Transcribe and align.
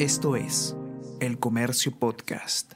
Esto 0.00 0.34
es 0.34 0.74
El 1.20 1.38
Comercio 1.38 1.92
Podcast. 1.92 2.72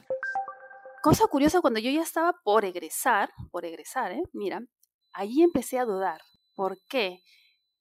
Cosa 1.01 1.25
curiosa, 1.25 1.59
cuando 1.59 1.79
yo 1.79 1.89
ya 1.89 2.03
estaba 2.03 2.35
por 2.43 2.65
egresar, 2.65 3.31
por 3.49 3.65
egresar, 3.65 4.11
¿eh? 4.11 4.21
mira, 4.31 4.61
allí 5.11 5.41
empecé 5.41 5.79
a 5.79 5.85
dudar. 5.85 6.21
¿Por 6.53 6.77
qué? 6.87 7.23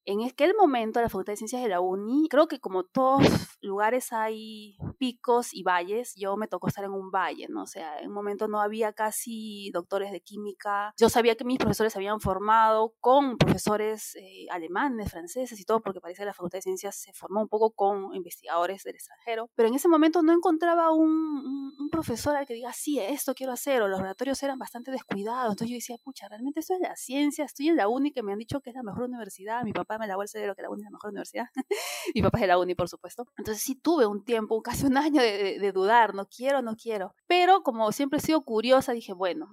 En 0.07 0.22
aquel 0.22 0.54
momento, 0.54 1.03
la 1.03 1.11
Facultad 1.11 1.35
de 1.35 1.37
Ciencias 1.37 1.61
de 1.61 1.69
la 1.69 1.83
UNI, 1.83 2.27
creo 2.30 2.49
que 2.49 2.59
como 2.59 2.85
todos 2.85 3.22
lugares 3.61 4.15
hay 4.15 4.79
picos 4.95 5.53
y 5.53 5.63
valles, 5.63 6.15
yo 6.17 6.37
me 6.37 6.49
tocó 6.49 6.69
estar 6.69 6.85
en 6.85 6.92
un 6.92 7.11
valle, 7.11 7.47
¿no? 7.49 7.63
O 7.63 7.67
sea, 7.67 7.99
en 8.01 8.08
un 8.08 8.15
momento 8.15 8.49
no 8.49 8.61
había 8.61 8.93
casi 8.93 9.71
doctores 9.72 10.13
de 10.13 10.21
química. 10.21 10.93
Yo 10.99 11.08
sabía 11.08 11.37
que 11.37 11.44
mis 11.44 11.58
profesores 11.58 11.93
se 11.93 11.99
habían 11.99 12.21
formado 12.21 12.94
con 13.01 13.37
profesores 13.37 14.17
eh, 14.17 14.47
alemanes, 14.51 15.11
franceses 15.11 15.58
y 15.61 15.65
todo, 15.65 15.80
porque 15.80 16.01
parece 16.01 16.23
que 16.23 16.27
la 16.27 16.34
Facultad 16.34 16.59
de 16.59 16.62
Ciencias 16.62 16.97
se 16.97 17.12
formó 17.12 17.43
un 17.43 17.48
poco 17.48 17.73
con 17.73 18.15
investigadores 18.15 18.83
del 18.84 18.95
extranjero. 18.95 19.51
Pero 19.55 19.69
en 19.69 19.75
ese 19.75 19.88
momento 19.88 20.23
no 20.23 20.33
encontraba 20.33 20.93
un, 20.93 21.73
un 21.79 21.91
profesor 21.91 22.37
al 22.37 22.47
que 22.47 22.55
diga, 22.55 22.73
sí, 22.73 22.98
esto 22.98 23.34
quiero 23.34 23.53
hacer, 23.53 23.83
o 23.83 23.89
los 23.89 23.98
laboratorios 23.98 24.42
eran 24.42 24.59
bastante 24.59 24.91
descuidados. 24.91 25.53
Entonces 25.53 25.70
yo 25.70 25.77
decía, 25.77 25.97
pucha, 26.03 26.29
realmente 26.29 26.61
esto 26.61 26.75
es 26.75 26.81
la 26.81 26.97
ciencia, 26.97 27.45
estoy 27.45 27.69
en 27.69 27.77
la 27.77 27.89
UNI 27.89 28.12
que 28.12 28.23
me 28.23 28.33
han 28.33 28.39
dicho 28.39 28.61
que 28.61 28.70
es 28.70 28.77
la 28.77 28.83
mejor 28.83 29.05
universidad, 29.05 29.62
mi 29.65 29.73
papá 29.73 29.98
me 29.98 30.06
lavó 30.06 30.23
el 30.23 30.29
cerebro 30.29 30.55
que 30.55 30.62
la 30.62 30.70
UNI 30.70 30.83
es 30.83 30.84
la 30.84 30.91
mejor 30.91 31.11
universidad. 31.11 31.47
Mi 32.15 32.23
papá 32.23 32.39
es 32.39 32.42
de 32.42 32.47
la 32.48 32.59
UNI, 32.59 32.75
por 32.75 32.89
supuesto. 32.89 33.27
Entonces 33.37 33.62
sí 33.62 33.75
tuve 33.75 34.06
un 34.06 34.25
tiempo, 34.25 34.61
casi 34.62 34.84
un 34.91 34.97
año 34.97 35.20
de, 35.20 35.59
de 35.59 35.73
dudar, 35.73 36.15
no 36.15 36.27
quiero, 36.27 36.62
no 36.62 36.77
quiero. 36.77 37.15
Pero 37.27 37.62
como 37.62 37.92
siempre 37.92 38.19
he 38.19 38.23
sido 38.23 38.45
curiosa, 38.45 38.92
dije, 38.92 39.12
bueno, 39.12 39.48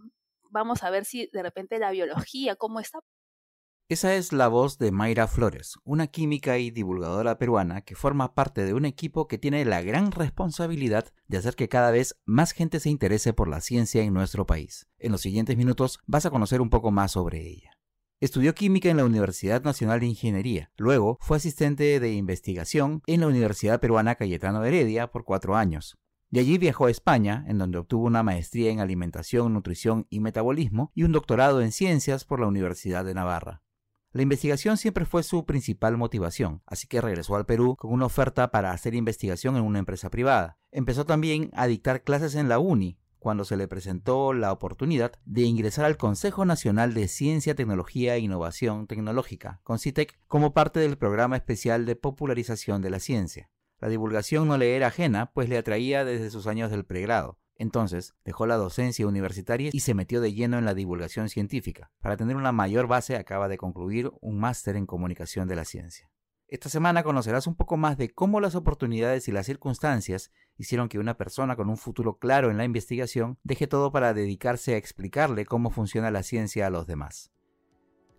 vamos 0.49 0.83
a 0.83 0.89
ver 0.89 1.05
si 1.05 1.29
de 1.31 1.43
repente 1.43 1.79
la 1.79 1.91
biología, 1.91 2.55
cómo 2.55 2.79
está. 2.79 2.99
Esa 3.91 4.15
es 4.15 4.31
la 4.31 4.47
voz 4.47 4.77
de 4.77 4.89
Mayra 4.93 5.27
Flores, 5.27 5.77
una 5.83 6.07
química 6.07 6.57
y 6.57 6.71
divulgadora 6.71 7.37
peruana 7.37 7.81
que 7.81 7.95
forma 7.95 8.33
parte 8.33 8.63
de 8.63 8.73
un 8.73 8.85
equipo 8.85 9.27
que 9.27 9.37
tiene 9.37 9.65
la 9.65 9.81
gran 9.81 10.13
responsabilidad 10.13 11.11
de 11.27 11.37
hacer 11.37 11.55
que 11.55 11.67
cada 11.67 11.91
vez 11.91 12.17
más 12.23 12.53
gente 12.53 12.79
se 12.79 12.89
interese 12.89 13.33
por 13.33 13.49
la 13.49 13.59
ciencia 13.59 14.01
en 14.01 14.13
nuestro 14.13 14.45
país. 14.45 14.87
En 14.97 15.11
los 15.11 15.19
siguientes 15.19 15.57
minutos 15.57 15.99
vas 16.07 16.25
a 16.25 16.29
conocer 16.29 16.61
un 16.61 16.69
poco 16.69 16.91
más 16.91 17.11
sobre 17.11 17.45
ella. 17.45 17.80
Estudió 18.21 18.53
química 18.53 18.87
en 18.87 18.97
la 18.97 19.03
Universidad 19.05 19.63
Nacional 19.63 19.99
de 19.99 20.05
Ingeniería. 20.05 20.71
Luego 20.77 21.17
fue 21.21 21.37
asistente 21.37 21.99
de 21.99 22.13
investigación 22.13 23.01
en 23.07 23.21
la 23.21 23.27
Universidad 23.27 23.79
Peruana 23.79 24.13
Cayetano 24.13 24.63
Heredia 24.63 25.07
por 25.07 25.25
cuatro 25.25 25.55
años. 25.55 25.97
De 26.29 26.41
allí 26.41 26.59
viajó 26.59 26.85
a 26.85 26.91
España, 26.91 27.43
en 27.47 27.57
donde 27.57 27.79
obtuvo 27.79 28.05
una 28.05 28.21
maestría 28.21 28.69
en 28.69 28.79
alimentación, 28.79 29.55
nutrición 29.55 30.05
y 30.11 30.19
metabolismo 30.19 30.91
y 30.93 31.01
un 31.01 31.13
doctorado 31.13 31.61
en 31.63 31.71
ciencias 31.71 32.23
por 32.23 32.39
la 32.39 32.45
Universidad 32.45 33.03
de 33.03 33.15
Navarra. 33.15 33.63
La 34.11 34.21
investigación 34.21 34.77
siempre 34.77 35.05
fue 35.05 35.23
su 35.23 35.47
principal 35.47 35.97
motivación, 35.97 36.61
así 36.67 36.85
que 36.85 37.01
regresó 37.01 37.37
al 37.37 37.47
Perú 37.47 37.75
con 37.75 37.91
una 37.91 38.05
oferta 38.05 38.51
para 38.51 38.71
hacer 38.71 38.93
investigación 38.93 39.57
en 39.57 39.63
una 39.63 39.79
empresa 39.79 40.11
privada. 40.11 40.59
Empezó 40.69 41.07
también 41.07 41.49
a 41.53 41.65
dictar 41.65 42.03
clases 42.03 42.35
en 42.35 42.49
la 42.49 42.59
UNI, 42.59 42.99
cuando 43.21 43.45
se 43.45 43.55
le 43.55 43.67
presentó 43.67 44.33
la 44.33 44.51
oportunidad 44.51 45.11
de 45.25 45.43
ingresar 45.43 45.85
al 45.85 45.95
Consejo 45.95 46.43
Nacional 46.43 46.95
de 46.95 47.07
Ciencia, 47.07 47.53
Tecnología 47.53 48.15
e 48.15 48.19
Innovación 48.19 48.87
Tecnológica, 48.87 49.61
CONCITEC, 49.63 50.19
como 50.27 50.53
parte 50.53 50.79
del 50.79 50.97
programa 50.97 51.35
especial 51.35 51.85
de 51.85 51.95
popularización 51.95 52.81
de 52.81 52.89
la 52.89 52.99
ciencia. 52.99 53.51
La 53.79 53.89
divulgación 53.89 54.47
no 54.47 54.57
le 54.57 54.75
era 54.75 54.87
ajena, 54.87 55.31
pues 55.33 55.49
le 55.49 55.59
atraía 55.59 56.03
desde 56.03 56.31
sus 56.31 56.47
años 56.47 56.71
del 56.71 56.83
pregrado. 56.83 57.37
Entonces, 57.57 58.15
dejó 58.25 58.47
la 58.47 58.55
docencia 58.55 59.05
universitaria 59.05 59.69
y 59.71 59.81
se 59.81 59.93
metió 59.93 60.19
de 60.19 60.33
lleno 60.33 60.57
en 60.57 60.65
la 60.65 60.73
divulgación 60.73 61.29
científica. 61.29 61.91
Para 62.01 62.17
tener 62.17 62.35
una 62.35 62.51
mayor 62.51 62.87
base, 62.87 63.17
acaba 63.17 63.47
de 63.47 63.57
concluir 63.57 64.11
un 64.19 64.39
máster 64.39 64.75
en 64.75 64.87
comunicación 64.87 65.47
de 65.47 65.55
la 65.55 65.65
ciencia. 65.65 66.10
Esta 66.51 66.67
semana 66.67 67.03
conocerás 67.03 67.47
un 67.47 67.55
poco 67.55 67.77
más 67.77 67.97
de 67.97 68.09
cómo 68.09 68.41
las 68.41 68.55
oportunidades 68.55 69.29
y 69.29 69.31
las 69.31 69.45
circunstancias 69.45 70.31
hicieron 70.57 70.89
que 70.89 70.99
una 70.99 71.15
persona 71.15 71.55
con 71.55 71.69
un 71.69 71.77
futuro 71.77 72.17
claro 72.17 72.51
en 72.51 72.57
la 72.57 72.65
investigación 72.65 73.39
deje 73.41 73.67
todo 73.67 73.93
para 73.93 74.13
dedicarse 74.13 74.73
a 74.73 74.77
explicarle 74.77 75.45
cómo 75.45 75.69
funciona 75.69 76.11
la 76.11 76.23
ciencia 76.23 76.67
a 76.67 76.69
los 76.69 76.87
demás. 76.87 77.31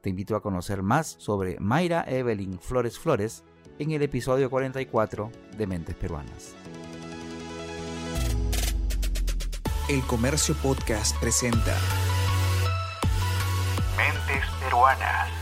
Te 0.00 0.09
invito 0.09 0.34
a 0.34 0.41
conocer 0.41 0.82
más 0.82 1.09
sobre 1.19 1.60
Mayra 1.60 2.06
Evelyn 2.09 2.59
Flores 2.59 2.98
Flores 2.98 3.44
en 3.78 3.91
el 3.91 4.00
episodio 4.00 4.48
44 4.48 5.31
de 5.59 5.66
Mentes 5.66 5.94
Peruanas. 5.94 6.54
El 9.91 10.00
Comercio 10.06 10.54
Podcast 10.62 11.21
presenta 11.21 11.76
Mentes 13.98 14.47
Peruanas. 14.62 15.41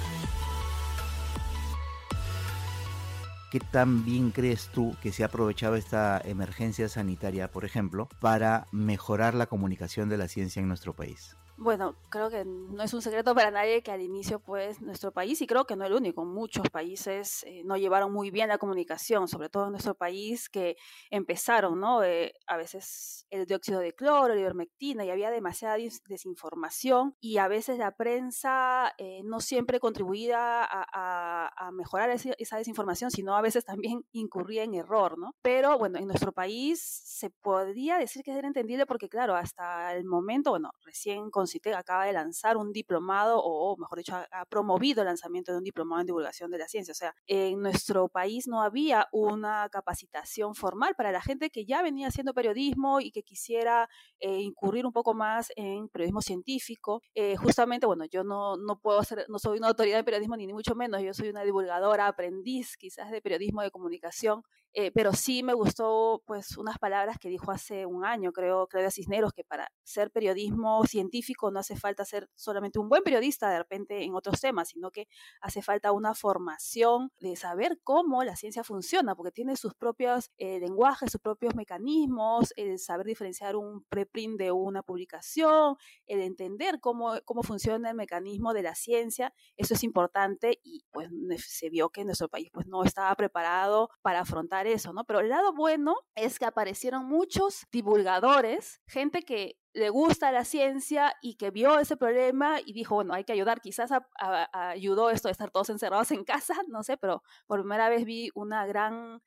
¿Qué 3.50 3.58
tan 3.58 4.04
bien 4.04 4.30
crees 4.30 4.68
tú 4.68 4.96
que 5.02 5.10
se 5.10 5.24
ha 5.24 5.26
aprovechado 5.26 5.74
esta 5.74 6.20
emergencia 6.24 6.88
sanitaria, 6.88 7.50
por 7.50 7.64
ejemplo, 7.64 8.08
para 8.20 8.68
mejorar 8.70 9.34
la 9.34 9.46
comunicación 9.46 10.08
de 10.08 10.18
la 10.18 10.28
ciencia 10.28 10.60
en 10.60 10.68
nuestro 10.68 10.94
país? 10.94 11.36
Bueno, 11.62 11.94
creo 12.08 12.30
que 12.30 12.42
no 12.46 12.82
es 12.82 12.94
un 12.94 13.02
secreto 13.02 13.34
para 13.34 13.50
nadie 13.50 13.82
que 13.82 13.92
al 13.92 14.00
inicio, 14.00 14.40
pues, 14.40 14.80
nuestro 14.80 15.12
país, 15.12 15.42
y 15.42 15.46
creo 15.46 15.66
que 15.66 15.76
no 15.76 15.84
el 15.84 15.92
único, 15.92 16.24
muchos 16.24 16.70
países 16.70 17.44
eh, 17.44 17.60
no 17.66 17.76
llevaron 17.76 18.14
muy 18.14 18.30
bien 18.30 18.48
la 18.48 18.56
comunicación, 18.56 19.28
sobre 19.28 19.50
todo 19.50 19.66
en 19.66 19.72
nuestro 19.72 19.94
país, 19.94 20.48
que 20.48 20.76
empezaron, 21.10 21.78
¿no? 21.78 22.02
Eh, 22.02 22.32
a 22.46 22.56
veces 22.56 23.26
el 23.28 23.44
dióxido 23.44 23.80
de 23.80 23.92
cloro, 23.92 24.32
la 24.34 24.40
ivermectina, 24.40 25.04
y 25.04 25.10
había 25.10 25.30
demasiada 25.30 25.76
desinformación, 26.08 27.14
y 27.20 27.36
a 27.36 27.46
veces 27.46 27.76
la 27.76 27.94
prensa 27.94 28.94
eh, 28.96 29.20
no 29.24 29.40
siempre 29.40 29.80
contribuía 29.80 30.64
a, 30.64 30.86
a, 30.90 31.50
a 31.68 31.72
mejorar 31.72 32.08
esa 32.08 32.56
desinformación, 32.56 33.10
sino 33.10 33.36
a 33.36 33.42
veces 33.42 33.66
también 33.66 34.06
incurría 34.12 34.62
en 34.64 34.72
error, 34.72 35.18
¿no? 35.18 35.34
Pero 35.42 35.76
bueno, 35.78 35.98
en 35.98 36.06
nuestro 36.06 36.32
país 36.32 36.80
se 37.04 37.28
podría 37.28 37.98
decir 37.98 38.22
que 38.22 38.30
era 38.32 38.48
entendible 38.48 38.86
porque, 38.86 39.10
claro, 39.10 39.34
hasta 39.36 39.94
el 39.94 40.06
momento, 40.06 40.52
bueno, 40.52 40.70
recién 40.86 41.30
con 41.30 41.49
CITEC 41.50 41.74
acaba 41.74 42.06
de 42.06 42.12
lanzar 42.12 42.56
un 42.56 42.72
diplomado, 42.72 43.40
o 43.42 43.76
mejor 43.76 43.98
dicho, 43.98 44.14
ha, 44.14 44.44
promovido 44.46 45.02
el 45.02 45.06
lanzamiento 45.06 45.52
de 45.52 45.58
un 45.58 45.64
diplomado 45.64 46.00
en 46.00 46.06
divulgación 46.06 46.50
de 46.50 46.58
la 46.58 46.68
ciencia. 46.68 46.92
O 46.92 46.94
sea, 46.94 47.14
en 47.26 47.60
nuestro 47.60 48.08
país 48.08 48.46
no 48.46 48.62
había 48.62 49.08
una 49.12 49.68
capacitación 49.70 50.54
formal 50.54 50.94
para 50.94 51.12
la 51.12 51.20
gente 51.20 51.50
que 51.50 51.64
ya 51.64 51.82
venía 51.82 52.08
haciendo 52.08 52.34
periodismo 52.34 53.00
y 53.00 53.10
que 53.10 53.22
quisiera 53.22 53.88
eh, 54.18 54.40
incurrir 54.40 54.86
un 54.86 54.92
poco 54.92 55.14
más 55.14 55.52
en 55.56 55.88
periodismo 55.88 56.22
científico. 56.22 57.02
Eh, 57.14 57.36
justamente, 57.36 57.86
bueno, 57.86 58.04
yo 58.06 58.24
no, 58.24 58.56
no 58.56 58.78
puedo 58.78 59.02
ser, 59.02 59.26
no 59.28 59.38
soy 59.38 59.58
una 59.58 59.68
autoridad 59.68 59.98
de 59.98 60.04
periodismo 60.04 60.36
ni, 60.36 60.46
ni 60.46 60.52
mucho 60.52 60.74
menos, 60.74 61.02
yo 61.02 61.14
soy 61.14 61.28
una 61.28 61.42
divulgadora, 61.42 62.06
aprendiz 62.06 62.76
quizás 62.76 63.10
de 63.10 63.20
periodismo 63.20 63.62
de 63.62 63.70
comunicación, 63.70 64.42
eh, 64.72 64.92
pero 64.92 65.12
sí 65.12 65.42
me 65.42 65.52
gustó 65.52 66.22
pues 66.26 66.56
unas 66.56 66.78
palabras 66.78 67.18
que 67.18 67.28
dijo 67.28 67.50
hace 67.50 67.86
un 67.86 68.04
año, 68.04 68.32
creo, 68.32 68.68
Claudia 68.68 68.90
Cisneros, 68.90 69.32
que 69.32 69.42
para 69.42 69.72
ser 69.82 70.12
periodismo 70.12 70.84
científico 70.84 71.50
no 71.50 71.58
hace 71.58 71.76
falta 71.76 72.04
ser 72.04 72.28
solamente 72.36 72.78
un 72.78 72.88
buen 72.88 73.02
periodista 73.02 73.50
de 73.50 73.58
repente 73.58 74.04
en 74.04 74.14
otros 74.14 74.40
temas, 74.40 74.68
sino 74.68 74.90
que 74.90 75.08
hace 75.40 75.60
falta 75.60 75.90
una 75.90 76.14
formación 76.14 77.10
de 77.18 77.34
saber 77.34 77.80
cómo 77.82 78.22
la 78.22 78.36
ciencia 78.36 78.62
funciona, 78.62 79.16
porque 79.16 79.32
tiene 79.32 79.56
sus 79.56 79.74
propios 79.74 80.30
eh, 80.38 80.60
lenguajes, 80.60 81.10
sus 81.10 81.20
propios 81.20 81.54
mecanismos, 81.56 82.52
el 82.56 82.78
saber 82.78 83.06
diferenciar 83.06 83.56
un 83.56 83.82
preprint 83.88 84.38
de 84.38 84.52
una 84.52 84.82
publicación, 84.82 85.76
el 86.06 86.20
entender 86.20 86.78
cómo, 86.80 87.14
cómo 87.24 87.42
funciona 87.42 87.90
el 87.90 87.96
mecanismo 87.96 88.54
de 88.54 88.62
la 88.62 88.74
ciencia, 88.76 89.34
eso 89.56 89.74
es 89.74 89.82
importante 89.82 90.60
y 90.62 90.84
pues 90.92 91.10
se 91.44 91.70
vio 91.70 91.90
que 91.90 92.04
nuestro 92.04 92.28
país 92.28 92.50
pues 92.52 92.66
no 92.66 92.84
estaba 92.84 93.14
preparado 93.16 93.90
para 94.02 94.20
afrontar 94.20 94.59
eso, 94.66 94.92
¿no? 94.92 95.04
Pero 95.04 95.20
el 95.20 95.28
lado 95.28 95.52
bueno 95.52 95.96
es 96.14 96.38
que 96.38 96.44
aparecieron 96.44 97.06
muchos 97.06 97.66
divulgadores, 97.72 98.80
gente 98.86 99.22
que 99.22 99.56
le 99.72 99.88
gusta 99.88 100.32
la 100.32 100.44
ciencia 100.44 101.14
y 101.22 101.36
que 101.36 101.50
vio 101.50 101.78
ese 101.78 101.96
problema 101.96 102.60
y 102.64 102.72
dijo, 102.72 102.96
bueno, 102.96 103.14
hay 103.14 103.24
que 103.24 103.32
ayudar, 103.32 103.60
quizás 103.60 103.92
a, 103.92 104.06
a, 104.18 104.70
ayudó 104.70 105.10
esto 105.10 105.28
de 105.28 105.32
estar 105.32 105.50
todos 105.50 105.70
encerrados 105.70 106.10
en 106.10 106.24
casa, 106.24 106.54
no 106.68 106.82
sé, 106.82 106.96
pero 106.96 107.22
por 107.46 107.60
primera 107.60 107.88
vez 107.88 108.04
vi 108.04 108.30
una 108.34 108.66
gran 108.66 109.22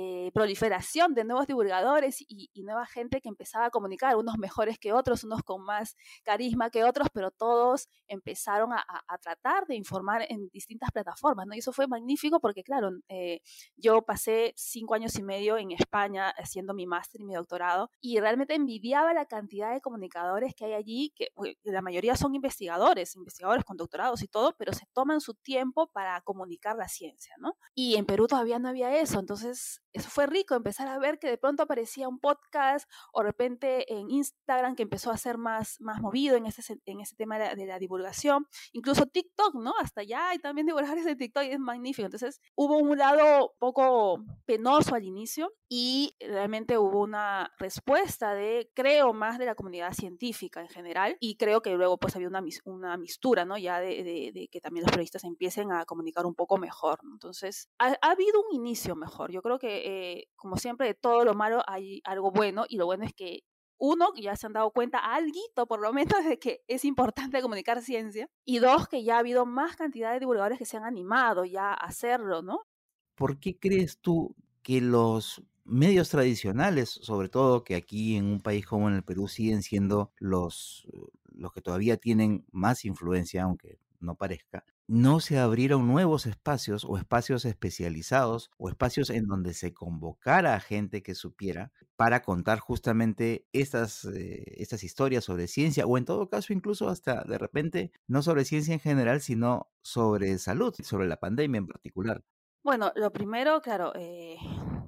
eh, 0.00 0.30
proliferación 0.32 1.12
de 1.12 1.24
nuevos 1.24 1.48
divulgadores 1.48 2.18
y, 2.20 2.48
nueva 2.62 2.86
gente 2.86 3.20
que 3.20 3.28
empezaba 3.28 3.66
a 3.66 3.70
comunicar, 3.70 4.14
unos 4.14 4.38
mejores 4.38 4.78
que 4.78 4.92
otros, 4.92 5.24
unos 5.24 5.42
con 5.42 5.64
más 5.64 5.96
carisma 6.22 6.70
que 6.70 6.84
otros, 6.84 7.08
pero 7.12 7.32
todos 7.32 7.88
empezaron 8.06 8.72
a 8.74 9.18
tratar 9.20 9.66
de 9.66 9.74
informar 9.74 10.24
en 10.28 10.48
distintas 10.50 10.92
plataformas, 10.92 11.46
¿no? 11.46 11.54
Y 11.54 11.58
eso 11.58 11.72
fue 11.72 11.88
magnífico 11.88 12.38
porque, 12.38 12.62
claro, 12.62 12.90
eh, 13.08 13.40
yo 13.76 14.02
pasé 14.02 14.52
cinco 14.56 14.94
años 14.94 15.18
y 15.18 15.22
medio 15.24 15.58
en 15.58 15.72
España 15.72 16.28
haciendo 16.30 16.74
mi 16.74 16.86
máster 16.86 17.20
y 17.20 17.24
mi 17.24 17.34
doctorado 17.34 17.90
y 18.00 18.20
realmente 18.20 18.54
envidiaba 18.54 19.12
la 19.14 19.26
cantidad 19.26 19.72
de 19.72 19.80
comunicadores 19.80 20.54
que 20.54 20.66
hay 20.66 20.74
allí, 20.74 21.12
que 21.16 21.28
la 21.64 21.82
mayoría 21.82 22.14
son 22.14 22.36
investigadores, 22.36 23.16
investigadores 23.16 23.64
con 23.64 23.76
doctorados 23.76 24.22
y 24.22 24.28
todo, 24.28 24.54
pero 24.56 24.72
se 24.72 24.86
toman 24.92 25.20
su 25.20 25.34
tiempo 25.34 25.88
para 25.92 26.20
comunicar 26.20 26.76
la 26.76 26.88
ciencia, 26.88 27.34
¿no? 27.38 27.56
Y 27.74 27.96
en 27.96 28.06
Perú 28.06 28.28
todavía 28.28 28.58
no 28.58 28.68
había 28.68 28.94
eso, 28.96 29.18
entonces 29.18 29.82
eso 29.98 30.10
fue 30.10 30.26
rico 30.26 30.54
empezar 30.54 30.88
a 30.88 30.98
ver 30.98 31.18
que 31.18 31.28
de 31.28 31.38
pronto 31.38 31.62
aparecía 31.62 32.08
un 32.08 32.18
podcast 32.18 32.90
o 33.12 33.20
de 33.20 33.26
repente 33.26 33.92
en 33.92 34.10
Instagram 34.10 34.74
que 34.74 34.82
empezó 34.82 35.10
a 35.10 35.16
ser 35.16 35.38
más, 35.38 35.80
más 35.80 36.00
movido 36.00 36.36
en 36.36 36.46
ese, 36.46 36.80
en 36.84 37.00
ese 37.00 37.16
tema 37.16 37.38
de 37.38 37.66
la, 37.66 37.78
divulgación, 37.78 38.46
incluso 38.72 39.06
TikTok, 39.06 39.54
¿no? 39.54 39.72
Hasta 39.80 40.02
ya 40.02 40.30
hay 40.30 40.38
también 40.38 40.66
divulgadores 40.66 41.04
de 41.04 41.14
TikTok 41.14 41.44
y 41.44 41.50
es 41.50 41.60
magnífico. 41.60 42.06
Entonces 42.06 42.40
hubo 42.56 42.76
un 42.78 42.98
lado 42.98 43.54
poco 43.58 44.24
penoso 44.46 44.94
al 44.94 45.04
inicio 45.04 45.52
y 45.68 46.16
realmente 46.18 46.78
hubo 46.78 47.00
una 47.02 47.52
respuesta 47.58 48.34
de, 48.34 48.70
creo, 48.74 49.12
más 49.12 49.38
de 49.38 49.46
la 49.46 49.54
comunidad 49.54 49.92
científica 49.92 50.60
en 50.60 50.68
general 50.68 51.16
y 51.20 51.36
creo 51.36 51.60
que 51.60 51.74
luego 51.74 51.98
pues 51.98 52.16
había 52.16 52.28
una, 52.28 52.42
una 52.64 52.96
mistura, 52.96 53.44
¿no? 53.44 53.58
Ya 53.58 53.80
de, 53.80 54.48
que 54.50 54.60
también 54.60 54.84
los 54.84 54.90
periodistas 54.90 55.24
empiecen 55.24 55.72
a 55.72 55.84
comunicar 55.84 56.26
un 56.26 56.34
poco 56.34 56.56
mejor. 56.56 57.00
Entonces, 57.12 57.68
ha, 57.78 57.96
habido 58.00 58.40
un 58.48 58.56
inicio 58.56 58.96
mejor. 58.96 59.30
Yo 59.30 59.42
creo 59.42 59.58
que, 59.58 59.87
eh, 59.90 60.28
como 60.36 60.56
siempre, 60.56 60.86
de 60.86 60.94
todo 60.94 61.24
lo 61.24 61.34
malo 61.34 61.62
hay 61.66 62.02
algo 62.04 62.30
bueno 62.30 62.66
y 62.68 62.76
lo 62.76 62.84
bueno 62.84 63.04
es 63.04 63.14
que 63.14 63.42
uno, 63.78 64.08
ya 64.16 64.36
se 64.36 64.46
han 64.46 64.52
dado 64.52 64.70
cuenta, 64.72 64.98
algo 64.98 65.66
por 65.66 65.80
lo 65.80 65.92
menos, 65.92 66.24
de 66.24 66.38
que 66.38 66.62
es 66.66 66.84
importante 66.84 67.40
comunicar 67.40 67.80
ciencia. 67.80 68.28
Y 68.44 68.58
dos, 68.58 68.88
que 68.88 69.04
ya 69.04 69.16
ha 69.16 69.18
habido 69.20 69.46
más 69.46 69.76
cantidad 69.76 70.12
de 70.12 70.20
divulgadores 70.20 70.58
que 70.58 70.66
se 70.66 70.76
han 70.76 70.84
animado 70.84 71.44
ya 71.44 71.70
a 71.70 71.86
hacerlo, 71.86 72.42
¿no? 72.42 72.66
¿Por 73.14 73.38
qué 73.38 73.56
crees 73.58 73.98
tú 74.00 74.34
que 74.62 74.80
los 74.80 75.42
medios 75.64 76.10
tradicionales, 76.10 76.90
sobre 76.90 77.28
todo 77.28 77.64
que 77.64 77.76
aquí 77.76 78.16
en 78.16 78.26
un 78.26 78.40
país 78.40 78.66
como 78.66 78.88
en 78.88 78.96
el 78.96 79.04
Perú 79.04 79.28
siguen 79.28 79.62
siendo 79.62 80.12
los, 80.18 80.86
los 81.24 81.52
que 81.52 81.62
todavía 81.62 81.96
tienen 81.96 82.44
más 82.50 82.84
influencia, 82.84 83.44
aunque 83.44 83.78
no 84.00 84.16
parezca, 84.16 84.64
no 84.88 85.20
se 85.20 85.38
abrieron 85.38 85.86
nuevos 85.86 86.26
espacios 86.26 86.84
o 86.84 86.96
espacios 86.96 87.44
especializados 87.44 88.50
o 88.56 88.70
espacios 88.70 89.10
en 89.10 89.26
donde 89.26 89.54
se 89.54 89.74
convocara 89.74 90.54
a 90.54 90.60
gente 90.60 91.02
que 91.02 91.14
supiera 91.14 91.72
para 91.96 92.22
contar 92.22 92.58
justamente 92.58 93.46
estas, 93.52 94.06
eh, 94.06 94.44
estas 94.56 94.82
historias 94.84 95.24
sobre 95.24 95.46
ciencia 95.46 95.86
o 95.86 95.98
en 95.98 96.06
todo 96.06 96.28
caso 96.30 96.52
incluso 96.54 96.88
hasta 96.88 97.22
de 97.24 97.38
repente 97.38 97.92
no 98.06 98.22
sobre 98.22 98.44
ciencia 98.46 98.72
en 98.74 98.80
general, 98.80 99.20
sino 99.20 99.70
sobre 99.82 100.38
salud, 100.38 100.74
sobre 100.82 101.06
la 101.06 101.18
pandemia 101.18 101.58
en 101.58 101.66
particular. 101.66 102.24
Bueno, 102.68 102.92
lo 102.96 103.10
primero, 103.10 103.62
claro, 103.62 103.94
eh, 103.94 104.36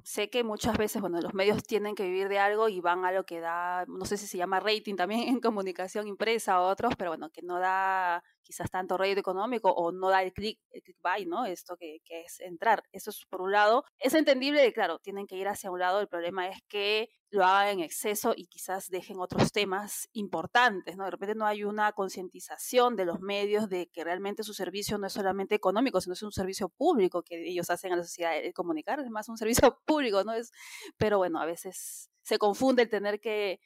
sé 0.03 0.29
que 0.29 0.43
muchas 0.43 0.77
veces, 0.77 1.01
bueno, 1.01 1.19
los 1.19 1.33
medios 1.33 1.63
tienen 1.63 1.95
que 1.95 2.03
vivir 2.03 2.29
de 2.29 2.37
algo 2.37 2.69
y 2.69 2.79
van 2.79 3.05
a 3.05 3.11
lo 3.11 3.25
que 3.25 3.39
da, 3.39 3.85
no 3.87 4.05
sé 4.05 4.17
si 4.17 4.27
se 4.27 4.37
llama 4.37 4.59
rating 4.59 4.95
también 4.95 5.21
en 5.35 5.39
comunicación 5.41 6.07
impresa 6.07 6.61
o 6.61 6.67
otros, 6.67 6.93
pero 6.95 7.09
bueno, 7.09 7.31
que 7.31 7.41
no 7.41 7.57
da 7.57 8.23
quizás 8.43 8.69
tanto 8.69 8.97
rédito 8.99 9.21
económico 9.21 9.71
o 9.71 9.91
no 9.91 10.09
da 10.09 10.21
el 10.21 10.31
click, 10.31 10.59
el 10.69 10.83
click 10.83 10.97
buy, 11.01 11.25
¿no? 11.25 11.47
Esto 11.47 11.75
que, 11.75 12.01
que, 12.05 12.21
es 12.21 12.39
entrar. 12.41 12.83
Eso 12.91 13.09
es 13.09 13.25
por 13.27 13.41
un 13.41 13.51
lado. 13.51 13.83
Es 13.97 14.13
entendible, 14.13 14.71
claro, 14.73 14.99
tienen 14.99 15.25
que 15.25 15.37
ir 15.37 15.47
hacia 15.47 15.71
un 15.71 15.79
lado. 15.79 16.01
El 16.01 16.07
problema 16.07 16.49
es 16.49 16.59
que 16.67 17.09
lo 17.31 17.45
hagan 17.45 17.79
en 17.79 17.79
exceso 17.79 18.33
y 18.35 18.47
quizás 18.47 18.89
dejen 18.89 19.19
otros 19.19 19.51
temas 19.53 20.09
importantes, 20.13 20.97
¿no? 20.97 21.05
De 21.05 21.11
repente 21.11 21.33
no 21.33 21.45
hay 21.45 21.63
una 21.63 21.93
concientización 21.93 22.97
de 22.97 23.05
los 23.05 23.21
medios 23.21 23.69
de 23.69 23.87
que 23.87 24.03
realmente 24.03 24.43
su 24.43 24.53
servicio 24.53 24.97
no 24.97 25.07
es 25.07 25.13
solamente 25.13 25.55
económico, 25.55 26.01
sino 26.01 26.13
es 26.13 26.23
un 26.23 26.33
servicio 26.33 26.67
público 26.69 27.23
que 27.23 27.49
ellos 27.49 27.69
hacen 27.69 27.93
a 27.93 27.95
la 27.95 28.03
sociedad. 28.03 28.37
El 28.37 28.53
comunicar 28.53 28.99
es 28.99 29.09
más 29.09 29.29
un 29.29 29.37
servicio 29.37 29.79
público, 29.85 30.23
¿no? 30.25 30.33
Es, 30.33 30.51
pero 30.97 31.17
bueno, 31.17 31.39
a 31.39 31.45
veces 31.45 32.09
se 32.21 32.37
confunde 32.37 32.83
el 32.83 32.89
tener 32.89 33.19
que 33.21 33.59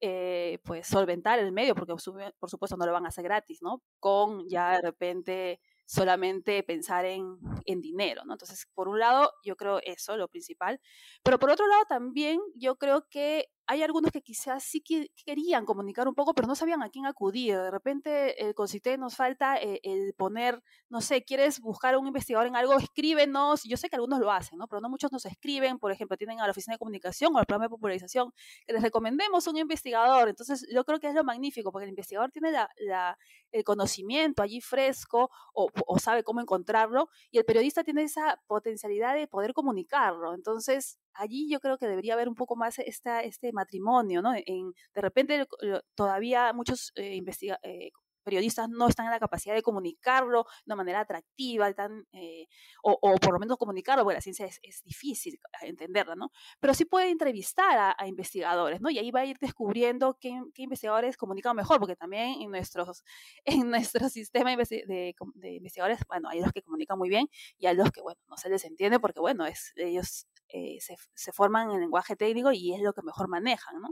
eh, 0.00 0.58
pues 0.64 0.86
solventar 0.86 1.38
el 1.38 1.52
medio, 1.52 1.74
porque 1.74 1.92
por 2.38 2.50
supuesto 2.50 2.76
no 2.78 2.86
lo 2.86 2.92
van 2.92 3.04
a 3.04 3.08
hacer 3.08 3.24
gratis, 3.24 3.60
¿no? 3.62 3.82
Con 3.98 4.48
ya 4.48 4.72
de 4.72 4.80
repente 4.80 5.60
solamente 5.90 6.62
pensar 6.62 7.04
en, 7.04 7.36
en, 7.64 7.80
dinero, 7.80 8.22
¿no? 8.24 8.34
Entonces, 8.34 8.64
por 8.74 8.86
un 8.86 9.00
lado, 9.00 9.32
yo 9.42 9.56
creo 9.56 9.80
eso, 9.82 10.16
lo 10.16 10.28
principal, 10.28 10.80
pero 11.24 11.40
por 11.40 11.50
otro 11.50 11.66
lado 11.66 11.82
también 11.88 12.38
yo 12.54 12.76
creo 12.76 13.08
que 13.10 13.46
hay 13.70 13.84
algunos 13.84 14.10
que 14.10 14.20
quizás 14.20 14.64
sí 14.64 14.82
querían 15.24 15.64
comunicar 15.64 16.08
un 16.08 16.14
poco, 16.16 16.34
pero 16.34 16.48
no 16.48 16.56
sabían 16.56 16.82
a 16.82 16.90
quién 16.90 17.06
acudir. 17.06 17.56
De 17.56 17.70
repente, 17.70 18.44
el 18.44 18.52
CONCITE 18.52 18.98
nos 18.98 19.14
falta 19.14 19.58
eh, 19.58 19.78
el, 19.84 20.12
poner, 20.14 20.60
no 20.88 21.00
sé, 21.00 21.22
quieres 21.22 21.60
buscar 21.60 21.94
a 21.94 22.00
un 22.00 22.08
investigador 22.08 22.48
en 22.48 22.56
algo, 22.56 22.76
escríbenos. 22.76 23.62
Yo 23.62 23.76
sé 23.76 23.88
que 23.88 23.94
algunos 23.94 24.18
lo 24.18 24.32
hacen, 24.32 24.58
¿no? 24.58 24.66
Pero 24.66 24.80
no 24.80 24.88
muchos 24.88 25.12
nos 25.12 25.24
escriben. 25.24 25.78
Por 25.78 25.92
ejemplo, 25.92 26.16
tienen 26.16 26.40
a 26.40 26.46
la 26.46 26.50
oficina 26.50 26.74
de 26.74 26.78
comunicación 26.80 27.32
o 27.36 27.38
al 27.38 27.46
programa 27.46 27.66
de 27.66 27.70
popularización 27.70 28.32
que 28.66 28.72
les 28.72 28.82
recomendemos 28.82 29.46
un 29.46 29.56
investigador. 29.56 30.28
Entonces, 30.28 30.66
yo 30.74 30.82
creo 30.84 30.98
que 30.98 31.06
es 31.06 31.14
lo 31.14 31.22
magnífico, 31.22 31.70
porque 31.70 31.84
el 31.84 31.90
investigador 31.90 32.32
tiene 32.32 32.50
la, 32.50 33.18
el 33.52 33.62
conocimiento 33.62 34.42
allí 34.42 34.60
fresco 34.60 35.30
o, 35.54 35.68
o 35.86 35.98
sabe 36.00 36.24
cómo 36.24 36.40
encontrarlo, 36.40 37.08
y 37.30 37.38
el 37.38 37.44
periodista 37.44 37.84
tiene 37.84 38.02
esa 38.02 38.42
potencialidad 38.48 39.14
de 39.14 39.28
poder 39.28 39.52
comunicarlo. 39.52 40.34
Entonces, 40.34 40.98
allí 41.14 41.48
yo 41.50 41.60
creo 41.60 41.78
que 41.78 41.86
debería 41.86 42.14
haber 42.14 42.28
un 42.28 42.34
poco 42.34 42.56
más 42.56 42.78
esta, 42.78 43.20
este 43.22 43.52
matrimonio, 43.52 44.22
¿no? 44.22 44.32
En, 44.34 44.72
de 44.94 45.00
repente 45.00 45.46
todavía 45.94 46.52
muchos 46.52 46.92
eh, 46.96 47.22
eh, 47.62 47.90
periodistas 48.22 48.68
no 48.68 48.88
están 48.88 49.06
en 49.06 49.12
la 49.12 49.18
capacidad 49.18 49.54
de 49.54 49.62
comunicarlo 49.62 50.44
de 50.44 50.72
una 50.72 50.76
manera 50.76 51.00
atractiva, 51.00 51.72
tan, 51.72 52.06
eh, 52.12 52.46
o, 52.82 52.98
o, 53.00 53.16
por 53.16 53.32
lo 53.32 53.38
menos 53.38 53.56
comunicarlo, 53.56 54.04
porque 54.04 54.16
la 54.16 54.20
ciencia 54.20 54.46
es, 54.46 54.58
es 54.62 54.82
difícil 54.84 55.38
entenderla, 55.62 56.14
¿no? 56.14 56.30
Pero 56.60 56.74
sí 56.74 56.84
puede 56.84 57.10
entrevistar 57.10 57.94
a, 57.98 58.06
investigadores, 58.06 58.80
¿no? 58.80 58.90
Y 58.90 58.98
ahí 58.98 59.10
va 59.10 59.20
a 59.20 59.24
ir 59.26 59.36
descubriendo 59.40 60.16
qué, 60.20 60.40
qué, 60.54 60.62
investigadores 60.62 61.16
comunican 61.16 61.56
mejor, 61.56 61.78
porque 61.78 61.96
también 61.96 62.40
en, 62.40 62.50
nuestros, 62.50 63.04
en 63.44 63.70
nuestro 63.70 64.08
sistema 64.08 64.54
de, 64.56 65.14
de, 65.34 65.54
investigadores, 65.54 66.00
bueno, 66.08 66.28
hay 66.28 66.40
los 66.40 66.52
que 66.52 66.62
comunican 66.62 66.98
muy 66.98 67.08
bien 67.08 67.28
y 67.58 67.66
hay 67.66 67.76
los 67.76 67.90
que, 67.90 68.00
bueno, 68.00 68.20
no 68.28 68.36
se 68.36 68.48
les 68.48 68.64
entiende 68.64 69.00
porque, 69.00 69.20
bueno, 69.20 69.46
es, 69.46 69.72
ellos 69.76 70.26
eh, 70.52 70.78
se, 70.80 71.32
forman 71.32 71.70
en 71.70 71.80
lenguaje 71.80 72.16
técnico 72.16 72.52
y 72.52 72.74
es 72.74 72.82
lo 72.82 72.92
que 72.92 73.02
mejor 73.02 73.28
manejan, 73.28 73.80
¿no? 73.80 73.90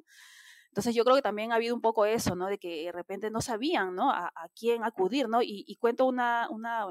Entonces 0.68 0.94
yo 0.94 1.04
creo 1.04 1.16
que 1.16 1.22
también 1.22 1.52
ha 1.52 1.56
habido 1.56 1.74
un 1.74 1.80
poco 1.80 2.04
eso, 2.06 2.36
¿no? 2.36 2.46
De 2.46 2.58
que 2.58 2.84
de 2.84 2.92
repente 2.92 3.30
no 3.30 3.40
sabían, 3.40 3.94
¿no? 3.94 4.10
A, 4.10 4.30
quién 4.54 4.84
acudir, 4.84 5.28
¿no? 5.28 5.42
Y, 5.42 5.64
y 5.66 5.76
cuento 5.76 6.06
una, 6.06 6.48
una, 6.50 6.86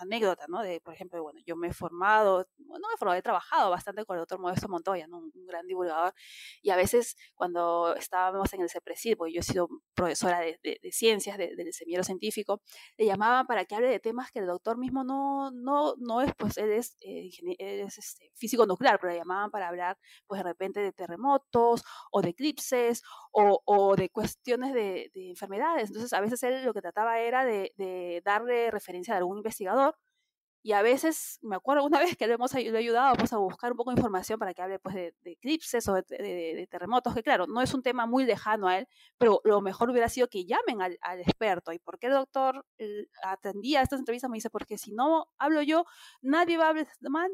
anécdota, 0.00 0.46
¿no? 0.48 0.62
De, 0.62 0.80
por 0.80 0.94
ejemplo, 0.94 1.22
bueno, 1.22 1.40
yo 1.46 1.56
me 1.56 1.68
he 1.68 1.72
formado, 1.72 2.46
no 2.58 2.88
me 2.88 2.94
he 2.94 2.98
formado, 2.98 3.18
he 3.18 3.22
trabajado 3.22 3.70
bastante 3.70 4.04
con 4.04 4.16
el 4.16 4.22
doctor 4.22 4.40
Modesto 4.40 4.68
Montoya, 4.68 5.06
¿no? 5.06 5.18
un, 5.18 5.32
gran 5.46 5.66
divulgador, 5.66 6.14
y 6.62 6.70
a 6.70 6.76
veces 6.76 7.16
cuando 7.34 7.94
estábamos 7.96 8.52
en 8.54 8.62
el 8.62 8.70
CEPRESID, 8.70 9.16
porque 9.16 9.34
yo 9.34 9.40
he 9.40 9.42
sido 9.42 9.68
profesora 9.94 10.40
de, 10.40 10.58
de, 10.62 10.78
de 10.82 10.92
ciencias, 10.92 11.36
de, 11.38 11.54
del 11.56 11.72
semillero 11.72 12.04
científico, 12.04 12.62
le 12.96 13.06
llamaban 13.06 13.46
para 13.46 13.64
que 13.64 13.74
hable 13.74 13.88
de 13.88 14.00
temas 14.00 14.30
que 14.30 14.38
el 14.38 14.46
doctor 14.46 14.78
mismo 14.78 15.04
no, 15.04 15.50
no, 15.50 15.94
no 15.98 16.20
es, 16.20 16.32
pues 16.36 16.56
él 16.56 16.72
es, 16.72 16.96
eh, 17.00 17.30
él 17.58 17.80
es 17.80 17.98
este, 17.98 18.30
físico 18.34 18.66
nuclear, 18.66 18.98
pero 19.00 19.12
le 19.12 19.18
llamaban 19.18 19.50
para 19.50 19.68
hablar, 19.68 19.98
pues 20.26 20.38
de 20.38 20.44
repente 20.44 20.80
de 20.80 20.92
terremotos, 20.92 21.82
o 22.10 22.22
de 22.22 22.30
eclipses, 22.30 23.02
o, 23.32 23.60
o 23.64 23.96
de 23.96 24.08
cuestiones 24.10 24.72
de, 24.72 25.10
de 25.14 25.30
enfermedades. 25.30 25.88
Entonces, 25.88 26.12
a 26.12 26.20
veces 26.20 26.42
él 26.42 26.64
lo 26.64 26.72
que 26.72 26.80
trataba 26.80 27.18
era 27.20 27.44
de, 27.44 27.72
de 27.76 28.22
darle 28.24 28.70
referencia 28.70 29.14
a 29.14 29.18
algún 29.18 29.38
investigador 29.38 29.81
y 30.64 30.72
a 30.72 30.82
veces, 30.82 31.40
me 31.42 31.56
acuerdo 31.56 31.84
una 31.84 31.98
vez 32.14 32.16
que 32.16 32.26
le 32.26 32.34
hemos 32.34 32.54
le 32.54 32.92
pues, 33.18 33.32
a 33.32 33.38
buscar 33.38 33.72
un 33.72 33.76
poco 33.76 33.90
de 33.90 33.96
información 33.96 34.38
para 34.38 34.54
que 34.54 34.62
hable 34.62 34.78
pues, 34.78 34.94
de, 34.94 35.14
eclipses 35.24 35.88
o 35.88 35.94
de, 35.94 36.68
terremotos, 36.70 37.14
que 37.14 37.22
claro, 37.22 37.46
no 37.46 37.60
es 37.62 37.74
un 37.74 37.82
tema 37.82 38.06
muy 38.06 38.24
lejano 38.24 38.68
a 38.68 38.78
él, 38.78 38.88
pero 39.18 39.40
lo 39.44 39.60
mejor 39.60 39.90
hubiera 39.90 40.08
sido 40.08 40.28
que 40.28 40.44
llamen 40.44 40.80
al, 40.80 40.98
experto. 41.20 41.72
¿Y 41.72 41.78
por 41.78 41.98
qué 41.98 42.06
el 42.06 42.12
doctor 42.14 42.64
atendía 43.24 43.82
estas 43.82 43.98
entrevistas? 43.98 44.30
Me 44.30 44.36
dice, 44.36 44.50
porque 44.50 44.78
si 44.78 44.92
no 44.92 45.26
hablo 45.38 45.62
yo, 45.62 45.84
nadie 46.20 46.56
va 46.56 46.66
a 46.66 46.68
hablar, 46.70 46.86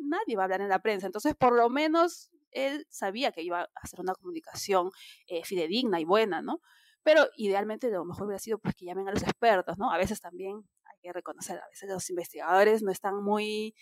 nadie 0.02 0.37
va 0.37 0.42
a 0.42 0.44
hablar 0.44 0.62
en 0.62 0.68
la 0.68 0.80
prensa. 0.80 1.06
Entonces, 1.06 1.35
por 1.37 1.54
lo 1.54 1.68
menos 1.68 2.30
él 2.50 2.87
sabía 2.88 3.30
que 3.32 3.42
iba 3.42 3.61
a 3.61 3.68
hacer 3.75 4.00
una 4.00 4.14
comunicación 4.14 4.90
eh, 5.26 5.44
fidedigna 5.44 6.00
y 6.00 6.04
buena, 6.04 6.40
¿no? 6.40 6.61
Pero 7.02 7.28
idealmente 7.37 7.90
lo 7.90 8.04
mejor 8.04 8.26
hubiera 8.26 8.38
sido 8.38 8.58
pues 8.58 8.75
que 8.75 8.85
llamen 8.85 9.08
a 9.08 9.12
los 9.12 9.23
expertos, 9.23 9.78
¿no? 9.78 9.90
A 9.90 9.99
veces 9.99 10.20
también 10.20 10.64
que 11.09 11.12
reconocer, 11.12 11.59
a 11.59 11.69
veces 11.69 11.88
los 11.88 12.09
investigadores 12.11 12.83
no 12.83 12.91
están 12.91 13.23
muy 13.23 13.75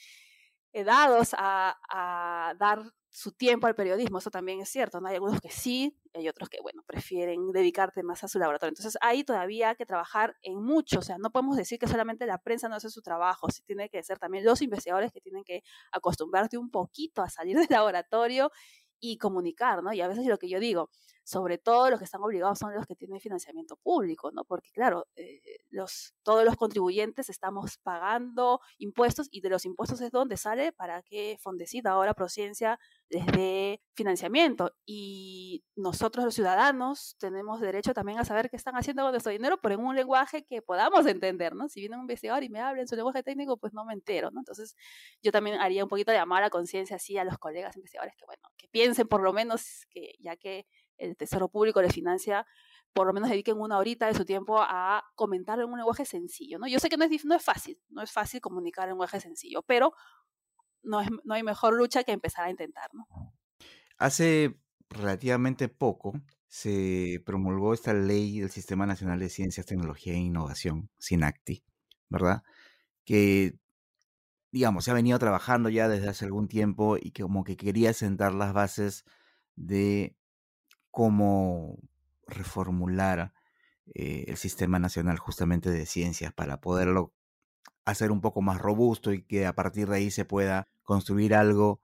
eh, 0.73 0.85
dados 0.85 1.35
a, 1.39 1.77
a, 1.91 2.55
dar 2.55 2.83
su 3.09 3.33
tiempo 3.33 3.67
al 3.67 3.75
periodismo, 3.75 4.19
eso 4.19 4.31
también 4.31 4.61
es 4.61 4.69
cierto, 4.69 5.01
¿no? 5.01 5.09
Hay 5.09 5.15
algunos 5.15 5.41
que 5.41 5.51
sí, 5.51 5.99
hay 6.13 6.29
otros 6.29 6.51
que, 6.51 6.61
bueno, 6.61 6.83
prefieren 6.87 7.51
dedicarte 7.51 8.03
más 8.03 8.23
a 8.23 8.29
su 8.29 8.39
laboratorio. 8.39 8.73
Entonces, 8.73 8.99
hay 9.01 9.25
todavía 9.25 9.75
que 9.75 9.87
trabajar 9.87 10.37
en 10.43 10.63
mucho, 10.63 10.99
o 10.99 11.03
sea, 11.03 11.17
no 11.17 11.31
podemos 11.31 11.57
decir 11.57 11.79
que 11.79 11.89
solamente 11.89 12.27
la 12.27 12.37
prensa 12.43 12.69
no 12.69 12.77
hace 12.77 12.91
su 12.91 13.01
trabajo, 13.01 13.49
sí 13.51 13.63
tiene 13.63 13.89
que 13.89 14.03
ser 14.03 14.19
también 14.19 14.45
los 14.45 14.61
investigadores 14.61 15.13
que 15.13 15.23
tienen 15.23 15.45
que 15.45 15.63
acostumbrarte 15.93 16.59
un 16.59 16.71
poquito 16.71 17.23
a 17.23 17.31
salir 17.31 17.57
del 17.57 17.69
laboratorio 17.71 18.51
y 19.01 19.17
comunicar, 19.17 19.83
¿no? 19.83 19.95
Y 19.95 20.03
a 20.03 20.09
veces 20.09 20.27
lo 20.27 20.37
que 20.39 20.51
yo 20.51 20.61
digo, 20.61 20.91
sobre 21.27 21.59
todo 21.59 21.91
los 21.91 21.99
que 21.99 22.05
están 22.05 22.23
obligados 22.23 22.61
son 22.61 22.73
los 22.73 22.87
que 22.87 22.95
tienen 22.95 23.19
financiamiento 23.19 23.75
público, 23.75 24.31
¿no? 24.31 24.45
Porque 24.45 24.71
claro, 24.71 25.09
eh, 25.17 25.41
los, 25.71 26.15
todos 26.23 26.45
los 26.45 26.55
contribuyentes 26.55 27.29
estamos 27.29 27.79
pagando 27.79 28.61
impuestos 28.79 29.27
y 29.33 29.41
de 29.41 29.49
los 29.49 29.65
impuestos 29.65 30.01
es 30.03 30.13
donde 30.13 30.37
sale 30.37 30.71
para 30.71 31.03
que 31.03 31.37
Fondecida 31.41 31.91
ahora 31.91 32.15
Prociencia 32.15 32.79
les 33.09 33.27
dé 33.27 33.83
financiamiento. 33.95 34.73
Y 34.87 35.65
nosotros 35.75 36.25
los 36.25 36.35
ciudadanos 36.37 37.17
tenemos 37.19 37.61
derecho 37.61 37.93
también 37.93 38.21
a 38.21 38.25
saber 38.25 38.49
qué 38.49 38.55
están 38.55 38.77
haciendo 38.77 39.03
con 39.03 39.11
nuestro 39.11 39.33
dinero, 39.33 39.59
pero 39.61 39.75
en 39.75 39.81
un 39.81 39.97
lenguaje 39.97 40.45
que 40.45 40.63
podamos 40.63 41.07
entender, 41.07 41.57
¿no? 41.57 41.69
Si 41.69 41.81
viene 41.81 41.97
un 41.97 42.03
investigador 42.03 42.45
y 42.45 42.51
me 42.51 42.61
habla 42.61 42.83
en 42.83 42.87
su 42.87 42.95
lenguaje 42.95 43.25
técnico, 43.25 43.57
pues 43.57 43.73
no 43.73 43.85
me 43.85 43.95
entero, 43.95 44.31
¿no? 44.31 44.39
Entonces 44.43 44.77
yo 45.25 45.33
también 45.33 45.61
haría 45.61 45.83
un 45.83 45.89
poquito 45.89 46.13
de 46.13 46.19
llamar 46.19 46.45
a 46.45 46.51
conciencia 46.51 46.95
así 46.95 47.19
a 47.19 47.25
los 47.25 47.37
colegas 47.39 47.75
investigadores 47.75 48.15
que, 48.17 48.27
bueno, 48.27 48.49
que 48.57 48.69
piensen 48.69 49.09
por 49.09 49.23
lo 49.23 49.33
menos 49.33 49.87
que 49.91 50.15
ya 50.21 50.37
que 50.37 50.69
el 50.99 51.17
Tesoro 51.17 51.49
Público 51.49 51.83
les 51.83 51.93
financia, 51.93 52.47
por 52.93 53.07
lo 53.07 53.13
menos 53.13 53.29
dediquen 53.29 53.61
una 53.61 53.79
horita 53.79 54.07
de 54.07 54.15
su 54.15 54.25
tiempo 54.25 54.59
a 54.61 55.05
comentar 55.15 55.59
en 55.61 55.67
un 55.67 55.77
lenguaje 55.77 56.05
sencillo, 56.05 56.59
¿no? 56.59 56.67
Yo 56.67 56.79
sé 56.79 56.89
que 56.89 56.97
no 56.97 57.05
es, 57.05 57.25
no 57.25 57.35
es 57.35 57.43
fácil, 57.43 57.79
no 57.91 58.03
es 58.03 58.11
fácil 58.11 58.41
comunicar 58.41 58.85
en 58.85 58.93
un 58.93 58.99
lenguaje 59.01 59.21
sencillo, 59.21 59.63
pero 59.63 59.93
no, 60.83 61.01
es, 61.01 61.09
no 61.25 61.35
hay 61.35 61.43
mejor 61.43 61.75
lucha 61.75 62.05
que 62.05 62.13
empezar 62.13 62.45
a 62.45 62.51
intentar, 62.51 62.89
¿no? 62.95 63.07
Hace 63.99 64.59
relativamente 64.89 65.69
poco 65.69 66.15
se 66.49 67.23
promulgó 67.27 67.75
esta 67.75 67.93
ley 67.93 68.41
del 68.41 68.51
Sistema 68.51 68.87
Nacional 68.87 69.19
de 69.19 69.29
Ciencias, 69.29 69.67
Tecnología 69.67 70.15
e 70.15 70.19
Innovación, 70.19 70.91
SINACTI, 70.99 71.65
¿verdad? 72.09 72.43
Que, 73.05 73.59
digamos, 74.53 74.85
se 74.85 74.91
ha 74.91 74.95
venido 74.95 75.19
trabajando 75.19 75.69
ya 75.69 75.89
desde 75.89 76.09
hace 76.09 76.25
algún 76.25 76.49
tiempo 76.49 76.97
y 76.97 77.11
que 77.11 77.23
como 77.23 77.45
que 77.45 77.57
quería 77.57 77.93
sentar 77.93 78.33
las 78.35 78.53
bases 78.53 79.05
de 79.57 80.17
cómo 80.97 81.77
reformular 82.27 83.35
eh, 83.95 84.25
el 84.29 84.39
Sistema 84.39 84.79
Nacional 84.79 85.19
justamente 85.19 85.71
de 85.71 85.85
Ciencias 85.85 86.33
para 86.33 86.63
poderlo 86.63 87.13
hacer 87.85 88.11
un 88.11 88.23
poco 88.23 88.41
más 88.41 88.59
robusto 88.59 89.13
y 89.13 89.23
que 89.23 89.45
a 89.45 89.55
partir 89.55 89.91
de 89.91 89.97
ahí 89.97 90.11
se 90.11 90.25
pueda 90.25 90.69
construir 90.85 91.35
algo 91.35 91.83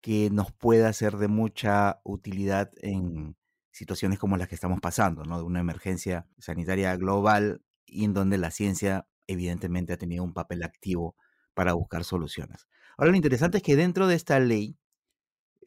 que 0.00 0.30
nos 0.30 0.50
pueda 0.50 0.90
ser 0.94 1.18
de 1.18 1.28
mucha 1.28 2.00
utilidad 2.04 2.70
en 2.80 3.36
situaciones 3.70 4.18
como 4.18 4.38
las 4.38 4.48
que 4.48 4.54
estamos 4.54 4.80
pasando, 4.80 5.24
¿no? 5.24 5.36
De 5.36 5.44
una 5.44 5.60
emergencia 5.60 6.26
sanitaria 6.38 6.96
global 6.96 7.60
y 7.84 8.06
en 8.06 8.14
donde 8.14 8.38
la 8.38 8.50
ciencia 8.50 9.06
evidentemente 9.26 9.92
ha 9.92 9.98
tenido 9.98 10.24
un 10.24 10.32
papel 10.32 10.62
activo 10.62 11.16
para 11.52 11.74
buscar 11.74 12.02
soluciones. 12.02 12.66
Ahora 12.96 13.10
lo 13.10 13.16
interesante 13.18 13.58
es 13.58 13.62
que 13.62 13.76
dentro 13.76 14.06
de 14.06 14.14
esta 14.14 14.40
ley 14.40 14.78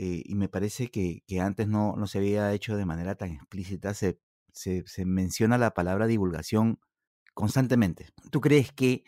eh, 0.03 0.23
y 0.25 0.33
me 0.33 0.49
parece 0.49 0.89
que, 0.89 1.23
antes 1.39 1.67
no, 1.67 1.95
no, 1.95 2.07
se 2.07 2.17
había 2.17 2.51
hecho 2.53 2.75
de 2.75 2.87
manera 2.87 3.13
tan 3.13 3.33
explícita, 3.33 3.93
se, 3.93 4.19
se, 4.51 5.05
menciona 5.05 5.59
la 5.59 5.75
palabra 5.75 6.07
divulgación 6.07 6.79
constantemente. 7.35 8.07
¿Tú 8.31 8.41
crees 8.41 8.71
que 8.71 9.03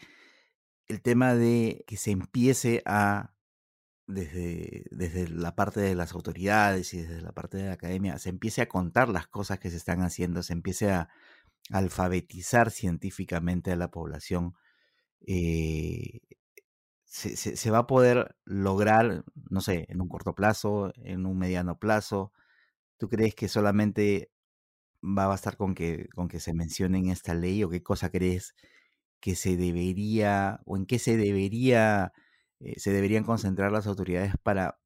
el 0.87 1.01
tema 1.01 1.33
de 1.33 1.83
que 1.87 1.97
se 1.97 2.11
empiece 2.11 2.83
a, 2.85 3.33
desde, 4.05 4.85
desde 4.91 5.29
la 5.29 5.55
parte 5.55 5.79
de 5.79 5.95
las 5.95 6.13
autoridades 6.13 6.93
y 6.93 7.01
desde 7.01 7.21
la 7.23 7.31
parte 7.31 7.57
de 7.57 7.65
la 7.65 7.73
academia, 7.73 8.19
se 8.19 8.29
empiece 8.29 8.61
a 8.61 8.69
contar 8.69 9.09
las 9.09 9.25
cosas 9.25 9.57
que 9.57 9.71
se 9.71 9.77
están 9.77 10.03
haciendo, 10.03 10.43
se 10.43 10.53
empiece 10.53 10.91
a 10.91 11.09
alfabetizar 11.71 12.69
científicamente 12.69 13.71
a 13.71 13.77
la 13.77 13.89
población, 13.89 14.53
eh, 15.25 16.19
se, 17.13 17.71
va 17.71 17.79
a 17.79 17.87
poder 17.87 18.35
lograr, 18.43 19.23
no 19.49 19.61
sé, 19.61 19.85
en 19.89 20.01
un 20.01 20.09
corto 20.09 20.33
plazo, 20.33 20.91
en 20.97 21.27
un 21.27 21.37
mediano 21.37 21.77
plazo? 21.77 22.33
¿Tú 22.97 23.07
crees 23.07 23.35
que 23.35 23.47
solamente 23.47 24.31
va 25.03 25.25
a 25.25 25.27
bastar 25.27 25.57
con 25.57 25.75
que, 25.75 26.09
con 26.15 26.27
que 26.27 26.39
se 26.39 26.53
mencione 26.53 26.97
en 26.99 27.09
esta 27.09 27.35
ley 27.35 27.63
o 27.63 27.69
qué 27.69 27.83
cosa 27.83 28.09
crees 28.09 28.55
que 29.19 29.35
se 29.35 29.57
debería 29.57 30.61
o 30.65 30.75
en 30.75 30.87
qué 30.87 30.99
se 30.99 31.17
debería, 31.17 32.13
eh, 32.59 32.79
se 32.79 32.91
deberían 32.91 33.23
concentrar 33.25 33.71
las 33.71 33.87
autoridades 33.87 34.33
para 34.41 34.79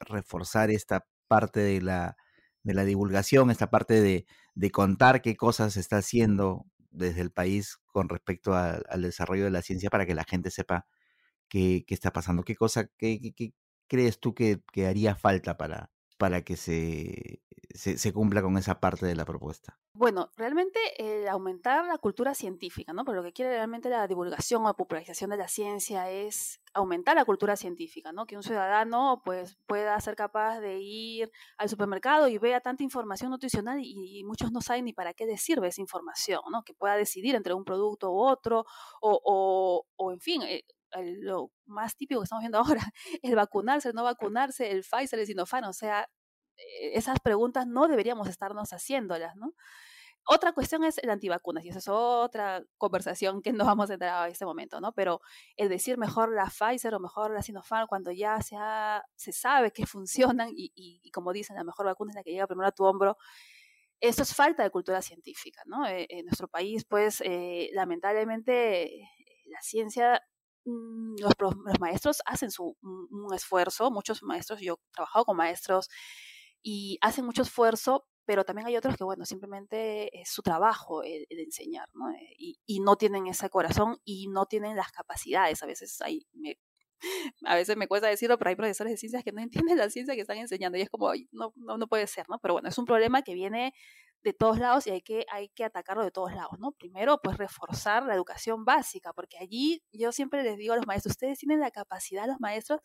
reforzar 0.00 0.70
esta 0.70 1.06
parte 1.28 1.60
de 1.60 1.80
la, 1.80 2.16
de 2.62 2.74
la 2.74 2.84
divulgación, 2.84 3.50
esta 3.50 3.70
parte 3.70 4.02
de, 4.02 4.26
de 4.54 4.70
contar 4.70 5.22
qué 5.22 5.36
cosas 5.36 5.74
se 5.74 5.80
está 5.80 5.98
haciendo 5.98 6.66
desde 6.90 7.22
el 7.22 7.30
país 7.30 7.78
con 7.86 8.08
respecto 8.10 8.54
al 8.54 9.02
desarrollo 9.02 9.44
de 9.44 9.50
la 9.50 9.62
ciencia 9.62 9.90
para 9.90 10.06
que 10.06 10.14
la 10.14 10.24
gente 10.24 10.50
sepa 10.50 10.86
qué, 11.50 11.84
está 11.88 12.12
pasando, 12.12 12.44
qué 12.44 12.56
cosa, 12.56 12.88
qué, 12.96 13.34
crees 13.86 14.20
tú 14.20 14.34
que, 14.34 14.62
haría 14.86 15.14
falta 15.16 15.58
para, 15.58 15.90
para 16.16 16.42
que 16.42 16.56
se, 16.56 17.42
se, 17.74 18.12
cumpla 18.12 18.40
con 18.40 18.56
esa 18.56 18.80
parte 18.80 19.04
de 19.04 19.16
la 19.16 19.24
propuesta? 19.24 19.78
Bueno, 19.92 20.30
realmente 20.36 20.78
el 20.98 21.28
aumentar 21.28 21.84
la 21.84 21.98
cultura 21.98 22.34
científica, 22.34 22.92
¿no? 22.92 23.04
Pero 23.04 23.16
lo 23.16 23.22
que 23.24 23.32
quiere 23.32 23.50
realmente 23.50 23.90
la 23.90 24.06
divulgación 24.06 24.62
o 24.62 24.68
la 24.68 24.74
popularización 24.74 25.30
de 25.30 25.36
la 25.36 25.48
ciencia 25.48 26.08
es 26.08 26.60
aumentar 26.72 27.16
la 27.16 27.24
cultura 27.24 27.56
científica, 27.56 28.12
¿no? 28.12 28.26
Que 28.26 28.36
un 28.36 28.44
ciudadano 28.44 29.20
pues 29.24 29.58
pueda 29.66 30.00
ser 30.00 30.14
capaz 30.14 30.60
de 30.60 30.78
ir 30.78 31.30
al 31.58 31.68
supermercado 31.68 32.28
y 32.28 32.38
vea 32.38 32.60
tanta 32.60 32.84
información 32.84 33.30
nutricional 33.30 33.80
y, 33.82 34.22
muchos 34.24 34.52
no 34.52 34.60
saben 34.60 34.84
ni 34.84 34.92
para 34.92 35.14
qué 35.14 35.26
les 35.26 35.42
sirve 35.42 35.66
esa 35.68 35.80
información, 35.80 36.40
¿no? 36.52 36.62
Que 36.62 36.74
pueda 36.74 36.94
decidir 36.94 37.34
entre 37.34 37.54
un 37.54 37.64
producto 37.64 38.12
u 38.12 38.20
otro 38.20 38.64
o, 39.00 39.20
o, 39.24 39.86
o 39.96 40.12
en 40.12 40.20
fin, 40.20 40.42
eh, 40.42 40.64
lo 40.98 41.52
más 41.66 41.96
típico 41.96 42.20
que 42.20 42.24
estamos 42.24 42.42
viendo 42.42 42.58
ahora, 42.82 42.82
el 43.22 43.34
vacunarse, 43.36 43.88
el 43.90 43.94
no 43.94 44.04
vacunarse, 44.04 44.70
el 44.70 44.82
Pfizer, 44.82 45.18
el 45.18 45.26
Sinopharm, 45.26 45.68
o 45.68 45.72
sea, 45.72 46.08
eh, 46.56 46.92
esas 46.94 47.20
preguntas 47.20 47.66
no 47.66 47.88
deberíamos 47.88 48.28
estarnos 48.28 48.72
haciéndolas, 48.72 49.36
¿no? 49.36 49.54
Otra 50.26 50.52
cuestión 50.52 50.84
es 50.84 50.98
el 50.98 51.10
antivacunas, 51.10 51.64
y 51.64 51.70
esa 51.70 51.78
es 51.78 51.88
otra 51.88 52.62
conversación 52.78 53.42
que 53.42 53.52
no 53.52 53.64
vamos 53.64 53.90
a 53.90 53.94
entrar 53.94 54.14
a 54.24 54.28
este 54.28 54.44
momento, 54.44 54.80
¿no? 54.80 54.92
Pero 54.92 55.20
el 55.56 55.68
decir 55.68 55.98
mejor 55.98 56.32
la 56.34 56.46
Pfizer 56.46 56.94
o 56.94 57.00
mejor 57.00 57.32
la 57.32 57.42
Sinopharm 57.42 57.88
cuando 57.88 58.12
ya 58.12 58.40
se, 58.42 58.56
se 59.16 59.32
sabe 59.32 59.72
que 59.72 59.86
funcionan 59.86 60.50
y, 60.54 60.72
y, 60.74 61.10
como 61.10 61.32
dicen, 61.32 61.56
la 61.56 61.64
mejor 61.64 61.86
vacuna 61.86 62.12
es 62.12 62.16
la 62.16 62.22
que 62.22 62.32
llega 62.32 62.46
primero 62.46 62.68
a 62.68 62.72
tu 62.72 62.84
hombro, 62.84 63.16
eso 64.00 64.22
es 64.22 64.34
falta 64.34 64.62
de 64.62 64.70
cultura 64.70 65.02
científica, 65.02 65.62
¿no? 65.66 65.86
Eh, 65.86 66.06
en 66.08 66.26
nuestro 66.26 66.48
país, 66.48 66.84
pues, 66.84 67.22
eh, 67.22 67.70
lamentablemente, 67.72 68.90
la 69.46 69.60
ciencia 69.62 70.22
los, 70.64 71.32
los, 71.38 71.80
maestros 71.80 72.20
hacen 72.26 72.50
su, 72.50 72.76
un, 72.82 73.34
esfuerzo, 73.34 73.90
muchos 73.90 74.22
maestros, 74.22 74.60
yo 74.60 74.74
he 74.74 74.92
trabajado 74.92 75.24
con 75.24 75.36
maestros 75.36 75.88
y 76.62 76.98
hacen 77.00 77.24
mucho 77.24 77.42
esfuerzo, 77.42 78.06
pero 78.26 78.44
también 78.44 78.66
hay 78.66 78.76
otros 78.76 78.96
que, 78.96 79.04
bueno, 79.04 79.24
simplemente 79.24 80.20
es 80.20 80.30
su 80.30 80.42
trabajo 80.42 81.02
el, 81.02 81.26
enseñar, 81.30 81.88
¿no? 81.94 82.10
Eh, 82.10 82.34
y, 82.38 82.60
y, 82.66 82.80
no 82.80 82.96
tienen 82.96 83.26
ese 83.26 83.48
corazón 83.48 83.98
y 84.04 84.28
no 84.28 84.46
tienen 84.46 84.76
las 84.76 84.92
capacidades. 84.92 85.62
A 85.62 85.66
veces 85.66 86.00
hay, 86.02 86.26
me, 86.32 86.58
a 87.44 87.54
veces 87.54 87.76
me 87.76 87.88
cuesta 87.88 88.08
decirlo, 88.08 88.38
pero 88.38 88.50
hay 88.50 88.56
profesores 88.56 88.92
de 88.92 88.96
ciencias 88.96 89.24
que 89.24 89.32
no 89.32 89.40
entienden 89.42 89.78
la 89.78 89.90
ciencia 89.90 90.14
que 90.14 90.20
están 90.20 90.38
enseñando 90.38 90.78
y 90.78 90.82
es 90.82 90.90
como, 90.90 91.12
no, 91.32 91.52
no, 91.56 91.78
no 91.78 91.86
puede 91.88 92.06
ser, 92.06 92.28
¿no? 92.28 92.38
Pero 92.40 92.54
bueno, 92.54 92.68
es 92.68 92.78
un 92.78 92.84
problema 92.84 93.22
que 93.22 93.34
viene 93.34 93.74
de 94.22 94.32
todos 94.32 94.58
lados 94.58 94.86
y 94.86 94.90
hay 94.90 95.02
que, 95.02 95.24
hay 95.30 95.48
que 95.50 95.64
atacarlo 95.64 96.04
de 96.04 96.10
todos 96.10 96.32
lados, 96.34 96.58
¿no? 96.58 96.72
Primero, 96.72 97.20
pues 97.22 97.38
reforzar 97.38 98.04
la 98.04 98.14
educación 98.14 98.64
básica, 98.64 99.12
porque 99.12 99.38
allí 99.38 99.82
yo 99.92 100.12
siempre 100.12 100.42
les 100.42 100.58
digo 100.58 100.74
a 100.74 100.76
los 100.76 100.86
maestros, 100.86 101.12
ustedes 101.12 101.38
tienen 101.38 101.60
la 101.60 101.70
capacidad, 101.70 102.26
los 102.26 102.40
maestros, 102.40 102.80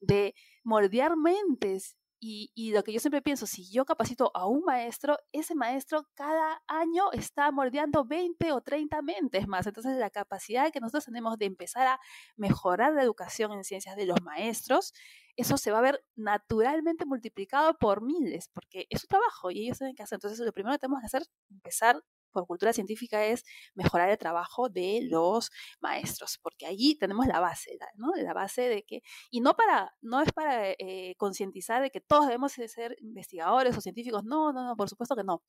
de 0.00 0.34
moldear 0.64 1.16
mentes 1.16 1.96
y, 2.20 2.52
y, 2.54 2.72
lo 2.72 2.84
que 2.84 2.92
yo 2.92 3.00
siempre 3.00 3.22
pienso, 3.22 3.46
si 3.46 3.70
yo 3.72 3.86
capacito 3.86 4.30
a 4.34 4.46
un 4.46 4.62
maestro, 4.62 5.16
ese 5.32 5.54
maestro 5.54 6.06
cada 6.14 6.62
año 6.66 7.10
está 7.12 7.50
moldeando 7.50 8.04
20 8.04 8.52
o 8.52 8.60
30 8.60 9.00
mentes 9.00 9.48
más. 9.48 9.66
Entonces, 9.66 9.96
la 9.96 10.10
capacidad 10.10 10.70
que 10.70 10.80
nosotros 10.80 11.06
tenemos 11.06 11.38
de 11.38 11.46
empezar 11.46 11.86
a 11.86 12.00
mejorar 12.36 12.92
la 12.92 13.02
educación 13.02 13.52
en 13.52 13.64
ciencias 13.64 13.96
de 13.96 14.04
los 14.04 14.20
maestros, 14.22 14.92
eso 15.36 15.56
se 15.56 15.70
va 15.70 15.78
a 15.78 15.82
ver 15.82 16.04
naturalmente 16.14 17.06
multiplicado 17.06 17.74
por 17.78 18.02
miles, 18.02 18.50
porque 18.52 18.86
es 18.90 19.00
su 19.00 19.06
trabajo 19.06 19.50
y 19.50 19.64
ellos 19.64 19.78
tienen 19.78 19.96
que 19.96 20.02
hacer. 20.02 20.16
Entonces, 20.16 20.40
lo 20.40 20.52
primero 20.52 20.74
que 20.74 20.80
tenemos 20.80 21.00
que 21.00 21.06
hacer 21.06 21.22
es 21.22 21.30
empezar 21.50 22.02
por 22.30 22.46
cultura 22.46 22.72
científica 22.72 23.24
es 23.24 23.44
mejorar 23.74 24.10
el 24.10 24.18
trabajo 24.18 24.68
de 24.68 25.00
los 25.10 25.50
maestros, 25.80 26.38
porque 26.42 26.66
allí 26.66 26.96
tenemos 26.98 27.26
la 27.26 27.40
base, 27.40 27.78
¿no? 27.96 28.12
La 28.16 28.32
base 28.34 28.62
de 28.68 28.82
que, 28.84 29.02
y 29.30 29.40
no 29.40 29.54
para, 29.54 29.94
no 30.00 30.20
es 30.20 30.32
para 30.32 30.70
eh, 30.70 31.14
concientizar 31.18 31.82
de 31.82 31.90
que 31.90 32.00
todos 32.00 32.26
debemos 32.26 32.52
ser 32.52 32.96
investigadores 33.00 33.76
o 33.76 33.80
científicos, 33.80 34.24
no, 34.24 34.52
no, 34.52 34.64
no, 34.64 34.76
por 34.76 34.88
supuesto 34.88 35.16
que 35.16 35.24
no. 35.24 35.42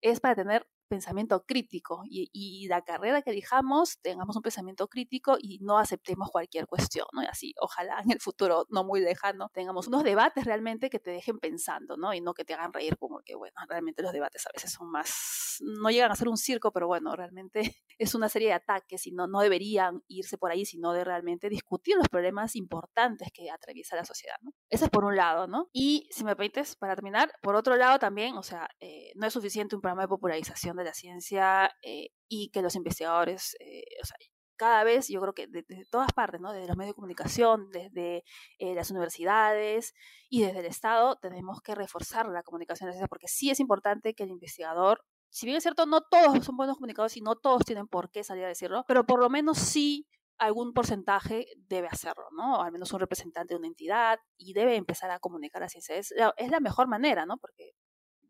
Es 0.00 0.20
para 0.20 0.34
tener 0.34 0.66
pensamiento 0.92 1.46
crítico 1.46 2.02
y, 2.04 2.28
y, 2.34 2.68
la 2.68 2.82
carrera 2.82 3.22
que 3.22 3.30
elijamos 3.30 3.98
tengamos 4.02 4.36
un 4.36 4.42
pensamiento 4.42 4.88
crítico 4.88 5.38
y 5.40 5.58
no 5.60 5.78
aceptemos 5.78 6.30
cualquier 6.30 6.66
cuestión, 6.66 7.06
¿no? 7.14 7.22
Y 7.22 7.26
así, 7.26 7.54
ojalá 7.58 7.98
en 8.04 8.10
el 8.10 8.20
futuro 8.20 8.66
no 8.68 8.84
muy 8.84 9.00
lejano 9.00 9.48
tengamos 9.54 9.88
unos 9.88 10.04
debates 10.04 10.44
realmente 10.44 10.90
que 10.90 10.98
te 10.98 11.10
dejen 11.10 11.38
pensando, 11.38 11.96
¿no? 11.96 12.12
Y 12.12 12.20
no 12.20 12.34
que 12.34 12.44
te 12.44 12.52
hagan 12.52 12.74
reír 12.74 12.98
como 12.98 13.20
que, 13.24 13.34
bueno, 13.34 13.54
realmente 13.70 14.02
los 14.02 14.12
debates 14.12 14.46
a 14.46 14.50
veces 14.52 14.70
son 14.70 14.90
más, 14.90 15.62
no 15.62 15.88
llegan 15.88 16.12
a 16.12 16.14
ser 16.14 16.28
un 16.28 16.36
circo, 16.36 16.72
pero 16.72 16.86
bueno, 16.86 17.16
realmente 17.16 17.62
es 17.98 18.14
una 18.14 18.28
serie 18.28 18.48
de 18.48 18.54
ataques 18.54 19.06
y 19.06 19.12
no, 19.12 19.26
no 19.26 19.40
deberían 19.40 20.02
irse 20.08 20.36
por 20.36 20.50
ahí, 20.50 20.66
sino 20.66 20.92
de 20.92 21.04
realmente 21.04 21.48
discutir 21.48 21.96
los 21.96 22.10
problemas 22.10 22.54
importantes 22.54 23.28
que 23.32 23.50
atraviesa 23.50 23.96
la 23.96 24.04
sociedad, 24.04 24.36
¿no? 24.42 24.52
Eso 24.68 24.84
es 24.84 24.90
por 24.90 25.06
un 25.06 25.16
lado, 25.16 25.46
¿no? 25.46 25.70
Y 25.72 26.06
si 26.10 26.22
me 26.22 26.36
permites, 26.36 26.76
para 26.76 26.94
terminar, 26.94 27.32
por 27.40 27.54
otro 27.54 27.76
lado 27.76 27.98
también, 27.98 28.36
o 28.36 28.42
sea, 28.42 28.68
eh, 28.80 29.12
no 29.14 29.26
es 29.26 29.32
suficiente 29.32 29.74
un 29.74 29.80
programa 29.80 30.02
de 30.02 30.08
popularización 30.08 30.76
de 30.76 30.81
la 30.84 30.94
ciencia 30.94 31.70
eh, 31.82 32.10
y 32.28 32.50
que 32.50 32.62
los 32.62 32.74
investigadores, 32.74 33.56
eh, 33.60 33.84
o 34.02 34.06
sea, 34.06 34.16
cada 34.56 34.84
vez, 34.84 35.08
yo 35.08 35.20
creo 35.20 35.34
que 35.34 35.48
desde 35.48 35.84
todas 35.90 36.12
partes, 36.12 36.40
¿no? 36.40 36.52
desde 36.52 36.68
los 36.68 36.76
medios 36.76 36.92
de 36.92 36.94
comunicación, 36.94 37.70
desde 37.70 38.22
las 38.60 38.90
universidades 38.92 39.92
y 40.28 40.42
desde 40.42 40.60
el 40.60 40.66
Estado, 40.66 41.16
tenemos 41.16 41.60
que 41.62 41.74
reforzar 41.74 42.28
la 42.28 42.44
comunicación 42.44 42.86
de 42.86 42.90
la 42.90 42.92
ciencia, 42.94 43.08
porque 43.08 43.26
sí 43.26 43.50
es 43.50 43.58
importante 43.58 44.14
que 44.14 44.22
el 44.22 44.30
investigador 44.30 45.04
si 45.32 45.46
bien 45.46 45.56
es 45.56 45.62
cierto, 45.62 45.86
no 45.86 46.02
todos 46.02 46.44
son 46.44 46.58
buenos 46.58 46.76
comunicadores 46.76 47.16
y 47.16 47.22
no 47.22 47.36
todos 47.36 47.64
tienen 47.64 47.88
por 47.88 48.10
qué 48.10 48.22
salir 48.22 48.44
a 48.44 48.48
decirlo, 48.48 48.84
pero 48.86 49.06
por 49.06 49.18
lo 49.18 49.30
menos 49.30 49.56
sí 49.58 50.06
algún 50.36 50.74
porcentaje 50.74 51.46
debe 51.56 51.88
hacerlo, 51.88 52.24
¿no? 52.36 52.62
al 52.62 52.70
menos 52.70 52.92
un 52.92 53.00
representante 53.00 53.54
de 53.54 53.58
una 53.58 53.68
entidad 53.68 54.18
y 54.36 54.52
debe 54.52 54.76
empezar 54.76 55.10
a 55.10 55.20
comunicar 55.20 55.62
así. 55.62 55.78
Es 55.88 56.12
la, 56.16 56.34
es 56.36 56.50
la 56.50 56.60
mejor 56.60 56.86
manera, 56.86 57.24
¿no? 57.24 57.38
Porque 57.38 57.72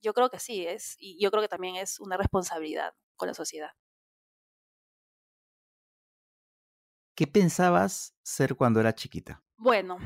yo 0.02 0.12
creo 0.12 0.30
que 0.30 0.38
sí 0.38 0.66
es, 0.66 0.96
y 0.98 1.22
yo 1.22 1.30
creo 1.30 1.42
que 1.42 1.48
también 1.48 1.76
es 1.76 2.00
una 2.00 2.16
responsabilidad 2.16 2.94
con 3.16 3.28
la 3.28 3.34
sociedad. 3.34 3.70
¿Qué 7.14 7.26
pensabas 7.26 8.14
ser 8.22 8.56
cuando 8.56 8.80
era 8.80 8.94
chiquita? 8.94 9.42
Bueno, 9.56 9.98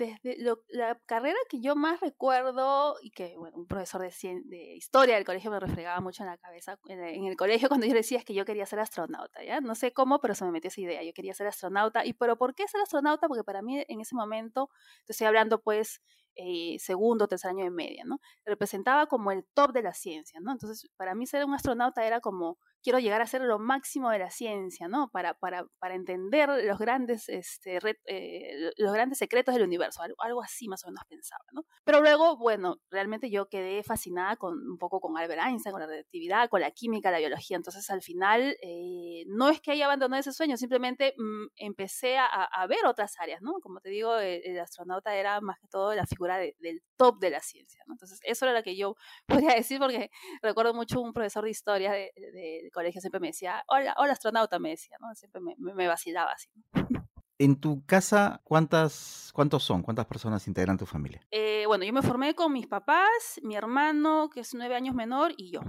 desde 0.00 0.36
la 0.70 0.98
carrera 1.06 1.36
que 1.48 1.60
yo 1.60 1.76
más 1.76 2.00
recuerdo 2.00 2.96
y 3.02 3.10
que, 3.10 3.36
bueno, 3.36 3.58
un 3.58 3.66
profesor 3.66 4.00
de, 4.00 4.12
de 4.46 4.74
historia 4.74 5.16
del 5.16 5.24
colegio 5.24 5.50
me 5.50 5.60
refregaba 5.60 6.00
mucho 6.00 6.22
en 6.22 6.30
la 6.30 6.38
cabeza, 6.38 6.78
en, 6.88 7.24
el 7.24 7.36
colegio 7.36 7.68
cuando 7.80 7.86
yo 7.86 7.94
decía 7.94 8.18
es 8.18 8.24
que 8.24 8.34
yo 8.34 8.44
quería 8.44 8.66
ser 8.66 8.80
astronauta, 8.80 9.44
¿ya? 9.44 9.60
No 9.60 9.74
sé 9.74 9.92
cómo, 9.92 10.20
pero 10.20 10.34
se 10.34 10.44
me 10.44 10.50
metió 10.50 10.68
esa 10.68 10.80
idea, 10.80 11.02
yo 11.02 11.12
quería 11.12 11.34
ser 11.34 11.46
astronauta. 11.46 12.04
¿Y 12.06 12.14
pero 12.14 12.36
por 12.36 12.54
qué 12.54 12.66
ser 12.66 12.80
astronauta? 12.80 13.28
Porque 13.28 13.44
para 13.44 13.62
mí 13.62 13.84
en 13.86 14.00
ese 14.00 14.14
momento, 14.14 14.70
te 15.04 15.12
estoy 15.12 15.26
hablando 15.26 15.60
pues 15.60 16.00
eh, 16.42 16.78
segundo, 16.78 17.28
tercer 17.28 17.50
año 17.50 17.64
de 17.64 17.70
media, 17.70 18.04
¿no? 18.06 18.18
Representaba 18.44 19.06
como 19.06 19.30
el 19.30 19.44
top 19.54 19.72
de 19.72 19.82
la 19.82 19.94
ciencia, 19.94 20.40
¿no? 20.40 20.52
Entonces, 20.52 20.88
para 20.96 21.14
mí 21.14 21.26
ser 21.26 21.44
un 21.44 21.54
astronauta 21.54 22.04
era 22.06 22.20
como 22.20 22.58
quiero 22.82 22.98
llegar 22.98 23.20
a 23.20 23.26
ser 23.26 23.42
lo 23.42 23.58
máximo 23.58 24.10
de 24.10 24.18
la 24.18 24.30
ciencia, 24.30 24.88
¿no? 24.88 25.10
Para, 25.10 25.34
para, 25.34 25.66
para 25.78 25.94
entender 25.94 26.48
los 26.64 26.78
grandes, 26.78 27.28
este, 27.28 27.78
eh, 28.06 28.70
los 28.76 28.92
grandes 28.92 29.18
secretos 29.18 29.54
del 29.54 29.64
universo, 29.64 30.02
algo, 30.18 30.42
así 30.42 30.68
más 30.68 30.84
o 30.84 30.88
menos 30.88 31.04
pensaba, 31.08 31.44
¿no? 31.52 31.64
Pero 31.84 32.00
luego, 32.00 32.36
bueno, 32.36 32.80
realmente 32.90 33.30
yo 33.30 33.48
quedé 33.48 33.82
fascinada 33.82 34.36
con 34.36 34.54
un 34.54 34.78
poco 34.78 35.00
con 35.00 35.16
Albert 35.18 35.42
Einstein, 35.44 35.72
con 35.72 35.80
la 35.80 35.86
relatividad, 35.86 36.48
con 36.48 36.60
la 36.60 36.70
química, 36.70 37.10
la 37.10 37.18
biología, 37.18 37.56
entonces 37.56 37.88
al 37.90 38.02
final 38.02 38.56
eh, 38.62 39.24
no 39.26 39.50
es 39.50 39.60
que 39.60 39.72
haya 39.72 39.84
abandonado 39.84 40.20
ese 40.20 40.32
sueño, 40.32 40.56
simplemente 40.56 41.14
mm, 41.16 41.48
empecé 41.56 42.18
a, 42.18 42.26
a, 42.26 42.66
ver 42.66 42.86
otras 42.86 43.18
áreas, 43.18 43.42
¿no? 43.42 43.54
Como 43.60 43.80
te 43.80 43.90
digo, 43.90 44.16
el, 44.16 44.58
astronauta 44.58 45.14
era 45.14 45.40
más 45.40 45.58
que 45.58 45.68
todo 45.68 45.94
la 45.94 46.06
figura 46.06 46.29
del 46.38 46.82
top 46.96 47.18
de 47.18 47.30
la 47.30 47.40
ciencia, 47.40 47.82
¿no? 47.86 47.94
Entonces 47.94 48.20
eso 48.24 48.44
era 48.44 48.54
lo 48.54 48.62
que 48.62 48.76
yo 48.76 48.94
podía 49.26 49.54
decir 49.54 49.78
porque 49.78 50.10
recuerdo 50.42 50.74
mucho 50.74 51.00
un 51.00 51.12
profesor 51.12 51.44
de 51.44 51.50
historia 51.50 51.92
de, 51.92 52.12
de 52.16 52.70
colegio 52.72 53.00
siempre 53.00 53.20
me 53.20 53.28
decía, 53.28 53.64
hola, 53.68 53.94
hola 53.98 54.12
astronauta, 54.12 54.58
me 54.58 54.70
decía, 54.70 54.96
¿no? 55.00 55.14
Siempre 55.14 55.40
me, 55.40 55.54
me, 55.58 55.86
vacilaba 55.86 56.32
así. 56.32 56.50
En 57.42 57.58
tu 57.58 57.86
casa, 57.86 58.42
¿cuántas, 58.44 59.30
¿cuántos 59.32 59.64
son? 59.64 59.80
¿Cuántas 59.80 60.04
personas 60.04 60.46
integran 60.46 60.76
tu 60.76 60.84
familia? 60.84 61.26
Eh, 61.30 61.64
bueno, 61.66 61.86
yo 61.86 61.92
me 61.94 62.02
formé 62.02 62.34
con 62.34 62.52
mis 62.52 62.66
papás, 62.66 63.40
mi 63.42 63.56
hermano, 63.56 64.28
que 64.28 64.40
es 64.40 64.52
nueve 64.52 64.74
años 64.74 64.94
menor, 64.94 65.32
y 65.38 65.50
yo. 65.50 65.62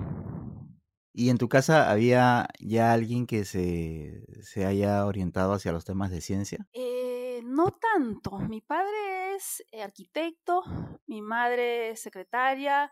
¿Y 1.14 1.30
en 1.30 1.38
tu 1.38 1.48
casa 1.48 1.90
había 1.90 2.50
ya 2.60 2.92
alguien 2.92 3.26
que 3.26 3.46
se, 3.46 4.26
se 4.42 4.66
haya 4.66 5.06
orientado 5.06 5.54
hacia 5.54 5.72
los 5.72 5.86
temas 5.86 6.12
de 6.12 6.20
ciencia? 6.20 6.68
Eh, 6.74 7.21
no 7.44 7.72
tanto. 7.72 8.38
Mi 8.40 8.62
padre 8.62 9.36
es 9.36 9.64
arquitecto, 9.82 10.64
mi 11.08 11.22
madre 11.22 11.90
es 11.92 12.02
secretaria, 12.02 12.92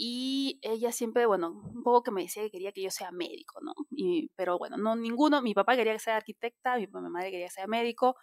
y 0.00 0.60
ella 0.62 0.92
siempre, 0.92 1.26
bueno, 1.26 1.50
un 1.50 1.82
poco 1.82 2.04
que 2.04 2.12
me 2.12 2.22
decía 2.22 2.44
que 2.44 2.52
quería 2.52 2.70
que 2.70 2.82
yo 2.82 2.90
sea 2.90 3.10
médico, 3.10 3.58
¿no? 3.60 3.72
Y, 3.90 4.30
pero 4.36 4.56
bueno, 4.56 4.76
no 4.76 4.94
ninguno, 4.94 5.42
mi 5.42 5.54
papá 5.54 5.74
quería 5.74 5.92
que 5.92 5.98
sea 5.98 6.16
arquitecta, 6.16 6.76
mi, 6.76 6.86
madre 6.86 7.32
quería 7.32 7.46
que 7.46 7.52
sea 7.52 7.66
médico, 7.66 8.14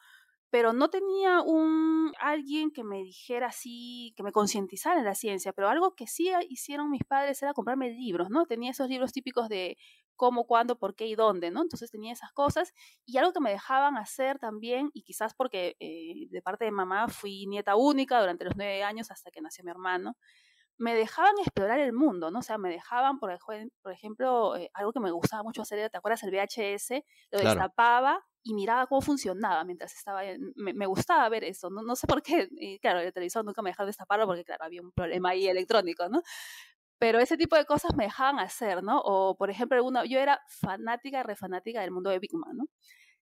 pero 0.50 0.72
no 0.72 0.90
tenía 0.90 1.42
un 1.42 2.14
alguien 2.18 2.72
que 2.72 2.86
me 2.86 3.04
dijera 3.04 3.48
así, 3.48 4.14
que 4.16 4.24
me 4.24 4.32
concientizara 4.32 5.00
en 5.00 5.06
la 5.06 5.16
ciencia, 5.16 5.52
pero 5.52 5.68
algo 5.68 5.96
que 5.96 6.08
sí 6.08 6.32
hicieron 6.50 6.90
mis 6.90 7.04
padres 7.04 7.42
era 7.44 7.54
comprarme 7.54 7.90
libros, 7.90 8.30
¿no? 8.30 8.46
Tenía 8.46 8.72
esos 8.72 8.88
libros 8.88 9.12
típicos 9.12 9.50
de 9.50 9.78
cómo, 10.16 10.46
cuándo, 10.46 10.78
por 10.78 10.96
qué 10.96 11.08
y 11.08 11.16
dónde, 11.16 11.52
¿no? 11.52 11.62
Entonces 11.62 11.92
tenía 11.92 12.14
esas 12.14 12.32
cosas 12.32 12.74
y 13.06 13.18
algo 13.18 13.34
que 13.34 13.40
me 13.40 13.52
dejaban 13.52 13.98
hacer 13.98 14.40
también, 14.40 14.90
y 14.94 15.04
quizás 15.04 15.34
porque 15.34 15.76
eh, 15.80 16.28
de 16.30 16.42
parte 16.42 16.66
de 16.66 16.72
mamá 16.72 17.08
fui 17.08 17.46
nieta 17.48 17.76
única 17.76 18.20
durante 18.20 18.46
los 18.46 18.56
nueve 18.56 18.84
años 18.84 19.12
hasta 19.12 19.32
que 19.32 19.42
nació 19.42 19.64
mi 19.64 19.72
hermano, 19.72 20.16
me 20.78 20.94
dejaban 20.94 21.34
explorar 21.40 21.80
el 21.80 21.94
mundo, 21.94 22.32
¿no? 22.32 22.40
O 22.40 22.42
sea, 22.42 22.58
me 22.58 22.70
dejaban, 22.70 23.20
por, 23.20 23.38
por 23.82 23.92
ejemplo, 23.92 24.56
eh, 24.58 24.70
algo 24.74 24.92
que 24.92 25.00
me 25.00 25.12
gustaba 25.12 25.44
mucho 25.44 25.62
hacer, 25.62 25.90
¿te 25.90 25.98
acuerdas? 25.98 26.24
El 26.24 26.32
VHS, 26.32 27.04
lo 27.32 27.40
destapaba 27.40 28.26
y 28.44 28.54
miraba 28.54 28.86
cómo 28.86 29.02
funcionaba 29.02 29.64
mientras 29.64 29.96
estaba, 29.96 30.22
me, 30.56 30.74
me, 30.74 30.86
gustaba 30.86 31.28
ver 31.30 31.46
eso, 31.46 31.70
no, 31.70 31.82
no 31.82 31.96
sé 31.96 32.08
por 32.08 32.22
qué, 32.22 32.48
y 32.52 32.78
claro, 32.80 33.00
el 33.00 33.12
televisor 33.14 33.46
nunca 33.46 33.62
me 33.62 33.70
dejaba 33.72 33.88
destaparlo 33.88 34.28
porque, 34.28 34.44
claro, 34.44 34.66
había 34.66 34.82
un 34.82 34.92
problema 34.92 35.30
ahí 35.30 35.48
electrónico, 35.48 36.10
¿no? 36.10 36.22
Pero 37.00 37.20
ese 37.20 37.38
tipo 37.38 37.56
de 37.56 37.66
cosas 37.66 37.96
me 37.96 38.06
dejaban 38.06 38.40
hacer, 38.40 38.84
¿no? 38.84 39.02
O, 39.04 39.36
por 39.38 39.50
ejemplo, 39.50 39.76
alguna, 39.78 40.06
yo 40.06 40.20
era 40.20 40.42
fanática, 40.48 41.24
refanática 41.24 41.82
del 41.82 41.92
mundo 41.92 42.10
de 42.10 42.20
Big 42.20 42.34
Man, 42.34 42.58
¿no? 42.58 42.66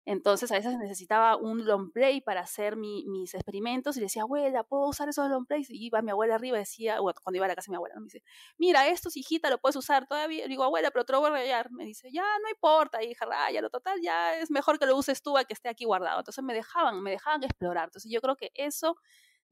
Entonces 0.06 0.52
a 0.52 0.56
veces 0.56 0.78
necesitaba 0.78 1.38
un 1.38 1.66
long 1.66 1.92
play 1.94 2.20
para 2.20 2.42
hacer 2.42 2.76
mis 2.76 3.34
experimentos 3.34 3.96
y 3.96 4.02
le 4.02 4.06
decía, 4.08 4.24
abuela, 4.24 4.64
¿puedo 4.64 4.90
usar 4.90 5.08
esos 5.08 5.30
long 5.30 5.46
plays? 5.46 5.70
Y 5.70 5.86
iba 5.86 6.02
mi 6.02 6.12
abuela 6.12 6.36
arriba 6.36 6.58
y 6.58 6.60
decía, 6.62 6.98
cuando 7.00 7.38
iba 7.38 7.46
a 7.46 7.48
la 7.48 7.56
casa 7.56 7.68
de 7.68 7.72
mi 7.72 7.76
abuela, 7.78 7.96
me 7.98 8.06
dice, 8.06 8.22
mira, 8.58 8.88
esto, 8.88 9.10
hijita, 9.16 9.50
lo 9.50 9.60
puedes 9.60 9.78
usar 9.78 10.06
todavía. 10.06 10.44
Le 10.44 10.50
digo, 10.50 10.64
abuela, 10.66 10.92
pero 10.92 11.06
te 11.06 11.14
lo 11.14 11.22
voy 11.22 11.30
a 11.30 11.34
rayar. 11.34 11.72
Me 11.72 11.86
dice, 11.86 12.10
ya, 12.12 12.24
no 12.44 12.50
importa, 12.50 13.02
hija, 13.02 13.26
lo 13.62 13.70
total, 13.70 14.00
ya 14.02 14.36
es 14.38 14.52
mejor 14.52 14.78
que 14.78 14.86
lo 14.86 14.98
uses 14.98 15.22
tú 15.22 15.38
a 15.38 15.46
que 15.46 15.54
esté 15.54 15.70
aquí 15.70 15.86
guardado. 15.86 16.20
Entonces 16.20 16.44
me 16.44 16.54
dejaban, 16.54 17.02
me 17.02 17.12
dejaban 17.12 17.42
explorar. 17.44 17.86
Entonces 17.86 18.12
yo 18.12 18.20
creo 18.20 18.36
que 18.36 18.52
eso 18.56 18.98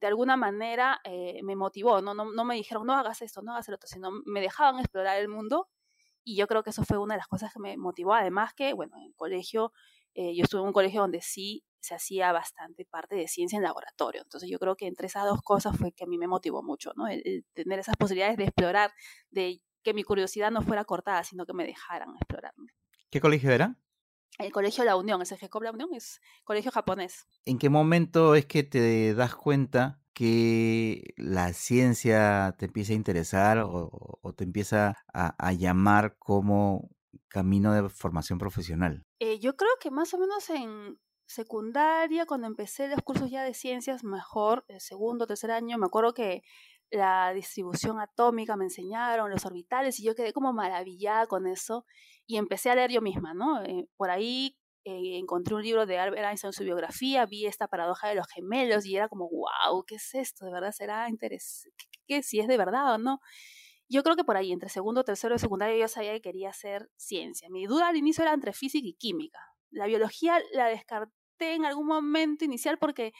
de 0.01 0.07
alguna 0.07 0.35
manera 0.35 0.99
eh, 1.03 1.39
me 1.43 1.55
motivó, 1.55 2.01
¿no? 2.01 2.13
¿no? 2.15 2.31
No 2.31 2.43
me 2.43 2.55
dijeron, 2.55 2.87
no 2.87 2.93
hagas 2.93 3.21
esto, 3.21 3.43
no 3.43 3.53
hagas 3.53 3.69
lo 3.69 3.75
otro, 3.75 3.87
sino 3.87 4.09
me 4.25 4.41
dejaban 4.41 4.79
explorar 4.79 5.17
el 5.19 5.29
mundo 5.29 5.69
y 6.23 6.35
yo 6.35 6.47
creo 6.47 6.63
que 6.63 6.71
eso 6.71 6.83
fue 6.83 6.97
una 6.97 7.13
de 7.13 7.19
las 7.19 7.27
cosas 7.27 7.53
que 7.53 7.59
me 7.59 7.77
motivó. 7.77 8.15
Además 8.15 8.53
que, 8.55 8.73
bueno, 8.73 8.97
en 8.97 9.03
el 9.03 9.15
colegio 9.15 9.71
eh, 10.15 10.35
yo 10.35 10.43
estuve 10.43 10.61
en 10.61 10.67
un 10.67 10.73
colegio 10.73 11.01
donde 11.01 11.21
sí 11.21 11.63
se 11.79 11.95
hacía 11.95 12.31
bastante 12.31 12.85
parte 12.85 13.15
de 13.15 13.27
ciencia 13.27 13.57
en 13.57 13.63
laboratorio. 13.63 14.23
Entonces 14.23 14.49
yo 14.49 14.57
creo 14.57 14.75
que 14.75 14.87
entre 14.87 15.05
esas 15.05 15.25
dos 15.25 15.41
cosas 15.43 15.77
fue 15.77 15.91
que 15.91 16.03
a 16.03 16.07
mí 16.07 16.17
me 16.17 16.27
motivó 16.27 16.63
mucho, 16.63 16.91
¿no? 16.95 17.07
El, 17.07 17.45
tener 17.53 17.79
esas 17.79 17.95
posibilidades 17.95 18.37
de 18.37 18.45
explorar, 18.45 18.91
de 19.29 19.61
que 19.83 19.93
mi 19.93 20.03
curiosidad 20.03 20.51
no 20.51 20.61
fuera 20.61 20.83
cortada, 20.83 21.23
sino 21.23 21.45
que 21.45 21.53
me 21.53 21.65
dejaran 21.65 22.15
explorarme. 22.15 22.71
¿Qué 23.11 23.21
colegio 23.21 23.51
era? 23.51 23.77
El 24.37 24.51
colegio 24.51 24.83
La 24.83 24.95
Unión, 24.95 25.21
ese 25.21 25.37
GECOB 25.37 25.63
La 25.63 25.71
Unión 25.71 25.89
es 25.93 26.21
colegio 26.43 26.71
japonés. 26.71 27.27
¿En 27.45 27.59
qué 27.59 27.69
momento 27.69 28.35
es 28.35 28.45
que 28.45 28.63
te 28.63 29.13
das 29.13 29.35
cuenta 29.35 30.01
que 30.13 31.13
la 31.17 31.53
ciencia 31.53 32.55
te 32.57 32.65
empieza 32.65 32.93
a 32.93 32.95
interesar 32.95 33.59
o, 33.59 34.33
te 34.35 34.43
empieza 34.43 34.95
a 35.13 35.53
llamar 35.53 36.17
como 36.17 36.89
camino 37.31 37.73
de 37.73 37.89
formación 37.89 38.37
profesional? 38.37 39.05
Eh, 39.19 39.39
yo 39.39 39.55
creo 39.55 39.71
que 39.79 39.89
más 39.89 40.13
o 40.13 40.17
menos 40.17 40.49
en 40.49 40.99
secundaria, 41.25 42.25
cuando 42.25 42.47
empecé 42.47 42.87
los 42.89 43.01
cursos 43.01 43.31
ya 43.31 43.43
de 43.43 43.53
ciencias, 43.53 44.03
mejor, 44.03 44.65
el 44.67 44.81
segundo, 44.81 45.25
tercer 45.25 45.51
año, 45.51 45.77
me 45.77 45.85
acuerdo 45.85 46.13
que 46.13 46.43
la 46.91 47.33
distribución 47.33 47.99
atómica 47.99 48.57
me 48.57 48.65
enseñaron, 48.65 49.31
los 49.31 49.45
orbitales, 49.45 49.99
y 49.99 50.03
yo 50.03 50.13
quedé 50.13 50.33
como 50.33 50.53
maravillada 50.53 51.25
con 51.25 51.47
eso, 51.47 51.85
y 52.27 52.37
empecé 52.37 52.69
a 52.69 52.75
leer 52.75 52.91
yo 52.91 53.01
misma, 53.01 53.33
¿no? 53.33 53.63
Eh, 53.63 53.87
por 53.95 54.09
ahí 54.11 54.57
eh, 54.83 55.17
encontré 55.17 55.55
un 55.55 55.63
libro 55.63 55.85
de 55.85 55.97
Albert 55.97 56.27
Einstein, 56.27 56.53
su 56.53 56.63
biografía, 56.63 57.25
vi 57.25 57.45
esta 57.45 57.67
paradoja 57.67 58.09
de 58.09 58.15
los 58.15 58.27
gemelos, 58.27 58.85
y 58.85 58.97
era 58.97 59.07
como, 59.07 59.29
wow, 59.29 59.83
¿qué 59.85 59.95
es 59.95 60.13
esto? 60.13 60.45
¿De 60.45 60.51
verdad 60.51 60.71
será 60.71 61.09
interesante? 61.09 61.85
¿Qué, 62.07 62.23
si 62.23 62.39
es 62.39 62.47
de 62.47 62.57
verdad 62.57 62.95
o 62.95 62.97
no? 62.97 63.21
Yo 63.87 64.03
creo 64.03 64.15
que 64.15 64.23
por 64.23 64.37
ahí, 64.37 64.51
entre 64.51 64.69
segundo, 64.69 65.03
tercero 65.03 65.35
y 65.35 65.39
secundario, 65.39 65.77
yo 65.77 65.87
sabía 65.87 66.13
que 66.13 66.21
quería 66.21 66.49
hacer 66.49 66.89
ciencia. 66.95 67.49
Mi 67.49 67.65
duda 67.65 67.89
al 67.89 67.97
inicio 67.97 68.23
era 68.23 68.33
entre 68.33 68.53
física 68.53 68.87
y 68.87 68.93
química. 68.93 69.39
La 69.69 69.85
biología 69.85 70.39
la 70.53 70.67
descarté 70.67 71.55
en 71.55 71.65
algún 71.65 71.87
momento 71.87 72.45
inicial 72.45 72.77
porque 72.77 73.13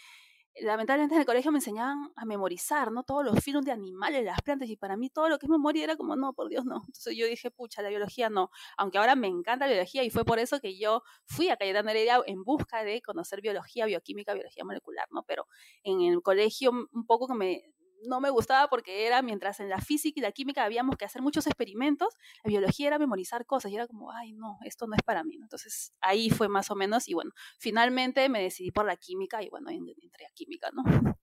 lamentablemente 0.60 1.16
en 1.16 1.22
el 1.22 1.26
colegio 1.26 1.52
me 1.52 1.60
enseñaban 1.60 2.12
a 2.16 2.26
memorizar, 2.26 2.92
¿no? 2.92 3.04
Todos 3.04 3.26
los 3.26 3.40
films 3.44 3.66
de 3.66 3.72
animales, 3.72 4.24
las 4.26 4.42
plantas, 4.42 4.70
y 4.70 4.76
para 4.76 4.98
mí 4.98 5.10
todo 5.10 5.30
lo 5.30 5.40
que 5.40 5.46
es 5.46 5.50
memoria 5.50 5.84
era 5.84 5.96
como, 5.96 6.16
no, 6.16 6.34
por 6.34 6.50
Dios, 6.50 6.66
no. 6.66 6.78
Entonces 6.88 7.16
yo 7.16 7.26
dije, 7.26 7.52
pucha, 7.52 7.82
la 7.82 7.90
biología 7.90 8.30
no. 8.30 8.52
Aunque 8.78 8.98
ahora 8.98 9.16
me 9.16 9.28
encanta 9.28 9.66
la 9.66 9.74
biología 9.74 10.04
y 10.04 10.10
fue 10.10 10.26
por 10.26 10.40
eso 10.40 10.60
que 10.60 10.78
yo 10.78 11.04
fui 11.26 11.50
a 11.50 11.58
Cayetano 11.58 11.90
Heredia 11.90 12.22
en 12.26 12.44
busca 12.44 12.84
de 12.84 13.02
conocer 13.02 13.42
biología, 13.42 13.86
bioquímica, 13.86 14.34
biología 14.34 14.64
molecular, 14.64 15.08
¿no? 15.12 15.24
Pero 15.24 15.48
en 15.84 16.02
el 16.02 16.22
colegio 16.22 16.72
un 16.72 17.06
poco 17.06 17.28
que 17.28 17.34
me 17.36 17.64
no 18.08 18.20
me 18.20 18.30
gustaba 18.30 18.68
porque 18.70 19.06
era 19.06 19.22
mientras 19.22 19.60
en 19.60 19.70
la 19.70 19.80
física 19.80 20.20
y 20.20 20.24
la 20.24 20.32
química 20.32 20.64
habíamos 20.64 20.98
que 20.98 21.06
hacer 21.06 21.22
muchos 21.22 21.48
experimentos, 21.48 22.16
la 22.44 22.50
biología 22.50 22.88
era 22.88 23.00
memorizar 23.00 23.46
cosas 23.46 23.72
y 23.72 23.76
era 23.76 23.88
como, 23.88 24.12
ay, 24.12 24.34
no, 24.34 24.58
esto 24.66 24.88
no 24.88 24.96
es 24.96 25.04
para 25.04 25.24
mí. 25.24 25.38
Entonces 25.42 25.94
ahí 26.02 26.30
fue 26.30 26.48
más 26.48 26.72
o 26.72 26.76
menos 26.76 27.08
y 27.08 27.14
bueno, 27.14 27.32
finalmente 27.60 28.28
me 28.30 28.42
decidí 28.42 28.72
por 28.72 28.86
la 28.86 28.98
química 28.98 29.42
y 29.44 29.50
bueno, 29.50 29.70
entré 29.70 30.26
a 30.26 30.32
química, 30.34 30.70
¿no? 30.74 30.84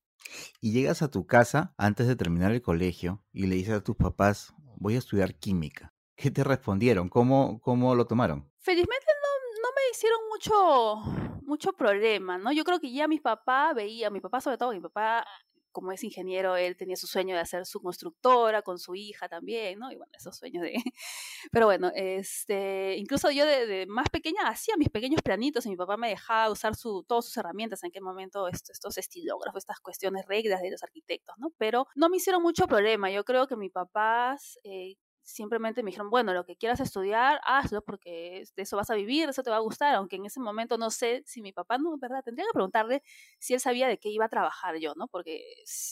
Y 0.59 0.73
llegas 0.73 1.01
a 1.01 1.09
tu 1.09 1.25
casa 1.25 1.73
antes 1.77 2.05
de 2.05 2.15
terminar 2.15 2.51
el 2.51 2.61
colegio 2.61 3.23
y 3.31 3.47
le 3.47 3.55
dices 3.55 3.75
a 3.75 3.83
tus 3.83 3.95
papás, 3.95 4.53
voy 4.75 4.95
a 4.95 4.99
estudiar 4.99 5.35
química. 5.35 5.93
¿Qué 6.15 6.29
te 6.29 6.43
respondieron? 6.43 7.07
¿Cómo, 7.07 7.61
cómo 7.61 7.95
lo 7.95 8.05
tomaron? 8.05 8.51
Felizmente 8.59 9.05
no, 9.07 9.61
no 9.61 9.69
me 9.73 9.89
hicieron 9.91 10.19
mucho, 10.29 11.41
mucho 11.43 11.73
problema, 11.73 12.37
¿no? 12.37 12.51
Yo 12.51 12.63
creo 12.65 12.79
que 12.79 12.91
ya 12.91 13.07
mi 13.07 13.19
papá 13.19 13.73
veía, 13.73 14.09
mi 14.09 14.19
papá 14.19 14.41
sobre 14.41 14.57
todo, 14.57 14.73
mi 14.73 14.81
papá 14.81 15.25
como 15.71 15.91
es 15.91 16.03
ingeniero, 16.03 16.55
él 16.55 16.75
tenía 16.75 16.95
su 16.95 17.07
sueño 17.07 17.35
de 17.35 17.41
hacer 17.41 17.65
su 17.65 17.79
constructora 17.81 18.61
con 18.61 18.79
su 18.79 18.95
hija 18.95 19.29
también, 19.29 19.79
¿no? 19.79 19.91
Y 19.91 19.95
bueno, 19.95 20.11
esos 20.15 20.35
sueños 20.37 20.63
de... 20.63 20.73
Pero 21.51 21.65
bueno, 21.65 21.91
este, 21.95 22.95
incluso 22.97 23.31
yo 23.31 23.45
de, 23.45 23.85
más 23.87 24.09
pequeña 24.09 24.47
hacía 24.47 24.75
mis 24.77 24.89
pequeños 24.89 25.21
planitos 25.21 25.65
y 25.65 25.69
mi 25.69 25.75
papá 25.75 25.97
me 25.97 26.09
dejaba 26.09 26.51
usar 26.51 26.75
su, 26.75 27.03
todas 27.07 27.25
sus 27.25 27.37
herramientas, 27.37 27.83
en 27.83 27.91
qué 27.91 28.01
momento 28.01 28.47
estos, 28.47 28.71
estos 28.71 28.97
estilógrafos, 28.97 29.63
estas 29.63 29.79
cuestiones 29.79 30.25
reglas 30.27 30.61
de 30.61 30.71
los 30.71 30.83
arquitectos, 30.83 31.35
¿no? 31.37 31.51
Pero 31.57 31.87
no 31.95 32.09
me 32.09 32.17
hicieron 32.17 32.41
mucho 32.41 32.67
problema. 32.67 33.11
Yo 33.11 33.23
creo 33.23 33.47
que 33.47 33.55
mi 33.55 33.69
papá 33.69 34.37
eh, 34.63 34.95
simplemente 35.29 35.83
me 35.83 35.91
dijeron, 35.91 36.09
bueno, 36.09 36.33
lo 36.33 36.45
que 36.45 36.55
quieras 36.55 36.79
estudiar, 36.79 37.39
hazlo 37.43 37.83
porque 37.83 38.43
de 38.55 38.63
eso 38.63 38.77
vas 38.77 38.89
a 38.89 38.95
vivir, 38.95 39.29
eso 39.29 39.43
te 39.43 39.49
va 39.49 39.57
a 39.57 39.59
gustar, 39.59 39.95
aunque 39.95 40.15
en 40.15 40.25
ese 40.25 40.39
momento 40.39 40.77
no 40.77 40.89
sé 40.89 41.23
si 41.25 41.41
mi 41.41 41.53
papá, 41.53 41.77
no, 41.77 41.97
¿verdad? 41.97 42.23
Tendría 42.23 42.45
que 42.47 42.53
preguntarle 42.53 43.03
si 43.39 43.53
él 43.53 43.59
sabía 43.59 43.87
de 43.87 43.97
qué 43.99 44.09
iba 44.09 44.25
a 44.25 44.29
trabajar 44.29 44.77
yo, 44.79 44.93
¿no? 44.95 45.07
Porque 45.07 45.43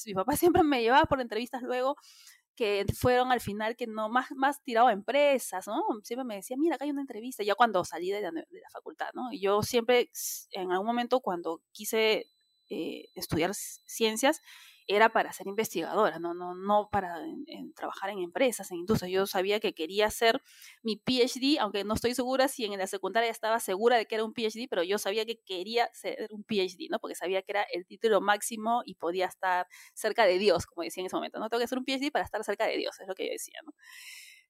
mi 0.06 0.14
papá 0.14 0.36
siempre 0.62 0.64
me 0.64 0.82
llevaba 0.82 1.06
por 1.06 1.22
entrevistas 1.22 1.62
luego 1.62 1.96
que 2.56 2.86
fueron 2.96 3.32
al 3.32 3.40
final 3.40 3.76
que 3.76 3.86
no, 3.86 4.10
más, 4.10 4.32
más 4.36 4.64
tirado 4.64 4.88
a 4.88 4.92
empresas, 4.92 5.68
¿no? 5.68 5.84
Siempre 6.04 6.26
me 6.26 6.36
decía, 6.36 6.58
mira, 6.58 6.76
acá 6.76 6.86
hay 6.86 6.92
una 6.92 7.02
entrevista, 7.02 7.44
ya 7.44 7.54
cuando 7.54 7.86
salí 7.86 8.10
de 8.12 8.22
la, 8.22 8.32
facultad, 8.74 9.10
¿no? 9.14 9.32
Y 9.32 9.40
yo 9.40 9.62
siempre, 9.62 10.10
en 10.52 10.72
algún 10.72 10.88
momento 10.88 11.20
cuando 11.22 11.62
quise 11.72 12.26
eh, 12.70 13.10
estudiar 13.16 13.54
ciencias, 13.54 14.42
era 14.88 15.10
para 15.10 15.34
ser 15.34 15.48
investigadora, 15.48 16.18
no, 16.20 16.34
no, 16.34 16.56
no 16.56 16.90
para 16.90 17.20
trabajar 17.76 18.10
en 18.10 18.20
empresas, 18.20 18.72
en 18.72 18.78
industrias. 18.78 19.12
Yo 19.12 19.28
sabía 19.28 19.60
que 19.60 19.74
quería 19.74 20.08
hacer 20.08 20.42
mi 20.82 20.96
PhD, 20.96 21.60
aunque 21.60 21.84
no 21.84 21.94
estoy 21.94 22.16
segura 22.16 22.48
si 22.48 22.66
en 22.66 22.78
la 22.78 22.88
secundaria 22.88 23.30
estaba 23.30 23.60
segura 23.60 23.98
de 23.98 24.06
que 24.06 24.16
era 24.16 24.24
un 24.24 24.34
PhD, 24.34 24.68
pero 24.70 24.84
yo 24.84 24.98
sabía 24.98 25.26
que 25.26 25.40
quería 25.46 25.90
ser 25.94 26.30
un 26.32 26.44
PhD, 26.44 26.90
¿no? 26.90 27.00
Porque 27.00 27.16
sabía 27.16 27.42
que 27.42 27.52
era 27.52 27.64
el 27.64 27.86
título 27.86 28.22
máximo 28.22 28.82
y 28.86 28.96
podía 28.96 29.26
estar 29.26 29.68
cerca 29.94 30.26
de 30.26 30.38
Dios, 30.38 30.66
como 30.66 30.84
decía 30.84 31.02
en 31.02 31.08
ese 31.08 31.16
momento. 31.16 31.40
No 31.40 31.50
tengo 31.50 31.60
que 31.60 31.66
hacer 31.66 31.78
un 31.78 31.86
PhD 31.86 32.12
para 32.12 32.24
estar 32.24 32.44
cerca 32.44 32.66
de 32.66 32.78
Dios, 32.78 33.00
es 33.00 33.08
lo 33.08 33.16
que 33.16 33.26
yo 33.26 33.32
decía, 33.32 33.60
¿no? 33.66 33.74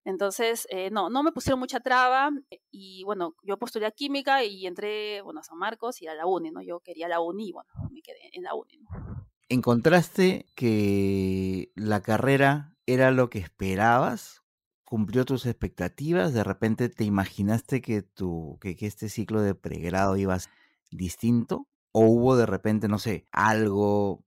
Entonces, 0.06 0.68
eh, 0.70 0.90
no, 0.90 1.10
no 1.10 1.22
me 1.22 1.34
pusieron 1.34 1.60
mucha 1.60 1.82
traba 1.82 2.30
y 2.72 3.04
bueno, 3.04 3.36
yo 3.44 3.58
postulé 3.58 3.88
a 3.88 3.92
química 3.92 4.44
y 4.44 4.66
entré, 4.66 5.22
bueno, 5.22 5.42
a 5.42 5.44
San 5.44 5.58
Marcos 5.58 6.02
y 6.02 6.08
a 6.08 6.14
la 6.14 6.26
UNI, 6.26 6.52
¿no? 6.52 6.62
Yo 6.62 6.80
quería 6.80 7.10
la 7.10 7.20
UNI 7.20 7.50
y 7.50 7.52
bueno, 7.52 7.70
me 7.92 8.02
quedé 8.02 8.30
en 8.32 8.44
la 8.44 8.56
UNI, 8.56 8.78
¿no? 8.78 9.27
¿Encontraste 9.50 10.46
que 10.56 11.72
la 11.76 12.02
carrera 12.02 12.76
era 12.86 13.12
lo 13.12 13.30
que 13.30 13.40
esperabas? 13.40 14.44
¿Cumplió 14.84 15.24
tus 15.24 15.46
expectativas? 15.46 16.34
¿De 16.34 16.44
repente 16.44 16.90
te 16.90 17.06
imaginaste 17.06 17.82
que, 17.82 18.02
tu, 18.02 18.58
que, 18.60 18.76
este 18.82 19.08
ciclo 19.08 19.42
de 19.42 19.56
pregrado 19.56 20.18
iba 20.18 20.34
a 20.34 20.40
ser 20.40 20.52
distinto? 20.92 21.68
¿O 21.94 22.02
hubo 22.08 22.36
de 22.36 22.46
repente, 22.46 22.90
no 22.90 23.00
sé, 23.00 23.26
algo 23.32 24.26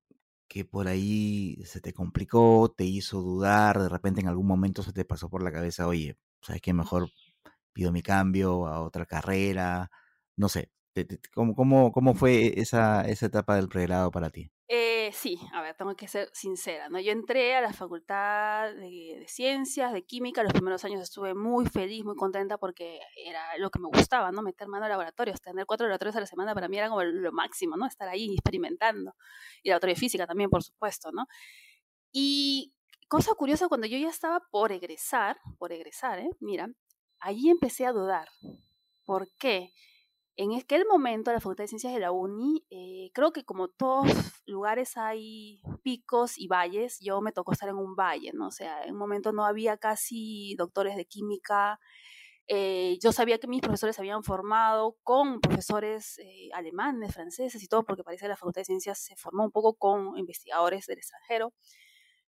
que 0.49 0.65
por 0.65 0.89
ahí 0.89 1.63
se 1.67 1.81
te 1.83 1.93
complicó, 1.93 2.73
te 2.77 2.85
hizo 2.85 3.21
dudar, 3.21 3.79
de 3.81 3.89
repente 3.91 4.21
en 4.23 4.29
algún 4.29 4.47
momento 4.47 4.83
se 4.83 4.93
te 4.95 5.05
pasó 5.05 5.29
por 5.31 5.43
la 5.43 5.53
cabeza, 5.53 5.87
oye, 5.87 6.17
¿sabes 6.43 6.63
qué? 6.63 6.73
Mejor 6.73 7.11
pido 7.75 7.93
mi 7.93 8.03
cambio 8.03 8.67
a 8.67 8.81
otra 8.83 9.07
carrera, 9.07 9.91
no 10.37 10.49
sé. 10.49 10.71
¿Cómo, 11.35 11.55
cómo, 11.55 11.93
cómo 11.93 12.15
fue 12.15 12.61
esa, 12.61 13.03
esa 13.03 13.27
etapa 13.27 13.57
del 13.57 13.69
pregrado 13.69 14.11
para 14.11 14.31
ti? 14.31 14.51
Eh, 14.73 15.11
sí, 15.13 15.37
a 15.53 15.63
ver, 15.63 15.75
tengo 15.75 15.97
que 15.97 16.07
ser 16.07 16.31
sincera, 16.33 16.89
¿no? 16.89 17.01
Yo 17.01 17.11
entré 17.11 17.57
a 17.57 17.61
la 17.61 17.73
facultad 17.73 18.73
de, 18.75 19.25
ciencias, 19.27 19.93
de 19.93 20.05
química, 20.05 20.45
los 20.45 20.53
primeros 20.53 20.85
años 20.85 21.01
estuve 21.03 21.35
muy 21.35 21.67
feliz, 21.67 22.05
muy 22.05 22.15
contenta 22.15 22.57
porque 22.57 23.01
era 23.17 23.59
lo 23.59 23.71
que 23.71 23.81
me 23.81 23.89
gustaba, 23.89 24.31
¿no? 24.31 24.43
Meter 24.43 24.69
mano 24.69 24.85
a 24.87 24.89
laboratorios, 24.89 25.41
tener 25.41 25.67
cuatro 25.67 25.87
laboratorios 25.89 26.15
a 26.15 26.21
la 26.21 26.27
semana 26.27 26.55
para 26.55 26.69
mí 26.69 26.79
era 26.79 26.89
como 26.89 27.03
lo 27.03 27.33
máximo, 27.33 27.77
¿no? 27.77 27.85
Estar 27.85 28.09
ahí 28.09 28.33
experimentando. 28.33 29.17
Y 29.65 29.71
laboratorio 29.71 29.95
de 29.97 30.01
física 30.01 30.25
también, 30.29 30.49
por 30.51 30.63
supuesto, 30.63 31.11
¿no? 31.11 31.27
Y 32.13 32.73
cosa 33.09 33.35
curiosa, 33.35 33.69
cuando 33.69 33.89
yo 33.89 33.99
ya 33.99 34.09
estaba 34.09 34.41
por 34.53 34.73
egresar, 34.73 35.39
por 35.59 35.73
egresar, 35.73 36.21
¿eh? 36.21 36.31
Mira, 36.41 36.69
ahí 37.19 37.49
empecé 37.51 37.87
a 37.87 37.93
dudar. 37.93 38.29
¿Por 39.05 39.29
qué? 39.41 39.73
En 40.41 40.55
aquel 40.55 40.87
momento, 40.87 41.31
la 41.31 41.39
Facultad 41.39 41.65
de 41.65 41.69
Ciencias 41.69 41.93
de 41.93 42.01
la 42.01 42.13
UNI, 42.13 42.65
eh, 42.71 43.11
creo 43.13 43.31
que 43.31 43.45
como 43.45 43.69
todos 43.69 44.09
lugares 44.47 44.97
hay 44.97 45.61
picos 45.83 46.39
y 46.39 46.49
valles, 46.49 46.99
yo 46.99 47.21
me 47.21 47.31
tocó 47.31 47.53
estar 47.53 47.69
en 47.69 47.77
un 47.77 47.95
valle, 47.95 48.31
¿no? 48.33 48.47
O 48.47 48.51
sea, 48.51 48.83
en 48.85 48.93
un 48.93 48.99
momento 48.99 49.33
no 49.33 49.45
había 49.45 49.77
casi 49.77 50.55
doctores 50.57 50.97
de 50.97 51.05
química. 51.05 51.79
Eh, 52.49 52.97
yo 53.03 53.13
sabía 53.13 53.37
que 53.37 53.49
mis 53.49 53.61
profesores 53.61 53.97
se 53.97 54.01
habían 54.01 54.25
formado 54.25 54.97
con 55.03 55.43
profesores 55.43 56.19
eh, 56.21 56.49
alemanes, 56.55 57.13
franceses 57.13 57.63
y 57.63 57.69
todo, 57.69 57.85
porque 57.85 58.03
parece 58.03 58.25
que 58.25 58.29
la 58.31 58.37
Facultad 58.39 58.63
de 58.63 58.65
Ciencias 58.65 58.99
se 58.99 59.17
formó 59.17 59.45
un 59.45 59.53
poco 59.53 59.75
con 59.75 60.17
investigadores 60.17 60.87
del 60.87 61.01
extranjero 61.01 61.53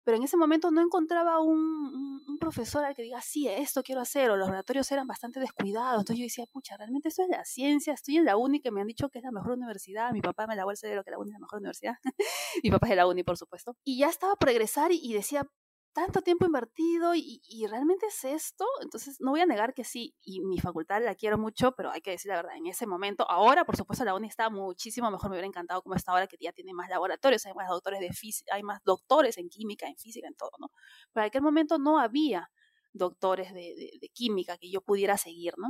pero 0.10 0.17
en 0.17 0.24
ese 0.24 0.38
momento 0.38 0.72
no 0.72 0.82
encontraba 0.82 1.39
un, 1.39 2.24
un, 2.28 2.38
profesor 2.39 2.84
al 2.84 2.95
que 2.95 3.04
diga, 3.04 3.22
sí, 3.22 3.48
esto 3.48 3.84
quiero 3.84 4.02
hacer, 4.02 4.32
o 4.32 4.38
los 4.38 4.48
laboratorios 4.48 4.91
eran 4.91 5.06
bastante 5.06 5.39
descuidados, 5.39 6.00
entonces 6.00 6.17
yo 6.17 6.24
decía, 6.24 6.45
pucha, 6.52 6.78
realmente 6.78 7.10
esto 7.10 7.22
es 7.22 7.30
la 7.30 7.45
ciencia, 7.45 7.93
estoy 7.93 8.17
en 8.17 8.26
la 8.26 8.36
UNI 8.36 8.60
que 8.60 8.72
me 8.72 8.82
han 8.82 8.88
dicho 8.88 9.10
que 9.10 9.19
es 9.19 9.24
la 9.24 9.32
mejor 9.32 9.52
universidad, 9.52 10.12
mi 10.12 10.22
papá 10.22 10.48
me 10.48 10.56
lavó 10.56 10.72
el 10.72 10.78
cerebro 10.78 11.04
que 11.04 11.12
la 11.12 11.19
UNI 11.19 11.30
es 11.30 11.34
la 11.34 11.39
mejor 11.39 11.60
universidad, 11.60 11.93
mi 12.63 12.72
papá 12.72 12.88
es 12.88 12.89
de 12.89 12.95
la 12.95 13.06
UNI, 13.06 13.24
por 13.24 13.38
supuesto, 13.38 13.78
y 13.84 14.00
ya 14.00 14.10
estaba 14.10 14.36
por 14.36 14.50
egresar 14.50 14.91
y 14.91 15.13
decía, 15.13 15.48
tanto 15.93 16.21
tiempo 16.21 16.45
invertido 16.45 17.13
y, 17.15 17.41
realmente 17.67 18.08
es 18.08 18.23
esto, 18.23 18.65
entonces 18.82 19.17
no 19.19 19.32
voy 19.32 19.41
a 19.41 19.45
negar 19.45 19.73
que 19.73 19.84
sí, 19.84 20.15
y 20.21 20.41
mi 20.41 20.60
facultad 20.60 21.04
la 21.04 21.15
quiero 21.15 21.38
mucho, 21.38 21.73
pero 21.73 21.91
hay 21.91 22.02
que 22.02 22.12
decir 22.12 22.30
la 22.30 22.38
verdad, 22.38 22.56
en 22.56 22.67
ese 22.67 22.88
momento, 22.88 23.30
ahora 23.30 23.65
por 23.65 23.75
supuesto 23.75 24.06
la 24.06 24.15
UNI 24.15 24.28
está 24.28 24.49
muchísimo 24.49 25.10
mejor, 25.12 25.30
me 25.30 25.36
hubiera 25.36 25.47
encantado 25.47 25.82
como 25.82 25.95
está 25.95 26.12
ahora 26.12 26.28
que 26.28 26.38
ya 26.39 26.52
tiene 26.52 26.73
más 26.73 26.89
laboratorios, 26.89 27.45
hay 27.45 27.54
más 27.54 27.69
doctores 27.69 27.99
de 27.99 28.10
hay 28.52 28.63
más 28.63 28.82
doctores 28.84 29.38
en 29.38 29.49
química, 29.49 29.88
en 29.88 29.97
física, 29.97 30.28
en 30.28 30.36
todo, 30.36 30.52
¿no? 30.60 30.71
Pero 31.13 31.25
en 31.25 31.28
aquel 31.28 31.41
momento 31.41 31.78
no 31.78 31.99
había 31.99 32.49
doctores 32.93 33.54
de, 33.54 34.10
química 34.13 34.58
que 34.58 34.69
yo 34.71 34.82
pudiera 34.82 35.17
seguir, 35.17 35.54
¿no? 35.58 35.69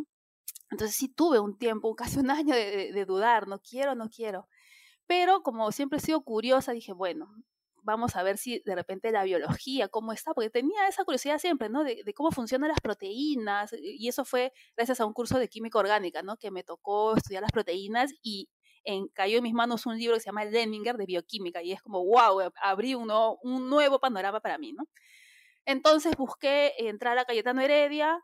Entonces 0.71 0.95
sí 0.95 1.09
tuve 1.09 1.39
un 1.39 1.57
tiempo, 1.57 1.95
casi 1.95 2.19
un 2.19 2.31
año 2.31 2.55
de 2.55 3.05
dudar, 3.05 3.47
no 3.47 3.59
quiero, 3.59 3.95
no 3.95 4.09
quiero. 4.09 4.47
Pero 5.07 5.41
como 5.41 5.71
siempre 5.71 5.97
he 5.97 6.01
sido 6.01 6.21
curiosa, 6.21 6.71
dije, 6.71 6.93
bueno, 6.93 7.33
vamos 7.89 8.15
a 8.15 8.23
ver 8.23 8.37
si 8.37 8.59
de 8.65 8.75
repente 8.75 9.11
la 9.11 9.23
biología, 9.23 9.87
cómo 9.89 10.13
está, 10.13 10.33
porque 10.33 10.49
tenía 10.49 10.87
esa 10.87 11.03
curiosidad 11.03 11.39
siempre, 11.39 11.69
¿no? 11.69 11.83
De, 11.83 12.03
cómo 12.15 12.31
funcionan 12.31 12.69
las 12.69 12.79
proteínas, 12.81 13.73
y 13.73 14.07
eso 14.07 14.25
fue 14.25 14.53
gracias 14.75 14.99
a 15.01 15.05
un 15.05 15.13
curso 15.13 15.39
de 15.39 15.49
química 15.49 15.79
orgánica, 15.79 16.21
¿no? 16.21 16.37
Que 16.37 16.51
me 16.51 16.63
tocó 16.63 17.15
estudiar 17.15 17.41
las 17.41 17.51
proteínas 17.51 18.13
y 18.21 18.49
en, 18.83 19.07
cayó 19.09 19.37
en 19.37 19.43
mis 19.43 19.53
manos 19.53 19.85
un 19.85 19.97
libro 19.97 20.15
que 20.15 20.21
se 20.21 20.27
llama 20.27 20.45
Leninger 20.45 20.97
de 20.97 21.05
bioquímica, 21.05 21.61
y 21.63 21.71
es 21.71 21.81
como, 21.81 22.03
wow, 22.05 22.51
abrí 22.61 22.95
un 22.95 23.09
un 23.43 23.69
nuevo 23.69 23.99
panorama 23.99 24.39
para 24.39 24.57
mí, 24.57 24.73
¿no? 24.73 24.83
Entonces 25.65 26.15
busqué 26.15 26.73
entrar 26.77 27.17
a 27.17 27.25
Cayetano 27.25 27.61
Heredia, 27.61 28.23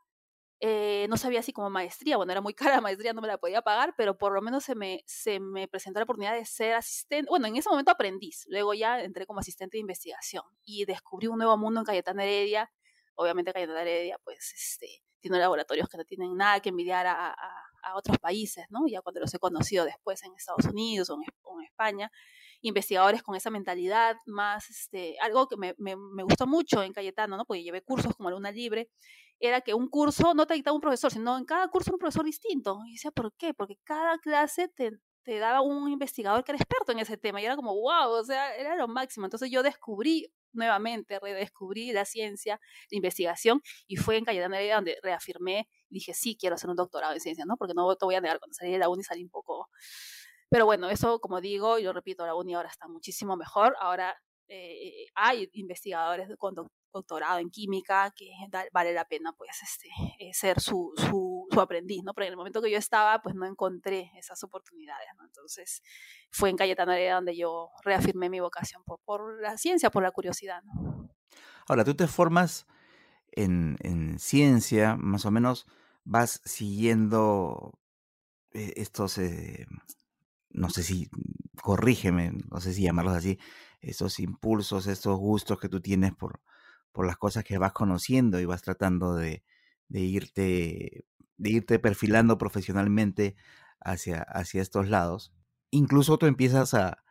eh, 0.60 1.08
no 1.10 1.18
sabía 1.18 1.42
si 1.42 1.52
como 1.52 1.70
maestría, 1.70 2.18
bueno, 2.18 2.32
era 2.32 2.42
muy 2.42 2.54
cara 2.74 2.76
la 2.76 2.82
maestría, 2.82 3.14
no 3.14 3.22
me 3.22 3.28
la 3.28 3.38
podía 3.38 3.62
pagar, 3.62 3.94
pero 3.98 4.18
por 4.18 4.34
lo 4.34 4.42
menos 4.42 4.64
se 4.64 4.76
me, 4.76 5.04
se 5.06 5.40
me 5.40 5.68
presentó 5.68 6.00
la 6.00 6.04
oportunidad 6.04 6.34
de 6.34 6.46
ser 6.46 6.74
asistente, 6.74 7.30
bueno, 7.30 7.48
en 7.48 7.56
ese 7.56 7.70
momento 7.70 7.92
aprendiz, 7.92 8.46
luego 8.48 8.74
ya 8.74 9.02
entré 9.02 9.26
como 9.26 9.40
asistente 9.40 9.78
de 9.78 9.82
investigación 9.82 10.44
y 10.64 10.86
descubrí 10.86 11.28
un 11.28 11.38
nuevo 11.38 11.58
mundo 11.58 11.82
en 11.82 11.86
Cayetano 11.86 12.22
Heredia, 12.22 12.72
obviamente 13.16 13.54
Cayetano 13.54 13.80
Heredia, 13.80 14.18
pues, 14.24 14.54
este, 14.54 15.04
tiene 15.20 15.40
laboratorios 15.40 15.90
que 15.90 15.98
no 15.98 16.06
tienen 16.06 16.36
nada 16.38 16.60
que 16.60 16.70
envidiar 16.70 17.08
a, 17.08 17.32
a, 17.32 17.96
otros 17.96 18.18
países, 18.18 18.66
¿no? 18.70 18.88
Ya 18.88 19.02
cuando 19.02 19.22
los 19.22 19.34
he 19.34 19.40
conocido 19.40 19.86
después 19.86 20.22
en 20.24 20.34
Estados 20.34 20.66
Unidos 20.66 21.10
o 21.12 21.20
en 21.60 21.66
España, 21.66 22.12
investigadores 22.66 23.22
con 23.22 23.36
esa 23.36 23.52
mentalidad 23.52 24.18
más, 24.26 24.70
este, 24.70 25.18
algo 25.22 25.48
que 25.48 25.56
me, 25.56 25.76
me, 25.78 26.24
gustó 26.24 26.48
mucho 26.48 26.82
en 26.82 26.94
Cayetano, 26.94 27.38
¿no? 27.38 27.46
Porque 27.46 27.64
llevé 27.64 27.84
cursos 27.84 28.16
como 28.16 28.32
Luna 28.32 28.52
Libre, 28.52 28.90
era 29.40 29.62
que 29.62 29.74
un 29.74 29.88
curso 29.88 30.34
no 30.34 30.48
te 30.48 30.56
dictaba 30.56 30.74
un 30.74 30.82
profesor, 30.82 31.12
sino 31.12 31.38
en 31.38 31.46
cada 31.46 31.68
curso 31.68 31.92
un 31.92 32.00
profesor 32.00 32.26
distinto. 32.26 32.80
Y 32.88 32.94
decía, 32.94 33.12
¿por 33.12 33.34
qué? 33.34 33.54
Porque 33.54 33.78
cada 33.84 34.18
clase 34.18 34.68
te, 34.70 34.92
daba 35.40 35.62
un 35.62 35.90
investigador 35.90 36.44
que 36.44 36.54
era 36.54 36.58
experto 36.58 36.92
en 36.92 37.00
ese 37.00 37.18
tema 37.18 37.42
y 37.42 37.46
era 37.46 37.56
como, 37.56 37.74
wow, 37.74 38.12
o 38.12 38.24
sea, 38.24 38.56
era 38.56 38.76
lo 38.76 38.88
máximo. 38.88 39.26
Entonces 39.26 39.52
yo 39.52 39.62
descubrí 39.64 40.32
nuevamente, 40.54 41.20
redescubrí 41.20 41.92
la 41.92 42.06
ciencia, 42.06 42.60
la 42.90 42.96
investigación 42.96 43.62
y 43.88 43.98
fue 43.98 44.18
en 44.18 44.26
Cayetana 44.26 44.58
Heredia 44.58 44.76
donde 44.76 44.98
reafirmé, 45.04 45.68
dije, 45.90 46.14
sí, 46.14 46.38
quiero 46.40 46.56
hacer 46.56 46.70
un 46.70 46.78
doctorado 46.78 47.14
en 47.14 47.20
ciencia, 47.20 47.46
¿no? 47.46 47.58
Porque 47.58 47.74
no 47.74 47.96
te 47.96 48.06
voy 48.06 48.16
a 48.16 48.22
negar, 48.22 48.40
cuando 48.40 48.54
salí 48.54 48.72
de 48.72 48.80
la 48.80 48.90
uni 48.90 49.04
salí 49.04 49.24
un 49.24 49.30
poco... 49.30 49.68
Pero 50.56 50.68
bueno, 50.68 50.90
eso, 50.90 51.20
como 51.20 51.42
digo, 51.42 51.80
y 51.80 51.84
lo 51.84 51.92
repito, 51.92 52.26
la 52.26 52.34
uni 52.34 52.56
ahora 52.56 52.70
está 52.70 52.88
muchísimo 52.88 53.36
mejor. 53.36 53.76
Ahora 53.78 54.16
eh, 54.48 55.06
hay 55.14 55.50
investigadores 55.52 56.30
con 56.38 56.56
doctorado 56.94 57.40
en 57.40 57.50
química 57.50 58.14
que 58.16 58.32
vale 58.72 58.94
la 58.94 59.04
pena 59.04 59.34
pues 59.34 59.52
este, 59.62 59.90
eh, 60.18 60.34
ser 60.34 60.62
su, 60.62 60.94
su, 60.96 61.46
aprendiz, 61.60 62.04
¿no? 62.06 62.14
Pero 62.14 62.28
en 62.28 62.32
el 62.32 62.38
momento 62.38 62.62
que 62.62 62.72
yo 62.72 62.78
estaba 62.78 63.22
pues 63.22 63.36
no 63.36 63.46
encontré 63.46 64.14
esas 64.18 64.42
oportunidades, 64.46 65.10
¿no? 65.18 65.26
Entonces 65.26 65.84
fue 66.32 66.52
en 66.52 66.56
Cayetano 66.56 66.94
Heredia 66.94 67.16
donde 67.16 67.36
yo 67.36 67.72
reafirmé 67.84 68.30
mi 68.30 68.40
vocación 68.40 68.82
por, 68.86 69.02
por, 69.04 69.42
la 69.42 69.58
ciencia, 69.58 69.90
por 69.90 70.04
la 70.04 70.12
curiosidad. 70.12 70.64
Ahora, 71.68 71.84
tú 71.84 71.96
te 71.96 72.08
formas 72.08 72.66
en, 73.34 73.76
en 73.82 74.20
ciencia, 74.20 74.96
más 74.96 75.26
o 75.26 75.32
menos 75.32 75.68
vas 76.06 76.40
siguiendo 76.46 77.78
eh, 78.56 78.72
estos, 78.78 79.18
eh, 79.18 79.68
no 80.56 80.70
sé 80.70 80.84
si, 80.84 81.10
corrígeme, 81.62 82.32
no 82.50 82.60
sé 82.62 82.74
si 82.74 82.84
llamarlos 82.84 83.16
así, 83.16 83.38
estos 83.82 84.20
impulsos, 84.20 84.88
estos 84.88 85.18
gustos 85.20 85.60
que 85.60 85.70
tú 85.70 85.82
tienes 85.82 86.14
por, 86.14 86.42
por 86.92 87.06
las 87.06 87.18
cosas 87.18 87.44
que 87.44 87.58
vas 87.58 87.74
conociendo 87.74 88.40
y 88.40 88.46
vas 88.46 88.62
tratando 88.62 89.16
de, 89.16 89.44
de 89.90 90.00
irte, 90.00 91.06
de 91.38 91.50
irte 91.50 91.80
perfilando 91.80 92.38
profesionalmente 92.38 93.36
hacia, 93.82 94.22
hacia 94.22 94.62
estos 94.62 94.90
lados. 94.90 95.34
Incluso 95.72 96.18
tú 96.18 96.26
empiezas 96.26 96.74
a, 96.74 97.04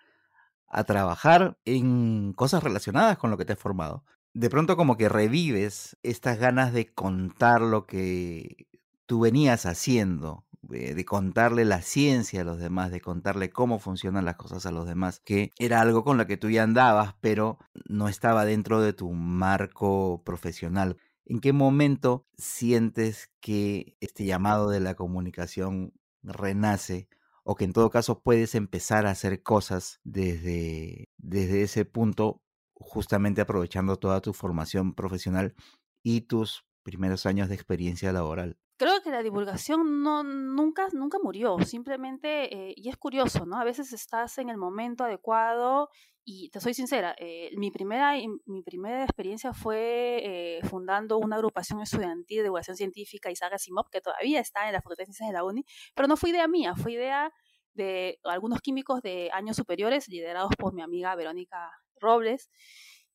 a 0.69 0.85
trabajar 0.85 1.59
en 1.65 2.33
cosas 2.33 2.63
relacionadas 2.63 3.19
con 3.19 3.31
lo 3.31 3.37
que 3.37 3.45
te 3.45 3.53
has 3.53 3.59
formado. 3.59 4.05
De 4.33 4.51
pronto 4.51 4.77
como 4.77 4.97
que 4.97 5.09
revives 5.09 5.97
estas 6.03 6.39
ganas 6.39 6.73
de 6.73 6.93
contar 6.93 7.61
lo 7.61 7.87
que 7.87 8.67
tú 9.07 9.21
venías 9.21 9.67
haciendo, 9.67 10.45
de 10.69 11.05
contarle 11.05 11.65
la 11.65 11.83
ciencia 11.83 12.43
a 12.43 12.45
los 12.45 12.59
demás, 12.59 12.91
de 12.91 13.01
contarle 13.01 13.51
cómo 13.51 13.79
funcionan 13.79 14.25
las 14.25 14.37
cosas 14.37 14.67
a 14.67 14.71
los 14.71 14.87
demás, 14.87 15.21
que 15.25 15.53
era 15.59 15.81
algo 15.81 16.05
con 16.05 16.19
lo 16.19 16.27
que 16.27 16.37
tú 16.37 16.51
ya 16.51 16.63
andabas, 16.63 17.15
pero 17.21 17.59
no 17.89 18.09
estaba 18.09 18.45
dentro 18.45 18.81
de 18.81 18.93
tu 18.93 19.13
marco 19.13 20.23
profesional. 20.25 20.97
¿En 21.27 21.41
qué 21.41 21.53
momento 21.53 22.27
sientes 22.37 23.31
que 23.41 23.97
este 24.01 24.25
llamado 24.25 24.69
de 24.71 24.81
la 24.81 24.95
comunicación 24.95 25.93
renace 26.23 27.09
o 27.45 27.55
que 27.55 27.65
en 27.65 27.73
todo 27.73 27.91
caso 27.91 28.23
puedes 28.23 28.55
empezar 28.55 29.07
a 29.07 29.11
hacer 29.11 29.43
cosas 29.43 30.01
desde, 30.05 31.11
desde 31.19 31.63
ese 31.63 31.85
punto, 31.85 32.43
justamente 32.75 33.41
aprovechando 33.41 33.97
toda 33.99 34.21
tu 34.21 34.33
formación 34.33 34.95
profesional 34.95 35.55
y 36.03 36.23
tus 36.23 36.65
primeros 36.83 37.27
años 37.27 37.49
de 37.49 37.55
experiencia 37.55 38.13
laboral? 38.13 38.59
Creo 38.77 39.01
que 39.03 39.11
la 39.11 39.23
divulgación 39.23 40.03
no, 40.03 40.23
nunca, 40.23 40.89
nunca 40.93 41.19
murió, 41.23 41.59
simplemente, 41.65 42.55
eh, 42.55 42.75
y 42.77 42.89
es 42.89 42.97
curioso, 42.97 43.47
¿no? 43.47 43.59
A 43.59 43.65
veces 43.65 43.93
estás 43.93 44.39
en 44.39 44.49
el 44.49 44.57
momento 44.57 45.05
adecuado 45.05 45.91
y 46.25 46.49
te 46.51 46.61
soy 46.61 46.73
sincera, 46.73 47.15
eh, 47.19 47.51
mi, 47.57 47.71
primera, 47.71 48.15
mi 48.47 48.63
primera 48.63 49.05
experiencia 49.05 49.53
fue 49.53 50.21
eh, 50.25 50.61
fundando 50.65 51.19
una 51.19 51.37
agrupación 51.37 51.83
estudiantil 51.83 52.39
de 52.39 52.43
divulgación 52.45 52.77
científica, 52.77 53.31
Isaac 53.31 53.53
Asimov, 53.55 53.91
que 53.91 54.01
todavía 54.01 54.41
está 54.41 54.67
en 54.67 54.73
la 54.73 54.81
Facultad 54.81 55.03
de 55.03 55.07
Ciencias 55.07 55.29
de 55.29 55.35
la 55.35 55.45
UNI, 55.45 55.65
pero 55.95 56.09
no 56.09 56.17
fue 56.17 56.31
idea 56.31 56.49
mía, 56.49 56.75
fue 56.75 56.93
idea 56.93 57.31
de 57.75 58.21
algunos 58.25 58.61
químicos 58.61 59.03
de 59.03 59.31
años 59.33 59.57
superiores, 59.57 60.09
liderados 60.09 60.53
por 60.57 60.73
mi 60.73 60.81
amiga 60.81 61.15
Verónica 61.15 61.71
Robles, 62.01 62.51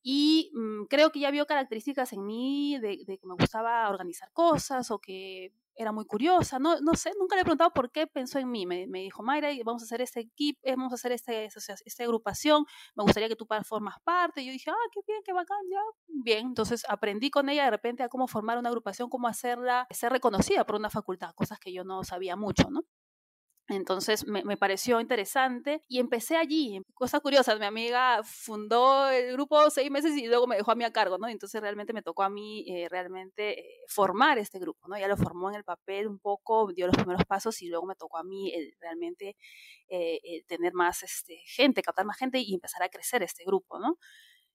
y 0.02 0.52
mm, 0.54 0.86
creo 0.86 1.12
que 1.12 1.20
ya 1.20 1.32
vio 1.32 1.46
características 1.46 2.14
en 2.14 2.26
mí 2.26 2.78
de, 2.80 2.98
que 3.06 3.28
me 3.28 3.36
gustaba 3.36 3.90
organizar 3.90 4.32
cosas 4.32 4.92
o 4.92 5.00
que 5.00 5.54
era 5.76 5.92
muy 5.92 6.06
curiosa. 6.06 6.60
No, 6.60 6.80
no 6.82 6.94
sé, 6.96 7.12
nunca 7.18 7.36
le 7.36 7.42
he 7.42 7.46
preguntado 7.46 7.72
por 7.72 7.90
qué 7.92 8.06
pensó 8.06 8.38
en 8.40 8.52
mí. 8.52 8.66
Me, 8.66 8.86
me 8.88 9.00
dijo, 9.00 9.24
Mayra, 9.24 9.50
vamos 9.64 9.82
a 9.82 9.86
hacer 9.86 10.02
este 10.02 10.20
equipo, 10.22 10.60
vamos 10.66 10.92
a 10.92 10.96
hacer 10.96 11.14
este, 11.14 11.46
esta 11.46 12.04
agrupación, 12.04 12.66
me 12.96 13.04
gustaría 13.04 13.30
que 13.30 13.36
tú 13.36 13.48
formas 13.64 13.96
parte. 14.04 14.42
Y 14.42 14.48
yo 14.48 14.52
dije, 14.52 14.70
ah, 14.72 14.90
qué 14.94 15.00
bien, 15.08 15.22
qué 15.24 15.34
bacán, 15.34 15.60
ya. 15.70 15.80
Bien, 16.08 16.48
entonces 16.48 16.86
aprendí 16.90 17.30
con 17.30 17.50
ella 17.50 17.64
de 17.66 17.72
repente 17.72 18.04
a 18.04 18.10
cómo 18.10 18.28
formar 18.28 18.58
una 18.58 18.70
agrupación, 18.70 19.10
cómo 19.10 19.28
hacerla, 19.28 19.88
ser 19.90 20.12
reconocida 20.12 20.66
por 20.66 20.76
una 20.76 20.90
facultad, 20.90 21.34
cosas 21.34 21.60
que 21.60 21.72
yo 21.72 21.84
no 21.84 22.04
sabía 22.04 22.36
mucho, 22.36 22.70
¿no? 22.70 22.84
Entonces 23.70 24.26
me, 24.26 24.44
me, 24.44 24.58
pareció 24.58 25.00
interesante 25.00 25.84
y 25.88 26.00
empecé 26.00 26.36
allí. 26.38 26.82
Cosa 26.96 27.20
curiosa, 27.20 27.56
mi 27.56 27.66
amiga 27.66 28.22
fundó 28.24 29.10
el 29.10 29.34
grupo 29.34 29.70
seis 29.70 29.92
meses 29.92 30.18
y 30.18 30.26
luego 30.28 30.48
me 30.48 30.56
dejó 30.56 30.72
a 30.72 30.76
mí 30.76 30.84
a 30.84 30.92
cargo, 30.92 31.18
¿no? 31.20 31.28
Entonces 31.28 31.62
realmente 31.62 31.94
me 31.94 32.02
tocó 32.02 32.24
a 32.24 32.30
mí 32.30 32.66
eh, 32.68 32.88
realmente 32.90 33.60
eh, 33.60 33.66
formar 33.88 34.40
este 34.40 34.60
grupo, 34.60 34.88
¿no? 34.88 34.98
Ya 34.98 35.08
lo 35.08 35.18
formó 35.18 35.50
en 35.50 35.56
el 35.56 35.64
papel 35.64 36.08
un 36.08 36.20
poco, 36.20 36.72
dio 36.74 36.88
los 36.88 36.96
primeros 36.96 37.26
pasos 37.26 37.62
y 37.62 37.68
luego 37.70 37.86
me 37.86 37.96
tocó 37.96 38.18
a 38.18 38.24
mí 38.24 38.52
el, 38.54 38.74
realmente 38.80 39.36
eh, 39.90 40.44
tener 40.48 40.74
más 40.74 41.04
este, 41.04 41.38
gente, 41.46 41.84
captar 41.84 42.06
más 42.06 42.18
gente 42.18 42.40
y 42.40 42.54
empezar 42.54 42.82
a 42.84 42.90
crecer 42.90 43.24
este 43.24 43.44
grupo, 43.46 43.80
¿no? 43.80 43.98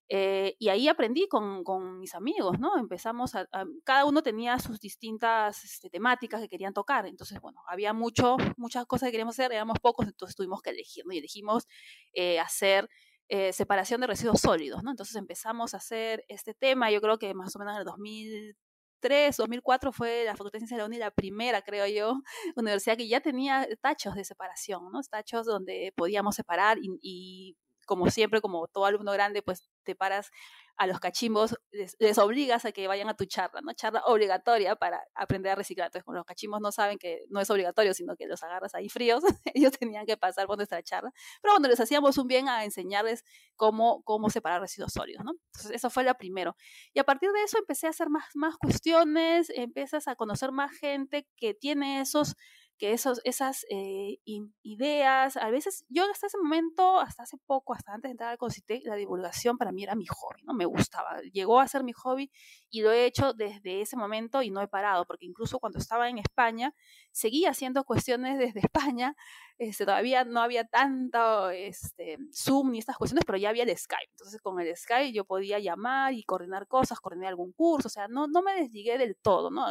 Eh, 0.09 0.55
y 0.59 0.69
ahí 0.69 0.88
aprendí 0.88 1.29
con, 1.29 1.64
con, 1.64 1.99
mis 1.99 2.14
amigos, 2.14 2.59
¿no? 2.59 2.77
Empezamos 2.79 3.35
a, 3.35 3.49
cada 3.85 4.05
uno 4.05 4.23
tenía 4.23 4.59
sus 4.59 4.79
distintas 4.79 5.64
este, 5.64 5.88
temáticas 5.88 6.43
que 6.43 6.49
querían 6.49 6.75
tocar, 6.75 7.07
entonces, 7.07 7.40
bueno, 7.40 7.62
había 7.67 7.95
mucho, 7.95 8.37
muchas 8.59 8.85
cosas 8.87 9.07
que 9.07 9.12
queríamos 9.12 9.35
hacer, 9.35 9.53
éramos 9.53 9.79
pocos, 9.81 10.07
entonces 10.07 10.37
tuvimos 10.37 10.61
que 10.61 10.71
elegir, 10.71 11.07
¿no? 11.07 11.14
Y 11.14 11.19
elegimos 11.19 11.67
eh, 12.12 12.38
hacer 12.38 12.88
eh, 13.29 13.53
separación 13.55 14.03
de 14.03 14.07
residuos 14.07 14.40
sólidos, 14.40 14.83
¿no? 14.83 14.90
Entonces 14.90 15.17
empezamos 15.17 15.73
a 15.73 15.79
hacer 15.79 16.25
este 16.29 16.53
tema, 16.53 16.90
yo 16.90 17.01
creo 17.01 17.19
que 17.19 17.33
más 17.33 17.57
o 17.57 17.59
menos 17.59 17.75
en 17.75 17.81
el 17.81 17.87
2003, 17.87 19.37
2004 19.38 19.93
fue 19.93 20.25
la 20.27 20.33
Facultad 20.33 20.59
de 20.59 20.61
Ciencias 20.61 20.77
de 20.77 20.83
la 20.83 20.87
UNI 20.87 20.99
la 20.99 21.11
primera, 21.12 21.62
creo 21.62 21.87
yo, 21.87 22.21
universidad 22.57 22.99
que 22.99 23.09
ya 23.09 23.21
tenía 23.21 23.67
tachos 23.81 24.14
de 24.14 24.25
separación, 24.27 24.93
¿no? 24.93 25.01
Tachos 25.11 25.47
donde 25.47 25.95
podíamos 25.97 26.37
separar 26.37 26.77
y, 26.79 26.90
y 27.01 27.57
como 27.85 28.11
siempre, 28.11 28.40
como 28.40 28.66
todo 28.68 28.87
alumno 28.87 29.12
grande, 29.12 29.42
pues 29.42 29.68
te 29.85 29.94
paras 29.94 30.31
a 30.77 30.87
los 30.87 30.99
cachimbos, 30.99 31.57
les, 31.70 32.18
obligas 32.18 32.64
a 32.64 32.73
que 32.73 32.88
vayan 32.88 33.09
a 33.09 33.14
tu 33.14 33.27
charla, 33.27 33.61
¿no? 33.62 33.73
Charla 33.75 34.03
obligatoria 34.07 34.75
para 34.75 35.01
aprender 35.14 35.53
a 35.53 35.55
reciclar. 35.55 35.87
Entonces, 35.87 36.05
como 36.05 36.16
los 36.16 36.27
cachimbos 36.27 36.61
no 36.61 36.73
saben 36.73 36.99
que 36.99 37.20
no 37.29 37.40
es 37.40 37.49
obligatorio, 37.49 37.94
sino 37.94 38.16
que 38.16 38.27
los 38.27 38.42
agarras 38.42 38.75
ahí 38.75 38.88
fríos, 38.88 39.23
ellos 39.55 39.73
tenían 39.79 40.05
que 40.05 40.16
pasar 40.16 40.47
por 40.47 40.57
nuestra 40.57 40.83
charla. 40.83 41.12
Pero 41.40 41.55
bueno, 41.55 41.68
les 41.68 41.79
hacíamos 41.79 42.18
un 42.18 42.27
bien 42.27 42.49
a 42.49 42.64
enseñarles 42.64 43.23
cómo, 43.57 44.03
cómo 44.03 44.31
separar 44.31 44.61
residuos 44.61 44.92
sólidos, 44.92 45.25
¿no? 45.25 45.33
Entonces, 45.53 45.77
eso 45.77 45.90
fue 45.90 46.03
lo 46.03 46.14
primero. 46.14 46.57
Y 46.92 46.99
a 46.99 47.05
partir 47.05 47.31
de 47.31 47.42
eso 47.44 47.59
empecé 47.59 47.87
a 47.87 47.90
hacer 47.90 48.09
más, 48.11 48.25
más 48.35 48.57
cuestiones, 48.57 49.51
empiezas 49.51 50.09
a 50.09 50.16
conocer 50.16 50.51
más 50.51 50.73
gente 50.77 51.29
que 51.37 51.55
tiene 51.55 52.01
esos 52.01 52.35
que 52.79 52.93
esos, 52.93 53.21
esas 53.25 53.65
eh, 53.71 54.19
ideas, 54.63 55.37
a 55.37 55.51
veces, 55.51 55.85
yo 55.89 56.05
hasta 56.11 56.27
ese 56.27 56.39
momento, 56.39 57.01
hasta 57.01 57.23
hace 57.23 57.37
poco, 57.47 57.73
hasta 57.75 57.93
antes 57.93 58.09
de 58.09 58.13
entrar 58.13 58.31
al 58.31 58.39
CONCITEC, 58.39 58.85
la 58.85 58.97
divulgación 58.97 59.57
para 59.59 59.73
mí 59.73 59.85
era 59.85 59.95
mi 59.95 60.07
hobby, 60.07 60.43
¿no? 60.43 60.55
Me 60.55 60.67
gustaba, 60.67 61.21
llegó 61.33 61.61
a 61.61 61.69
ser 61.69 61.85
mi 61.85 61.93
hobby 61.93 62.31
y 62.71 62.83
lo 62.83 62.91
he 62.91 63.07
hecho 63.07 63.33
desde 63.33 63.81
ese 63.81 63.97
momento 63.97 64.43
y 64.43 64.51
no 64.51 64.61
he 64.61 64.69
parado, 64.69 65.05
porque 65.07 65.27
incluso 65.27 65.59
cuando 65.61 65.79
estaba 65.79 66.09
en 66.09 66.19
España, 66.19 66.75
seguía 67.13 67.51
haciendo 67.51 67.85
cuestiones 67.85 68.39
desde 68.39 68.61
España, 68.69 69.17
este, 69.59 69.85
todavía 69.85 70.25
no 70.25 70.41
había 70.41 70.65
tanto 70.65 71.51
este, 71.51 72.19
Zoom 72.33 72.73
ni 72.73 72.79
estas 72.81 72.97
cuestiones, 72.97 73.25
pero 73.25 73.39
ya 73.39 73.51
había 73.51 73.63
el 73.63 73.77
Skype, 73.77 74.11
entonces 74.11 74.41
con 74.41 74.59
el 74.61 74.77
Skype 74.77 75.13
yo 75.13 75.25
podía 75.25 75.61
llamar 75.61 76.13
y 76.13 76.25
coordinar 76.25 76.67
cosas, 76.67 76.99
coordinar 76.99 77.29
algún 77.29 77.53
curso, 77.53 77.87
o 77.87 77.91
sea, 77.91 78.09
no, 78.09 78.27
no 78.27 78.43
me 78.43 78.55
desligué 78.55 78.99
del 78.99 79.17
todo, 79.17 79.51
¿no? 79.51 79.65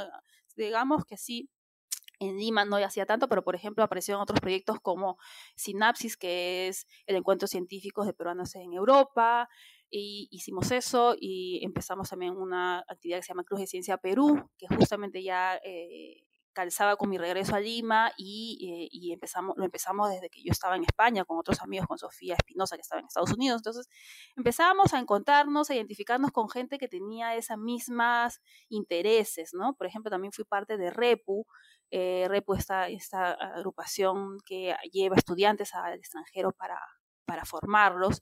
Digamos 0.56 1.04
que 1.06 1.18
sí, 1.18 1.50
en 2.24 2.38
Lima 2.38 2.66
no 2.66 2.78
hacía 2.78 3.06
tanto, 3.06 3.28
pero 3.28 3.44
por 3.44 3.56
ejemplo 3.56 3.84
aparecieron 3.84 4.22
otros 4.22 4.40
proyectos 4.40 4.80
como 4.82 5.18
Sinapsis, 5.56 6.18
que 6.18 6.68
es 6.68 6.88
el 7.06 7.16
encuentro 7.16 7.48
científico 7.48 8.06
de 8.06 8.14
peruanos 8.14 8.56
en 8.56 8.74
Europa, 8.74 9.50
y 9.96 10.28
hicimos 10.32 10.72
eso 10.72 11.16
y 11.20 11.64
empezamos 11.64 12.10
también 12.10 12.36
una 12.36 12.80
actividad 12.80 13.20
que 13.20 13.24
se 13.24 13.28
llama 13.30 13.44
Cruz 13.44 13.60
de 13.60 13.68
Ciencia 13.68 13.98
Perú, 13.98 14.50
que 14.58 14.66
justamente 14.68 15.22
ya 15.22 15.60
eh, 15.64 16.24
calzaba 16.54 16.96
con 16.96 17.10
mi 17.10 17.18
regreso 17.18 17.56
a 17.56 17.60
Lima 17.60 18.12
y, 18.18 18.90
eh, 18.92 19.14
empezamos, 19.14 19.56
lo 19.58 19.66
empezamos 19.66 20.10
desde 20.10 20.30
que 20.30 20.42
yo 20.44 20.52
estaba 20.52 20.76
en 20.76 20.84
España 20.84 21.26
con 21.26 21.38
otros 21.38 21.62
amigos, 21.62 21.88
con 21.88 21.98
Sofía 21.98 22.36
Espinosa 22.36 22.76
que 22.76 22.82
estaba 22.82 23.00
en 23.00 23.08
Estados 23.08 23.34
Unidos. 23.34 23.60
Entonces 23.60 23.90
empezábamos 24.36 24.94
a 24.94 25.00
encontrarnos, 25.00 25.70
a 25.70 25.76
identificarnos 25.76 26.32
con 26.32 26.50
gente 26.50 26.78
que 26.78 26.88
tenía 26.88 27.36
esas 27.36 27.58
mismas 27.58 28.42
intereses, 28.70 29.54
¿no? 29.54 29.76
Por 29.76 29.88
ejemplo, 29.88 30.10
también 30.10 30.32
fui 30.32 30.46
parte 30.46 30.78
de 30.78 30.90
REPU, 30.90 31.46
eh, 31.92 32.28
REPU 32.30 32.54
esta, 32.54 32.88
esta 32.88 33.32
agrupación 33.32 34.40
que 34.46 34.76
lleva 34.92 35.16
estudiantes 35.16 35.74
al 35.76 35.94
extranjero 35.96 36.52
para, 36.52 36.80
para 37.26 37.46
formarlos. 37.46 38.22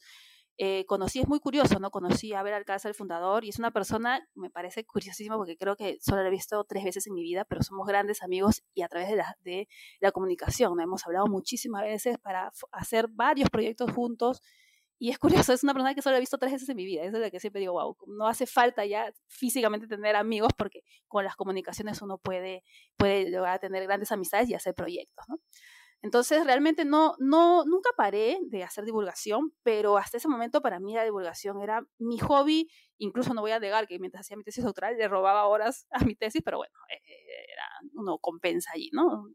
Eh, 0.64 0.86
conocí, 0.86 1.20
es 1.20 1.28
muy 1.28 1.40
curioso, 1.40 1.80
¿no? 1.80 1.90
Conocí 1.90 2.34
a 2.34 2.42
Abel 2.42 2.54
Alcázar, 2.54 2.90
el 2.92 2.96
fundador, 2.96 3.44
y 3.44 3.50
es 3.50 3.58
una 3.58 3.72
persona, 3.72 4.30
me 4.36 4.52
parece 4.52 4.86
curiosísimo 4.86 5.36
porque 5.38 5.58
creo 5.58 5.76
que 5.76 5.98
solo 6.02 6.22
la 6.22 6.28
he 6.28 6.32
visto 6.32 6.64
tres 6.66 6.84
veces 6.84 7.08
en 7.08 7.16
mi 7.16 7.24
vida, 7.24 7.46
pero 7.46 7.64
somos 7.64 7.88
grandes 7.88 8.22
amigos 8.22 8.62
y 8.76 8.84
a 8.84 8.88
través 8.88 9.10
de 9.10 9.16
la, 9.16 9.36
de 9.44 9.68
la 10.00 10.12
comunicación, 10.12 10.78
¿no? 10.78 10.84
Hemos 10.84 11.04
hablado 11.08 11.26
muchísimas 11.26 11.82
veces 11.82 12.20
para 12.20 12.52
hacer 12.72 13.08
varios 13.08 13.50
proyectos 13.50 13.92
juntos. 13.92 14.44
Y 15.00 15.10
es 15.10 15.18
curioso, 15.18 15.52
es 15.54 15.64
una 15.64 15.74
persona 15.74 15.96
que 15.96 16.04
solo 16.04 16.18
he 16.18 16.20
visto 16.20 16.38
tres 16.38 16.52
veces 16.52 16.70
en 16.70 16.78
mi 16.78 16.86
vida. 16.86 17.02
Eso 17.06 17.18
es 17.18 17.24
lo 17.24 17.32
que 17.32 17.40
siempre 17.40 17.60
digo, 17.60 17.74
wow, 17.74 17.98
no 18.06 18.28
hace 18.28 18.46
falta 18.46 18.86
ya 18.86 19.12
físicamente 19.30 19.88
tener 19.88 20.16
amigos 20.16 20.52
porque 20.56 20.84
con 21.08 21.24
las 21.24 21.36
comunicaciones 21.36 22.04
uno 22.04 22.20
puede, 22.20 22.64
puede 22.98 23.32
lograr 23.32 23.60
tener 23.60 23.82
grandes 23.86 24.12
amistades 24.12 24.48
y 24.48 24.54
hacer 24.54 24.76
proyectos, 24.76 25.26
¿no? 25.28 25.40
Entonces, 26.04 26.46
realmente 26.46 26.84
no, 26.86 27.14
no, 27.20 27.64
nunca 27.66 27.92
paré 27.96 28.40
de 28.44 28.64
hacer 28.64 28.86
divulgación, 28.86 29.54
pero 29.64 29.98
hasta 29.98 30.18
ese 30.18 30.28
momento 30.28 30.62
para 30.62 30.80
mí 30.80 30.96
la 30.96 31.04
divulgación 31.04 31.62
era 31.62 31.86
mi 32.00 32.18
hobby. 32.20 32.70
Incluso 32.98 33.34
no 33.34 33.42
voy 33.42 33.52
a 33.52 33.60
negar 33.60 33.88
que 33.88 34.00
mientras 34.00 34.22
hacía 34.26 34.38
mi 34.38 34.44
tesis 34.44 34.64
doctoral 34.64 34.98
le 34.98 35.08
robaba 35.08 35.46
horas 35.48 35.88
a 35.92 36.04
mi 36.06 36.16
tesis, 36.16 36.42
pero 36.44 36.58
bueno, 36.58 36.74
eh, 36.90 37.02
era, 37.54 37.64
uno 37.94 38.18
compensa 38.20 38.72
allí, 38.74 38.90
¿no? 38.94 39.26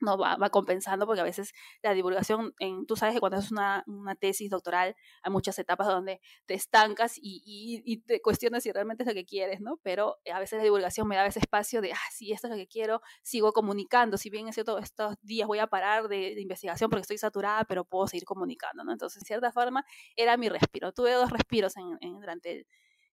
No 0.00 0.18
va, 0.18 0.36
va, 0.36 0.50
compensando 0.50 1.06
porque 1.06 1.20
a 1.20 1.24
veces 1.24 1.52
la 1.82 1.94
divulgación, 1.94 2.54
en, 2.58 2.86
tú 2.86 2.96
sabes 2.96 3.14
que 3.14 3.20
cuando 3.20 3.38
haces 3.38 3.50
una, 3.52 3.84
una 3.86 4.14
tesis 4.14 4.50
doctoral 4.50 4.94
hay 5.22 5.32
muchas 5.32 5.58
etapas 5.58 5.86
donde 5.86 6.20
te 6.46 6.54
estancas 6.54 7.16
y, 7.16 7.42
y, 7.84 7.98
te 8.02 8.20
cuestionas 8.22 8.62
si 8.62 8.72
realmente 8.72 9.02
es 9.02 9.06
lo 9.06 9.14
que 9.14 9.24
quieres, 9.24 9.60
¿no? 9.60 9.78
Pero 9.82 10.16
a 10.32 10.38
veces 10.40 10.58
la 10.58 10.64
divulgación 10.64 11.06
me 11.08 11.16
da 11.16 11.26
ese 11.26 11.40
espacio 11.40 11.80
de, 11.80 11.92
ah, 11.92 12.10
sí, 12.12 12.32
esto 12.32 12.46
es 12.46 12.52
lo 12.52 12.56
que 12.56 12.68
quiero, 12.68 13.00
sigo 13.22 13.52
comunicando, 13.52 14.16
si 14.16 14.30
bien 14.30 14.48
es 14.48 14.54
cierto, 14.54 14.78
estos 14.78 15.16
días 15.22 15.48
voy 15.48 15.58
a 15.58 15.66
parar 15.66 16.08
de, 16.08 16.34
de 16.34 16.40
investigación 16.40 16.90
porque 16.90 17.02
estoy 17.02 17.18
saturada, 17.18 17.64
pero 17.64 17.84
puedo 17.84 18.06
seguir 18.06 18.24
comunicando, 18.24 18.84
¿no? 18.84 18.92
Entonces, 18.92 19.22
en 19.22 19.26
cierta 19.26 19.52
forma, 19.52 19.84
era 20.16 20.36
mi 20.36 20.48
respiro. 20.48 20.92
Tuve 20.92 21.12
dos 21.12 21.30
respiros 21.30 21.76
en, 21.76 21.98
en 22.00 22.20
durante 22.20 22.52
el, 22.52 22.66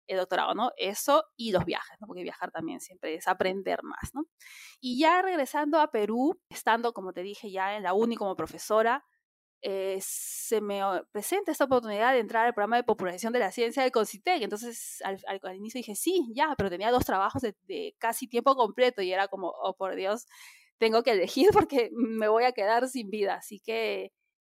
el 0.08 0.18
doctorado, 0.18 0.54
¿no? 0.54 0.72
Eso 0.78 1.26
y 1.36 1.52
los 1.52 1.66
viajes, 1.66 1.98
¿no? 2.00 2.08
Porque 2.08 2.24
viajar 2.24 2.52
también 2.52 2.80
siempre 2.80 3.16
es 3.16 3.28
aprender 3.28 3.84
más, 3.84 4.14
¿no? 4.14 4.24
Y 4.80 5.00
ya 5.00 5.22
regresando 5.22 5.80
a 5.80 5.92
Perú, 5.92 6.40
estando, 6.50 6.94
como 6.94 7.14
te 7.14 7.22
dije, 7.22 7.52
ya 7.52 7.76
en 7.76 7.84
la 7.84 7.94
UNI 7.94 8.16
como 8.16 8.36
profesora, 8.36 9.04
eh, 9.68 9.98
se 10.00 10.62
me 10.62 10.82
presenta 11.12 11.52
esta 11.52 11.64
oportunidad 11.64 12.14
de 12.14 12.20
entrar 12.20 12.46
al 12.46 12.54
programa 12.54 12.76
de 12.76 12.84
popularización 12.84 13.34
de 13.34 13.40
la 13.40 13.52
ciencia 13.52 13.82
del 13.82 13.92
CONCITEC. 13.92 14.44
Entonces, 14.44 15.02
al, 15.04 15.20
al, 15.28 15.40
al 15.42 15.56
inicio 15.56 15.80
dije, 15.80 15.96
sí, 15.96 16.32
ya, 16.36 16.54
pero 16.56 16.70
tenía 16.70 16.92
dos 16.92 17.04
trabajos 17.04 17.42
de, 17.42 17.96
casi 17.98 18.28
tiempo 18.28 18.56
completo 18.56 19.02
y 19.02 19.12
era 19.12 19.28
como, 19.28 19.50
oh, 19.50 19.76
por 19.76 19.96
Dios, 19.96 20.28
tengo 20.78 21.02
que 21.04 21.12
elegir 21.14 21.50
porque 21.52 21.90
me 21.94 22.28
voy 22.28 22.44
a 22.44 22.52
quedar 22.52 22.88
sin 22.88 23.10
vida. 23.10 23.36
Así 23.36 23.60
que 23.60 24.12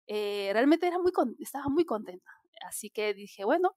eh, 0.08 0.50
realmente 0.52 0.88
era 0.88 0.98
muy 0.98 1.12
estaba 1.38 1.66
muy 1.68 1.84
contenta. 1.84 2.32
Así 2.66 2.90
que 2.90 3.14
dije, 3.14 3.44
bueno, 3.44 3.76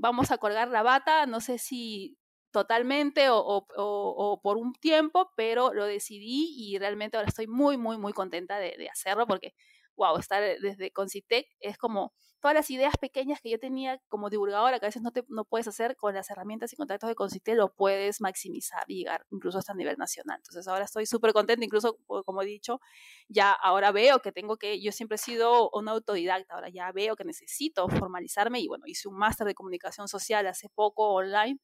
vamos 0.00 0.30
a 0.30 0.38
colgar 0.38 0.68
la 0.68 0.82
bata, 0.82 1.26
no 1.26 1.40
sé 1.40 1.58
si 1.58 2.18
totalmente 2.50 3.28
o, 3.30 4.40
por 4.42 4.56
un 4.56 4.74
tiempo, 4.74 5.30
pero 5.36 5.72
lo 5.72 5.86
decidí 5.86 6.54
y 6.56 6.78
realmente 6.78 7.16
ahora 7.16 7.28
estoy 7.28 7.46
muy, 7.46 7.78
muy, 7.78 7.98
muy 7.98 8.12
contenta 8.12 8.58
de, 8.58 8.74
de 8.78 8.88
hacerlo 8.88 9.26
porque, 9.26 9.54
wow, 9.96 10.18
estar 10.18 10.42
desde 10.42 10.90
Concitec 10.92 11.46
es 11.60 11.78
como 11.78 12.12
todas 12.42 12.56
las 12.56 12.70
ideas 12.70 12.94
pequeñas 12.98 13.40
que 13.40 13.50
yo 13.50 13.58
tenía 13.58 14.00
como 14.08 14.28
divulgadora, 14.28 14.80
que 14.80 14.86
a 14.86 14.88
veces 14.88 15.00
no, 15.00 15.12
te, 15.12 15.24
no 15.28 15.44
puedes 15.44 15.68
hacer 15.68 15.96
con 15.96 16.12
las 16.12 16.28
herramientas 16.28 16.72
y 16.72 16.76
contactos 16.76 17.08
de 17.08 17.14
Concitec, 17.14 17.56
lo 17.56 17.72
puedes 17.72 18.20
maximizar 18.20 18.82
y 18.88 18.98
llegar 18.98 19.24
incluso 19.30 19.58
hasta 19.58 19.72
a 19.72 19.76
nivel 19.76 19.96
nacional. 19.96 20.38
Entonces 20.38 20.66
ahora 20.66 20.84
estoy 20.84 21.06
súper 21.06 21.32
contenta, 21.32 21.64
incluso 21.64 21.96
como 22.24 22.42
he 22.42 22.46
dicho, 22.46 22.80
ya 23.28 23.52
ahora 23.52 23.92
veo 23.92 24.18
que 24.18 24.32
tengo 24.32 24.56
que, 24.56 24.82
yo 24.82 24.90
siempre 24.90 25.14
he 25.14 25.18
sido 25.18 25.70
una 25.72 25.92
autodidacta, 25.92 26.54
ahora 26.54 26.68
ya 26.68 26.90
veo 26.90 27.14
que 27.14 27.24
necesito 27.24 27.88
formalizarme 27.88 28.58
y 28.60 28.66
bueno, 28.66 28.86
hice 28.86 29.08
un 29.08 29.16
máster 29.16 29.46
de 29.46 29.54
comunicación 29.54 30.08
social 30.08 30.44
hace 30.48 30.68
poco 30.68 31.14
online 31.14 31.60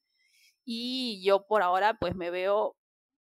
y 0.63 1.21
yo 1.25 1.45
por 1.45 1.61
ahora 1.61 1.97
pues 1.99 2.15
me 2.15 2.31
veo 2.31 2.77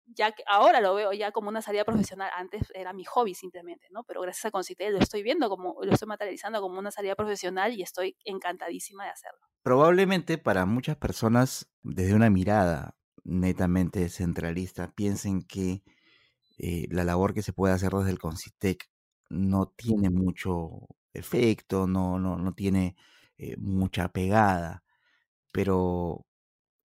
ya 0.08 0.32
que 0.32 0.44
ahora 0.48 0.82
lo 0.82 0.96
veo 0.96 1.14
ya 1.14 1.32
como 1.32 1.50
una 1.50 1.62
salida 1.62 1.84
profesional, 1.84 2.32
antes 2.36 2.72
era 2.74 2.94
mi 2.94 3.04
hobby 3.04 3.34
simplemente, 3.34 3.88
¿no? 3.92 4.04
Pero 4.04 4.22
gracias 4.22 4.46
a 4.46 4.52
Concité 4.52 4.90
lo 4.90 5.00
estoy 5.00 5.22
viendo 5.22 5.50
como, 5.50 5.76
lo 5.84 5.92
estoy 5.92 6.08
materializando 6.08 6.62
como 6.62 6.80
una 6.80 6.92
salida 6.92 7.16
profesional 7.16 7.74
y 7.74 7.82
estoy 7.82 8.18
encantadísima 8.24 9.04
de 9.04 9.12
hacerlo. 9.12 9.40
Probablemente 9.64 10.38
para 10.38 10.66
muchas 10.66 10.98
personas, 10.98 11.70
desde 11.84 12.16
una 12.16 12.30
mirada 12.30 12.96
netamente 13.24 14.08
centralista, 14.10 14.94
piensen 14.96 15.44
que 15.44 15.84
eh, 16.58 16.88
la 16.90 17.04
labor 17.04 17.34
que 17.34 17.44
se 17.44 17.54
puede 17.54 17.74
hacer 17.74 17.92
desde 17.92 18.12
el 18.12 18.20
Concitec 18.20 18.90
no 19.30 19.68
tiene 19.76 20.10
mucho 20.10 20.88
efecto, 21.14 21.88
no, 21.88 22.18
no, 22.18 22.38
no 22.38 22.54
tiene 22.54 22.96
eh, 23.38 23.56
mucha 23.58 24.10
pegada, 24.10 24.84
pero 25.52 26.26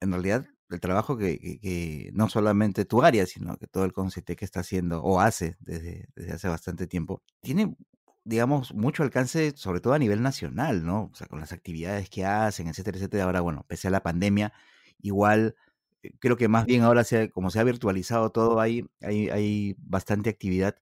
en 0.01 0.13
realidad 0.13 0.47
el 0.75 0.81
trabajo 0.81 1.17
que, 1.17 1.39
que, 1.39 1.59
que, 1.61 2.11
no 2.15 2.29
solamente 2.29 2.85
tu 2.85 3.03
área, 3.03 3.27
sino 3.27 3.57
que 3.57 3.67
todo 3.67 3.85
el 3.85 3.93
CONCITEC 3.93 4.39
que 4.39 4.45
está 4.45 4.61
haciendo 4.61 5.03
o 5.03 5.21
hace 5.21 5.57
desde, 5.61 6.09
desde 6.17 6.33
hace 6.33 6.49
bastante 6.49 6.87
tiempo, 6.87 7.23
tiene, 7.41 7.77
digamos, 8.25 8.75
mucho 8.75 9.03
alcance, 9.03 9.53
sobre 9.57 9.81
todo 9.81 9.95
a 9.95 9.99
nivel 9.99 10.23
nacional, 10.23 10.85
¿no? 10.85 11.11
O 11.13 11.15
sea, 11.15 11.27
con 11.27 11.41
las 11.41 11.53
actividades 11.53 12.11
que 12.11 12.25
hacen, 12.25 12.69
etcétera, 12.69 12.99
etcétera. 12.99 13.25
Ahora, 13.25 13.41
bueno, 13.41 13.65
pese 13.69 13.89
a 13.89 13.91
la 13.91 14.03
pandemia, 14.03 14.53
igual 15.01 15.57
eh, 16.03 16.13
creo 16.19 16.37
que 16.37 16.49
más 16.49 16.67
bien 16.67 16.83
ahora, 16.83 17.05
se, 17.05 17.31
como 17.31 17.51
se 17.51 17.61
ha 17.61 17.65
virtualizado 17.65 18.31
todo, 18.31 18.61
hay, 18.61 18.87
hay, 19.01 19.29
hay 19.31 19.77
bastante 19.79 20.31
actividad. 20.31 20.77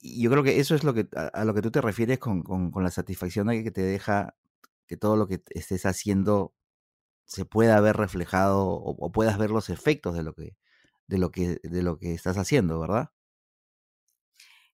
Y 0.00 0.22
yo 0.22 0.30
creo 0.30 0.42
que 0.42 0.58
eso 0.60 0.74
es 0.74 0.84
lo 0.84 0.94
que, 0.94 1.08
a, 1.14 1.44
lo 1.44 1.54
que 1.54 1.62
tú 1.62 1.70
te 1.70 1.80
refieres 1.80 2.18
con, 2.18 2.42
con, 2.42 2.70
con 2.70 2.82
la 2.82 2.90
satisfacción 2.90 3.48
que 3.48 3.70
te 3.70 3.82
deja 3.82 4.34
que 4.86 4.96
todo 4.96 5.16
lo 5.16 5.28
que 5.28 5.42
estés 5.50 5.86
haciendo 5.86 6.54
se 7.32 7.44
pueda 7.44 7.80
ver 7.80 7.96
reflejado 7.96 8.66
o, 8.68 8.90
o, 8.98 9.12
puedas 9.12 9.38
ver 9.38 9.50
los 9.50 9.70
efectos 9.70 10.14
de 10.14 10.22
lo 10.22 10.34
que 10.34 10.56
de 11.08 11.18
lo 11.18 11.30
que 11.32 11.60
de 11.64 11.82
lo 11.82 11.98
que 11.98 12.14
estás 12.14 12.38
haciendo, 12.38 12.80
¿verdad? 12.80 13.10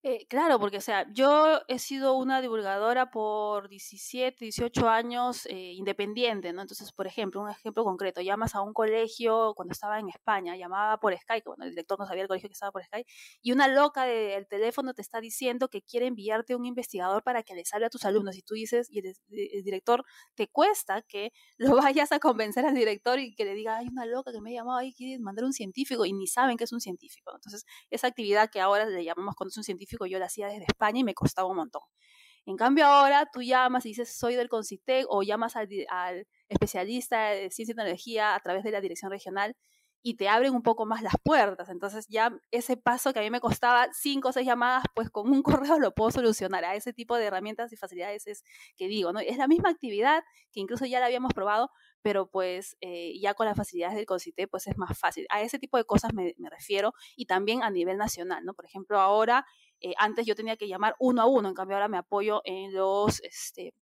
Eh, 0.05 0.27
claro, 0.29 0.61
porque, 0.61 0.77
o 0.77 0.81
sea, 0.81 1.07
yo 1.13 1.61
he 1.67 1.81
sido 1.81 2.15
una 2.15 2.41
divulgadora 2.41 3.11
por 3.11 3.69
17, 3.69 4.45
18 4.45 4.89
años 4.89 5.45
eh, 5.47 5.73
independiente, 5.73 6.53
¿no? 6.53 6.63
Entonces, 6.63 6.93
por 6.93 7.09
ejemplo, 7.09 7.41
un 7.43 7.51
ejemplo 7.51 7.83
concreto, 7.83 8.21
llamas 8.21 8.55
a 8.55 8.63
un 8.63 8.73
colegio 8.73 9.55
cuando 9.57 9.73
estaba 9.73 9.99
en 9.99 10.09
España, 10.09 10.57
llamaba 10.57 10.99
por 11.01 11.19
Skype, 11.19 11.43
bueno, 11.49 11.65
el 11.65 11.71
director 11.71 11.99
no 11.99 12.07
sabía 12.07 12.23
el 12.23 12.29
colegio 12.29 12.49
que 12.49 12.53
estaba 12.53 12.71
por 12.71 12.85
Skype, 12.85 13.11
y 13.43 13.51
una 13.51 13.67
loca 13.67 14.05
del 14.05 14.47
teléfono 14.47 14.95
te 14.95 15.03
está 15.03 15.21
diciendo 15.21 15.67
que 15.69 15.83
quiere 15.83 16.07
enviarte 16.07 16.55
un 16.55 16.65
investigador 16.65 17.25
para 17.25 17.43
que 17.43 17.57
les 17.57 17.75
hable 17.75 17.87
a 17.87 17.91
tus 17.91 18.05
alumnos, 18.05 18.37
y 18.37 18.43
tú 18.43 18.55
dices, 18.55 18.87
y 18.93 19.01
el, 19.01 19.17
el 19.31 19.65
director 19.65 20.05
te 20.37 20.47
cuesta 20.47 21.03
que 21.03 21.33
lo 21.59 21.75
vayas 21.77 22.13
a 22.13 22.21
convencer 22.21 22.65
al 22.65 22.75
director 22.75 23.19
y 23.19 23.35
que 23.35 23.45
le 23.45 23.55
diga, 23.55 23.79
hay 23.79 23.89
una 23.89 24.07
loca 24.07 24.31
que 24.31 24.41
me 24.41 24.51
ha 24.51 24.61
llamado, 24.61 24.79
ahí 24.79 24.93
quiere 24.95 25.19
mandar 25.19 25.45
un 25.45 25.53
científico, 25.53 26.05
y 26.07 26.13
ni 26.13 26.29
saben 26.29 26.57
que 26.57 26.63
es 26.65 26.73
un 26.73 26.81
científico. 26.81 27.33
Entonces, 27.35 27.65
esa 27.91 28.07
actividad 28.07 28.49
que 28.49 28.61
ahora 28.61 28.87
le 28.87 29.03
llamamos 29.05 29.35
cuando 29.35 29.51
es 29.51 29.57
un 29.57 29.65
científico, 29.65 29.88
yo 30.07 30.19
la 30.19 30.27
hacía 30.27 30.49
desde 30.49 30.65
España 30.69 31.01
y 31.01 31.05
me 31.05 31.15
costaba 31.15 31.49
un 31.49 31.57
montón. 31.57 31.83
En 32.47 32.57
cambio 32.57 32.87
ahora 32.87 33.29
tú 33.33 33.43
llamas 33.43 33.85
y 33.85 33.91
dices 33.91 34.17
soy 34.17 34.35
del 34.35 34.49
CONCITEC 34.49 35.07
o 35.09 35.23
llamas 35.23 35.55
al, 35.57 35.69
especialista 36.49 37.31
de 37.31 37.51
ciencia 37.51 37.73
y 37.73 37.77
tecnología 37.77 38.35
a 38.35 38.41
través 38.41 38.65
de 38.65 38.71
la 38.71 38.81
dirección 38.81 39.11
regional 39.11 39.55
y 40.03 40.15
te 40.15 40.29
abren 40.29 40.55
un 40.55 40.63
poco 40.63 40.87
más 40.87 41.03
las 41.03 41.15
puertas. 41.23 41.69
Entonces 41.69 42.07
ya 42.09 42.33
ese 42.51 42.77
paso 42.77 43.13
que 43.13 43.19
a 43.19 43.23
mí 43.23 43.31
me 43.31 43.41
costaba 43.41 43.89
cinco 43.93 44.29
o 44.29 44.33
seis 44.33 44.47
llamadas, 44.47 44.85
pues 44.95 45.11
con 45.11 45.31
un 45.31 45.43
correo 45.75 45.79
lo 45.79 45.95
puedo 45.95 46.11
solucionar. 46.11 46.65
A 46.65 46.75
ese 46.75 46.93
tipo 46.93 47.17
de 47.17 47.27
herramientas 47.27 47.73
y 47.73 47.77
facilidades 47.77 48.27
es 48.27 48.45
que 48.77 48.89
digo, 48.89 49.13
¿no? 49.13 49.21
Es 49.21 49.37
la 49.37 49.49
misma 49.49 49.71
actividad 49.71 50.23
que 50.53 50.61
incluso 50.61 50.87
ya 50.87 51.01
la 51.01 51.07
habíamos 51.07 51.33
probado, 51.35 51.71
pero 52.03 52.31
pues 52.31 52.77
eh, 52.81 53.19
ya 53.21 53.35
con 53.35 53.47
las 53.47 53.57
facilidades 53.57 53.97
del 53.97 54.07
CONCITE 54.07 54.49
pues 54.49 54.67
es 54.67 54.77
más 54.77 54.97
fácil. 54.99 55.27
A 55.31 55.43
ese 55.43 55.59
tipo 55.59 55.77
de 55.77 55.85
cosas 55.85 56.13
me, 56.15 56.35
refiero 56.51 56.95
y 57.17 57.27
también 57.27 57.63
a 57.63 57.71
nivel 57.71 57.99
nacional, 57.99 58.45
¿no? 58.45 58.55
Por 58.55 58.65
ejemplo, 58.65 59.01
ahora 59.01 59.45
eh, 59.81 59.95
antes 59.99 60.27
yo 60.27 60.35
tenía 60.35 60.57
que 60.57 60.69
llamar 60.69 60.95
uno 60.99 61.23
a 61.23 61.27
uno, 61.27 61.49
en 61.49 61.55
cambio 61.55 61.77
ahora 61.77 61.89
me 61.89 61.99
apoyo 61.99 62.41
en 62.45 62.73
los, 62.73 63.21
este, 63.23 63.75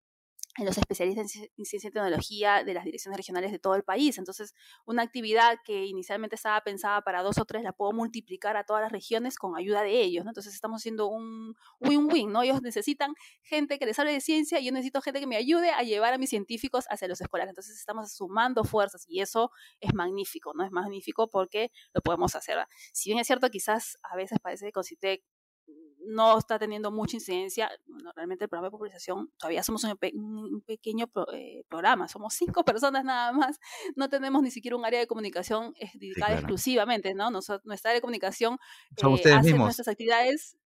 los 0.64 0.78
especialistas 0.78 1.36
en 1.36 1.64
ciencia 1.64 1.88
y 1.88 1.92
tecnología 1.92 2.64
de 2.64 2.74
las 2.74 2.84
direcciones 2.84 3.16
regionales 3.16 3.52
de 3.52 3.58
todo 3.58 3.74
el 3.74 3.82
país. 3.82 4.18
Entonces, 4.18 4.54
una 4.86 5.02
actividad 5.02 5.58
que 5.64 5.84
inicialmente 5.84 6.36
estaba 6.36 6.60
pensada 6.62 7.02
para 7.02 7.22
dos 7.22 7.38
o 7.38 7.44
tres, 7.44 7.62
la 7.62 7.72
puedo 7.72 7.92
multiplicar 7.92 8.56
a 8.56 8.64
todas 8.64 8.82
las 8.82 8.92
regiones 8.92 9.36
con 9.36 9.56
ayuda 9.56 9.82
de 9.82 10.00
ellos, 10.00 10.24
¿no? 10.24 10.30
Entonces, 10.30 10.54
estamos 10.54 10.80
haciendo 10.80 11.08
un 11.08 11.54
win-win, 11.80 12.32
¿no? 12.32 12.42
Ellos 12.42 12.62
necesitan 12.62 13.14
gente 13.42 13.78
que 13.78 13.86
les 13.86 13.98
hable 13.98 14.12
de 14.12 14.20
ciencia 14.20 14.58
y 14.60 14.66
yo 14.66 14.72
necesito 14.72 15.00
gente 15.02 15.20
que 15.20 15.26
me 15.26 15.36
ayude 15.36 15.70
a 15.70 15.82
llevar 15.82 16.14
a 16.14 16.18
mis 16.18 16.30
científicos 16.30 16.86
hacia 16.88 17.08
los 17.08 17.20
escolares. 17.20 17.50
Entonces, 17.50 17.78
estamos 17.78 18.12
sumando 18.12 18.64
fuerzas 18.64 19.04
y 19.08 19.20
eso 19.20 19.50
es 19.80 19.92
magnífico, 19.94 20.52
¿no? 20.54 20.64
Es 20.64 20.70
magnífico 20.70 21.28
porque 21.28 21.70
lo 21.92 22.00
podemos 22.00 22.34
hacer. 22.34 22.56
Si 22.92 23.10
bien 23.10 23.18
es 23.18 23.26
cierto, 23.26 23.50
quizás 23.50 23.98
a 24.02 24.16
veces 24.16 24.38
parece 24.40 24.66
que 24.66 24.72
Concitec 24.72 25.22
no 26.06 26.38
está 26.38 26.58
teniendo 26.58 26.90
mucha 26.90 27.16
incidencia. 27.16 27.70
Bueno, 27.86 28.12
realmente 28.14 28.44
el 28.44 28.48
programa 28.48 28.68
de 28.68 28.70
popularización, 28.70 29.30
todavía 29.38 29.62
somos 29.62 29.84
un, 29.84 29.98
un 30.14 30.62
pequeño 30.62 31.10
eh, 31.32 31.64
programa, 31.68 32.08
somos 32.08 32.34
cinco 32.34 32.64
personas 32.64 33.04
nada 33.04 33.32
más, 33.32 33.58
no 33.94 34.08
tenemos 34.08 34.42
ni 34.42 34.50
siquiera 34.50 34.76
un 34.76 34.84
área 34.84 35.00
de 35.00 35.06
comunicación 35.06 35.74
eh, 35.78 35.90
dedicada 35.94 36.34
exclusivamente, 36.34 37.14
¿no? 37.14 37.30
nuestra 37.30 37.90
área 37.90 37.94
de 37.94 38.00
comunicación 38.00 38.58
eh, 38.96 39.32
hace 39.32 39.54
nuestras 39.54 39.88
actividades, 39.88 40.56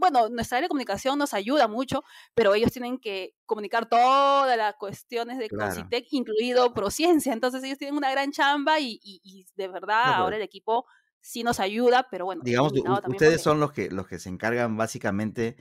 bueno, 0.00 0.28
nuestra 0.28 0.58
área 0.58 0.66
de 0.66 0.68
comunicación 0.68 1.18
nos 1.18 1.34
ayuda 1.34 1.68
mucho, 1.68 2.04
pero 2.34 2.54
ellos 2.54 2.72
tienen 2.72 2.98
que 2.98 3.34
comunicar 3.46 3.88
todas 3.88 4.56
las 4.56 4.74
cuestiones 4.76 5.38
de 5.38 5.48
claro. 5.48 5.86
incluido 6.10 6.72
Prociencia, 6.74 7.32
entonces 7.32 7.62
ellos 7.64 7.78
tienen 7.78 7.96
una 7.96 8.10
gran 8.10 8.30
chamba 8.30 8.78
y, 8.78 9.00
y, 9.02 9.46
de 9.56 9.68
verdad 9.68 10.14
ahora 10.14 10.36
el 10.36 10.42
equipo 10.42 10.86
sí 11.20 11.42
nos 11.42 11.60
ayuda, 11.60 12.06
pero 12.10 12.24
bueno. 12.24 12.42
Digamos, 12.44 12.72
ustedes 13.06 13.42
son 13.42 13.60
los 13.60 13.72
que, 13.72 13.90
los 13.90 14.06
que 14.06 14.18
se 14.18 14.28
encargan 14.28 14.76
básicamente 14.76 15.56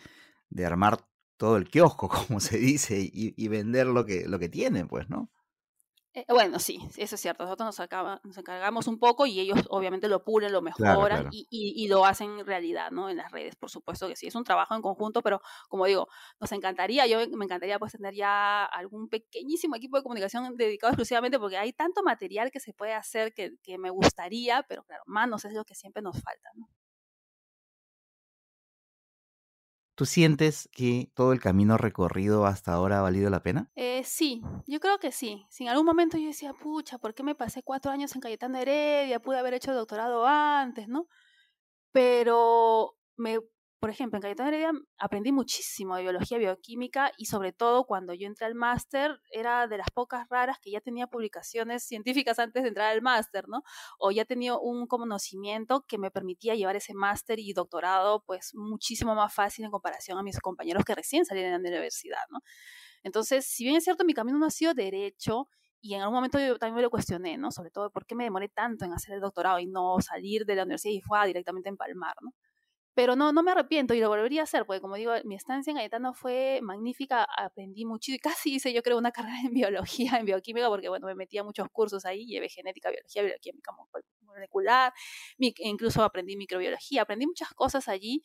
de 0.49 0.65
armar 0.65 0.99
todo 1.37 1.57
el 1.57 1.69
kiosco, 1.69 2.09
como 2.27 2.39
se 2.39 2.57
dice, 2.57 2.99
y, 2.99 3.33
y 3.35 3.47
vender 3.47 3.87
lo 3.87 4.05
que, 4.05 4.27
lo 4.27 4.39
que 4.39 4.49
tienen, 4.49 4.87
pues, 4.87 5.09
¿no? 5.09 5.29
Eh, 6.17 6.25
bueno, 6.29 6.57
sí, 6.57 6.79
eso 6.97 7.13
es 7.13 7.21
cierto. 7.21 7.43
Nosotros 7.43 7.67
nos, 7.67 7.79
acaba, 7.79 8.19
nos, 8.23 8.35
encargamos 8.39 8.87
un 8.87 8.97
poco 8.97 9.27
y 9.27 9.39
ellos 9.39 9.59
obviamente 9.69 10.07
lo 10.07 10.23
pulen, 10.23 10.51
lo 10.51 10.63
mejoran 10.63 11.29
Y, 11.31 11.45
y, 11.51 11.87
lo 11.87 12.05
hacen 12.05 12.43
realidad, 12.43 12.89
¿no? 12.89 13.07
En 13.07 13.17
las 13.17 13.31
redes, 13.31 13.55
por 13.55 13.69
supuesto 13.69 14.07
que 14.07 14.15
sí. 14.15 14.25
Es 14.25 14.33
un 14.33 14.43
trabajo 14.43 14.73
en 14.73 14.81
conjunto, 14.81 15.21
pero 15.21 15.41
como 15.69 15.85
digo, 15.85 16.07
nos 16.39 16.51
encantaría, 16.53 17.05
yo 17.05 17.19
me 17.37 17.45
encantaría 17.45 17.77
pues 17.77 17.91
tener 17.91 18.15
ya 18.15 18.65
algún 18.65 19.09
pequeñísimo 19.09 19.75
equipo 19.75 19.97
de 19.97 20.03
comunicación 20.03 20.55
dedicado 20.57 20.93
exclusivamente 20.93 21.37
porque 21.37 21.57
hay 21.57 21.71
tanto 21.71 22.01
material 22.01 22.49
que 22.49 22.59
se 22.59 22.73
puede 22.73 22.93
hacer 22.93 23.31
que, 23.35 23.51
que 23.61 23.77
me 23.77 23.91
gustaría, 23.91 24.63
pero 24.67 24.83
claro, 24.85 25.03
manos 25.05 25.45
es 25.45 25.53
lo 25.53 25.65
que 25.65 25.75
siempre 25.75 26.01
nos 26.01 26.19
falta, 26.19 26.49
¿no? 26.55 26.67
¿Tú 29.97 30.05
sientes 30.05 30.69
que 30.71 31.09
todo 31.15 31.33
el 31.33 31.39
camino 31.39 31.75
recorrido 31.75 32.45
hasta 32.45 32.71
ahora 32.71 32.99
ha 32.99 33.01
valido 33.01 33.31
la 33.31 33.41
pena? 33.41 33.71
Eh, 33.73 34.03
sí, 34.05 34.43
yo 34.67 34.79
creo 34.79 34.99
que 34.99 35.11
sí. 35.11 35.47
Si 35.49 35.63
en 35.63 35.69
algún 35.69 35.87
momento 35.87 36.19
yo 36.19 36.27
decía, 36.27 36.53
pucha, 36.53 36.99
¿por 36.99 37.15
qué 37.15 37.23
me 37.23 37.33
pasé 37.33 37.63
cuatro 37.63 37.91
años 37.91 38.13
en 38.13 38.21
Cayetano 38.21 38.59
Heredia? 38.59 39.19
Pude 39.19 39.39
haber 39.39 39.55
hecho 39.55 39.71
el 39.71 39.77
doctorado 39.77 40.27
antes, 40.27 40.87
¿no? 40.87 41.07
Pero 41.91 42.95
me 43.15 43.39
por 43.79 43.89
ejemplo, 43.91 44.17
en 44.17 44.21
Cayetano 44.23 44.49
Heredia 44.49 44.71
aprendí 44.97 45.31
muchísimo 45.31 45.95
de 45.95 46.01
biología, 46.01 46.37
bioquímica 46.37 47.11
y 47.17 47.25
sobre 47.25 47.53
todo 47.53 47.85
cuando 47.85 48.13
yo 48.13 48.25
entré 48.25 48.47
al 48.47 48.55
máster 48.55 49.19
era 49.31 49.67
de 49.67 49.77
las 49.77 49.91
pocas 49.91 50.27
raras 50.29 50.57
que 50.59 50.71
ya 50.71 50.81
tenía 50.81 51.07
publicaciones 51.07 51.83
científicas 51.83 52.39
antes 52.39 52.63
de 52.63 52.69
entrar 52.69 52.91
al 52.91 53.01
máster, 53.01 53.47
¿no? 53.47 53.63
O 53.99 54.11
ya 54.11 54.25
tenía 54.25 54.57
un 54.57 54.87
conocimiento 54.87 55.85
que 55.87 55.97
me 55.99 56.09
permitía 56.09 56.55
llevar 56.55 56.75
ese 56.75 56.95
máster 56.95 57.39
y 57.39 57.53
doctorado 57.53 58.23
pues 58.25 58.53
muchísimo 58.55 59.13
más 59.13 59.33
fácil 59.33 59.65
en 59.65 59.71
comparación 59.71 60.17
a 60.17 60.23
mis 60.23 60.39
compañeros 60.39 60.83
que 60.83 60.95
recién 60.95 61.25
salían 61.25 61.61
de 61.61 61.69
la 61.69 61.77
universidad, 61.77 62.23
¿no? 62.31 62.39
Entonces, 63.03 63.45
si 63.45 63.63
bien 63.63 63.75
es 63.75 63.83
cierto, 63.83 64.05
mi 64.05 64.13
camino 64.13 64.39
no 64.39 64.47
ha 64.47 64.51
sido 64.51 64.73
derecho, 64.73 65.49
y 65.81 65.93
en 65.93 66.01
algún 66.01 66.15
momento 66.15 66.39
yo 66.39 66.57
también 66.57 66.75
me 66.75 66.81
lo 66.81 66.89
cuestioné, 66.89 67.37
¿no? 67.37 67.51
Sobre 67.51 67.69
todo, 67.69 67.91
¿por 67.91 68.05
qué 68.05 68.15
me 68.15 68.23
demoré 68.23 68.49
tanto 68.49 68.85
en 68.85 68.93
hacer 68.93 69.15
el 69.15 69.21
doctorado 69.21 69.59
y 69.59 69.67
no 69.67 69.97
salir 70.01 70.45
de 70.45 70.55
la 70.55 70.63
universidad 70.63 70.93
y 70.93 71.01
fue 71.01 71.25
directamente 71.27 71.69
a 71.69 71.71
empalmar, 71.71 72.15
¿no? 72.21 72.33
Pero 72.97 73.15
no, 73.15 73.31
no 73.31 73.43
me 73.43 73.51
arrepiento 73.51 73.93
y 73.93 73.99
lo 73.99 74.09
volvería 74.09 74.41
a 74.41 74.45
hacer, 74.45 74.65
porque 74.65 74.81
como 74.81 74.95
digo, 74.95 75.11
mi 75.23 75.35
estancia 75.35 75.69
en 75.69 75.77
Cayetano 75.77 76.15
fue 76.15 76.61
magnífica, 76.63 77.27
aprendí 77.37 77.85
mucho 77.85 78.11
y 78.11 78.17
casi 78.47 78.55
hice 78.55 78.73
yo 78.73 78.81
creo 78.81 78.97
una 78.97 79.11
carrera 79.11 79.37
en 79.45 79.53
biología, 79.53 80.17
en 80.17 80.25
bioquímica, 80.25 80.67
porque 80.67 80.89
bueno, 80.89 81.05
me 81.05 81.13
metí 81.13 81.37
a 81.37 81.43
muchos 81.43 81.67
cursos 81.71 82.05
ahí, 82.05 82.25
llevé 82.25 82.49
genética, 82.49 82.89
biología, 82.89 83.21
bioquímica 83.21 83.71
molecular, 84.21 84.93
incluso 85.37 86.01
aprendí 86.01 86.37
microbiología, 86.37 87.03
aprendí 87.03 87.27
muchas 87.27 87.49
cosas 87.53 87.87
allí 87.87 88.23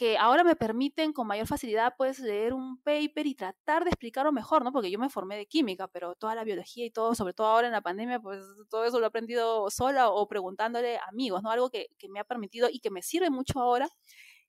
que 0.00 0.16
ahora 0.16 0.44
me 0.44 0.56
permiten 0.56 1.12
con 1.12 1.26
mayor 1.26 1.46
facilidad 1.46 1.92
pues 1.98 2.20
leer 2.20 2.54
un 2.54 2.78
paper 2.82 3.26
y 3.26 3.34
tratar 3.34 3.84
de 3.84 3.90
explicarlo 3.90 4.32
mejor, 4.32 4.64
¿no? 4.64 4.72
Porque 4.72 4.90
yo 4.90 4.98
me 4.98 5.10
formé 5.10 5.36
de 5.36 5.44
química, 5.44 5.88
pero 5.88 6.14
toda 6.14 6.34
la 6.34 6.42
biología 6.42 6.86
y 6.86 6.90
todo, 6.90 7.14
sobre 7.14 7.34
todo 7.34 7.48
ahora 7.48 7.66
en 7.66 7.74
la 7.74 7.82
pandemia, 7.82 8.18
pues 8.18 8.42
todo 8.70 8.86
eso 8.86 8.98
lo 8.98 9.04
he 9.04 9.08
aprendido 9.08 9.68
sola 9.68 10.08
o 10.08 10.26
preguntándole 10.26 10.96
a 10.96 11.04
amigos, 11.10 11.42
¿no? 11.42 11.50
Algo 11.50 11.68
que, 11.68 11.88
que 11.98 12.08
me 12.08 12.18
ha 12.18 12.24
permitido 12.24 12.70
y 12.72 12.80
que 12.80 12.88
me 12.90 13.02
sirve 13.02 13.28
mucho 13.28 13.60
ahora 13.60 13.90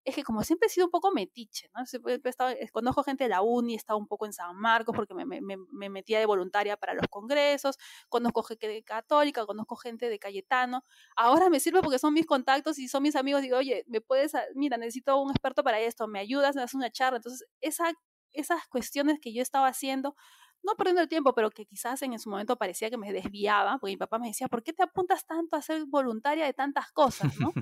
es 0.04 0.16
que 0.16 0.24
como 0.24 0.43
siempre 0.43 0.68
he 0.68 0.70
sido 0.70 0.88
un 0.88 0.91
poco 0.91 1.12
metiche, 1.12 1.70
¿no? 1.76 1.84
He 2.08 2.30
estado, 2.30 2.49
eh, 2.49 2.70
conozco 2.72 3.04
gente 3.04 3.26
de 3.26 3.30
la 3.30 3.41
uni, 3.41 3.74
he 3.74 3.78
estado 3.78 3.99
un 3.99 4.08
poco 4.08 4.26
en 4.26 4.34
San 4.34 4.56
Marcos 4.56 4.95
porque 4.95 5.14
me, 5.14 5.26
me, 5.26 5.58
me 5.58 5.89
metía 5.89 6.18
de 6.20 6.26
voluntaria 6.26 6.76
para 6.76 6.93
los 6.93 7.08
congresos, 7.08 7.78
conozco 8.10 8.41
gente 8.41 8.68
de 8.68 8.84
Católica, 8.84 9.45
conozco 9.45 9.76
gente 9.76 10.10
de 10.10 10.18
Cayetano. 10.18 10.84
Ahora 11.16 11.49
me 11.49 11.60
sirve 11.60 11.82
porque 11.82 11.99
son 11.99 12.14
mis 12.14 12.26
contactos 12.26 12.80
y 12.80 12.88
son 12.88 13.04
mis 13.04 13.16
amigos. 13.16 13.43
Digo, 13.43 13.58
oye, 13.58 13.86
me 13.88 14.02
puedes, 14.02 14.34
mira, 14.56 14.78
necesito 14.78 15.22
un 15.22 15.30
experto 15.30 15.64
para 15.64 15.80
esto, 15.80 16.08
me 16.08 16.20
ayudas, 16.20 16.56
me 16.56 16.64
haces 16.64 16.76
una 16.76 16.89
charla. 16.89 17.18
Entonces, 17.18 17.47
esa, 17.60 17.93
esas 18.32 18.68
cuestiones 18.68 19.20
que 19.20 19.34
yo 19.34 19.43
estaba 19.43 19.68
haciendo, 19.68 20.16
no 20.64 20.74
perdiendo 20.76 21.02
el 21.02 21.10
tiempo, 21.10 21.34
pero 21.34 21.52
que 21.52 21.66
quizás 21.66 22.02
en 22.02 22.18
su 22.20 22.30
momento 22.30 22.58
parecía 22.58 22.89
que 22.89 22.97
me 22.97 23.14
desviaba, 23.14 23.78
porque 23.80 23.93
mi 23.93 23.97
papá 23.97 24.18
me 24.18 24.28
decía, 24.28 24.47
¿por 24.47 24.64
qué 24.64 24.74
te 24.74 24.84
apuntas 24.84 25.26
tanto 25.26 25.56
a 25.56 25.62
ser 25.62 25.86
voluntaria 25.86 26.45
de 26.45 26.54
tantas 26.54 26.91
cosas, 26.91 27.39
no? 27.39 27.54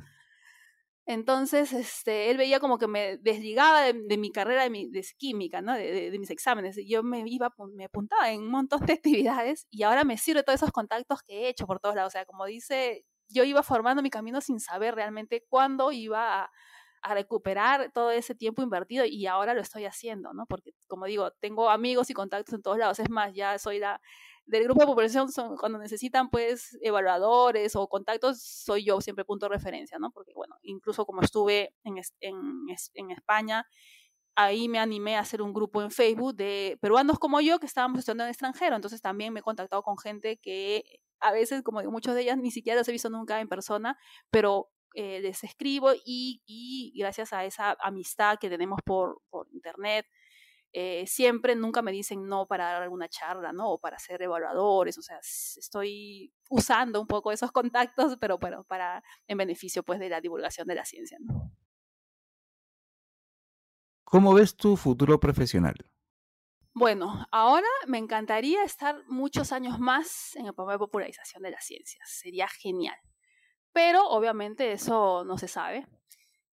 Entonces, 1.09 1.73
este, 1.73 2.29
él 2.29 2.37
veía 2.37 2.59
como 2.59 2.77
que 2.77 2.85
me 2.87 3.17
desligaba 3.17 3.81
de, 3.81 4.17
mi 4.19 4.31
carrera 4.31 4.61
de, 4.61 4.69
mi, 4.69 4.87
de 4.91 5.03
química, 5.17 5.59
¿no? 5.59 5.73
De, 5.73 6.15
mis 6.19 6.29
exámenes. 6.29 6.79
Yo 6.87 7.01
me 7.01 7.23
iba, 7.25 7.51
me 7.73 7.85
apuntaba 7.85 8.29
en 8.29 8.41
un 8.41 8.51
montón 8.51 8.85
de 8.85 8.93
actividades 9.33 9.65
y 9.71 9.81
ahora 9.81 10.03
me 10.03 10.19
sirve 10.19 10.43
todos 10.43 10.57
esos 10.59 10.71
contactos 10.71 11.23
que 11.23 11.33
he 11.33 11.49
hecho 11.49 11.65
por 11.65 11.79
todos 11.79 11.95
lados. 11.95 12.11
O 12.11 12.13
sea, 12.13 12.25
como 12.25 12.45
dice, 12.45 13.05
yo 13.27 13.43
iba 13.43 13.63
formando 13.63 14.03
mi 14.03 14.11
camino 14.11 14.39
sin 14.39 14.59
saber 14.59 14.93
realmente 14.93 15.43
cuándo 15.49 15.91
iba 15.91 16.43
a, 16.43 16.51
a 17.01 17.13
recuperar 17.15 17.91
todo 17.91 18.11
ese 18.11 18.35
tiempo 18.35 18.61
invertido 18.61 19.03
y 19.03 19.25
ahora 19.25 19.55
lo 19.55 19.61
estoy 19.61 19.85
haciendo, 19.85 20.33
¿no? 20.33 20.45
Porque, 20.45 20.73
como 20.87 21.07
digo, 21.07 21.31
tengo 21.39 21.71
amigos 21.71 22.11
y 22.11 22.13
contactos 22.13 22.53
en 22.53 22.61
todos 22.61 22.77
lados. 22.77 22.99
Es 22.99 23.09
más, 23.09 23.33
ya 23.33 23.57
soy 23.57 23.79
la, 23.79 23.99
del 24.49 24.63
grupo 24.63 24.81
de 24.81 24.87
población 24.87 25.31
son, 25.31 25.55
cuando 25.57 25.77
necesitan 25.77 26.29
pues 26.29 26.77
evaluadores 26.81 27.75
o 27.75 27.87
contactos, 27.87 28.41
soy 28.41 28.85
yo 28.85 28.99
siempre 28.99 29.25
punto 29.25 29.45
de 29.47 29.55
referencia, 29.55 29.99
¿no? 29.99 30.11
Porque 30.11 30.31
bueno, 30.35 30.55
incluso 30.63 31.05
como 31.05 31.21
estuve 31.21 31.75
en, 31.83 31.97
en, 32.19 32.65
en 32.95 33.11
España, 33.11 33.65
ahí 34.35 34.67
me 34.67 34.79
animé 34.79 35.17
a 35.17 35.19
hacer 35.19 35.41
un 35.41 35.53
grupo 35.53 35.81
en 35.81 35.91
Facebook 35.91 36.35
de 36.35 36.77
peruanos 36.81 37.19
como 37.19 37.41
yo 37.41 37.59
que 37.59 37.67
estábamos 37.67 37.99
estudiando 37.99 38.23
en 38.23 38.29
extranjero, 38.29 38.75
entonces 38.75 39.01
también 39.01 39.33
me 39.33 39.41
he 39.41 39.43
contactado 39.43 39.83
con 39.83 39.97
gente 39.97 40.37
que 40.37 40.83
a 41.19 41.31
veces, 41.31 41.61
como 41.63 41.81
digo, 41.81 41.91
muchos 41.91 42.15
de 42.15 42.21
ellas 42.21 42.37
ni 42.37 42.49
siquiera 42.49 42.79
los 42.79 42.87
he 42.87 42.91
visto 42.91 43.09
nunca 43.09 43.39
en 43.41 43.49
persona, 43.49 43.97
pero 44.31 44.69
eh, 44.95 45.19
les 45.21 45.43
escribo 45.43 45.91
y, 46.05 46.41
y, 46.45 46.97
gracias 46.97 47.33
a 47.33 47.45
esa 47.45 47.77
amistad 47.81 48.39
que 48.39 48.49
tenemos 48.49 48.79
por, 48.83 49.21
por 49.29 49.47
internet, 49.53 50.07
eh, 50.73 51.05
siempre, 51.07 51.55
nunca 51.55 51.81
me 51.81 51.91
dicen 51.91 52.27
no 52.27 52.47
para 52.47 52.65
dar 52.65 52.83
alguna 52.83 53.07
charla, 53.09 53.51
¿no? 53.53 53.71
O 53.71 53.79
para 53.79 53.97
ser 53.99 54.21
evaluadores, 54.21 54.97
o 54.97 55.01
sea, 55.01 55.19
estoy 55.19 56.33
usando 56.49 57.01
un 57.01 57.07
poco 57.07 57.31
esos 57.31 57.51
contactos, 57.51 58.17
pero 58.19 58.37
bueno, 58.37 58.63
para, 58.65 59.03
en 59.27 59.37
beneficio 59.37 59.83
pues 59.83 59.99
de 59.99 60.09
la 60.09 60.21
divulgación 60.21 60.67
de 60.67 60.75
la 60.75 60.85
ciencia, 60.85 61.17
¿no? 61.21 61.51
¿Cómo 64.03 64.33
ves 64.33 64.55
tu 64.55 64.75
futuro 64.75 65.19
profesional? 65.19 65.75
Bueno, 66.73 67.27
ahora 67.31 67.67
me 67.87 67.97
encantaría 67.97 68.63
estar 68.63 69.03
muchos 69.07 69.51
años 69.51 69.79
más 69.79 70.35
en 70.35 70.45
el 70.47 70.53
programa 70.53 70.73
de 70.73 70.79
popularización 70.79 71.43
de 71.43 71.51
las 71.51 71.65
ciencias. 71.65 72.09
Sería 72.09 72.47
genial. 72.47 72.95
Pero 73.71 74.07
obviamente 74.07 74.71
eso 74.71 75.23
no 75.25 75.37
se 75.37 75.47
sabe. 75.47 75.87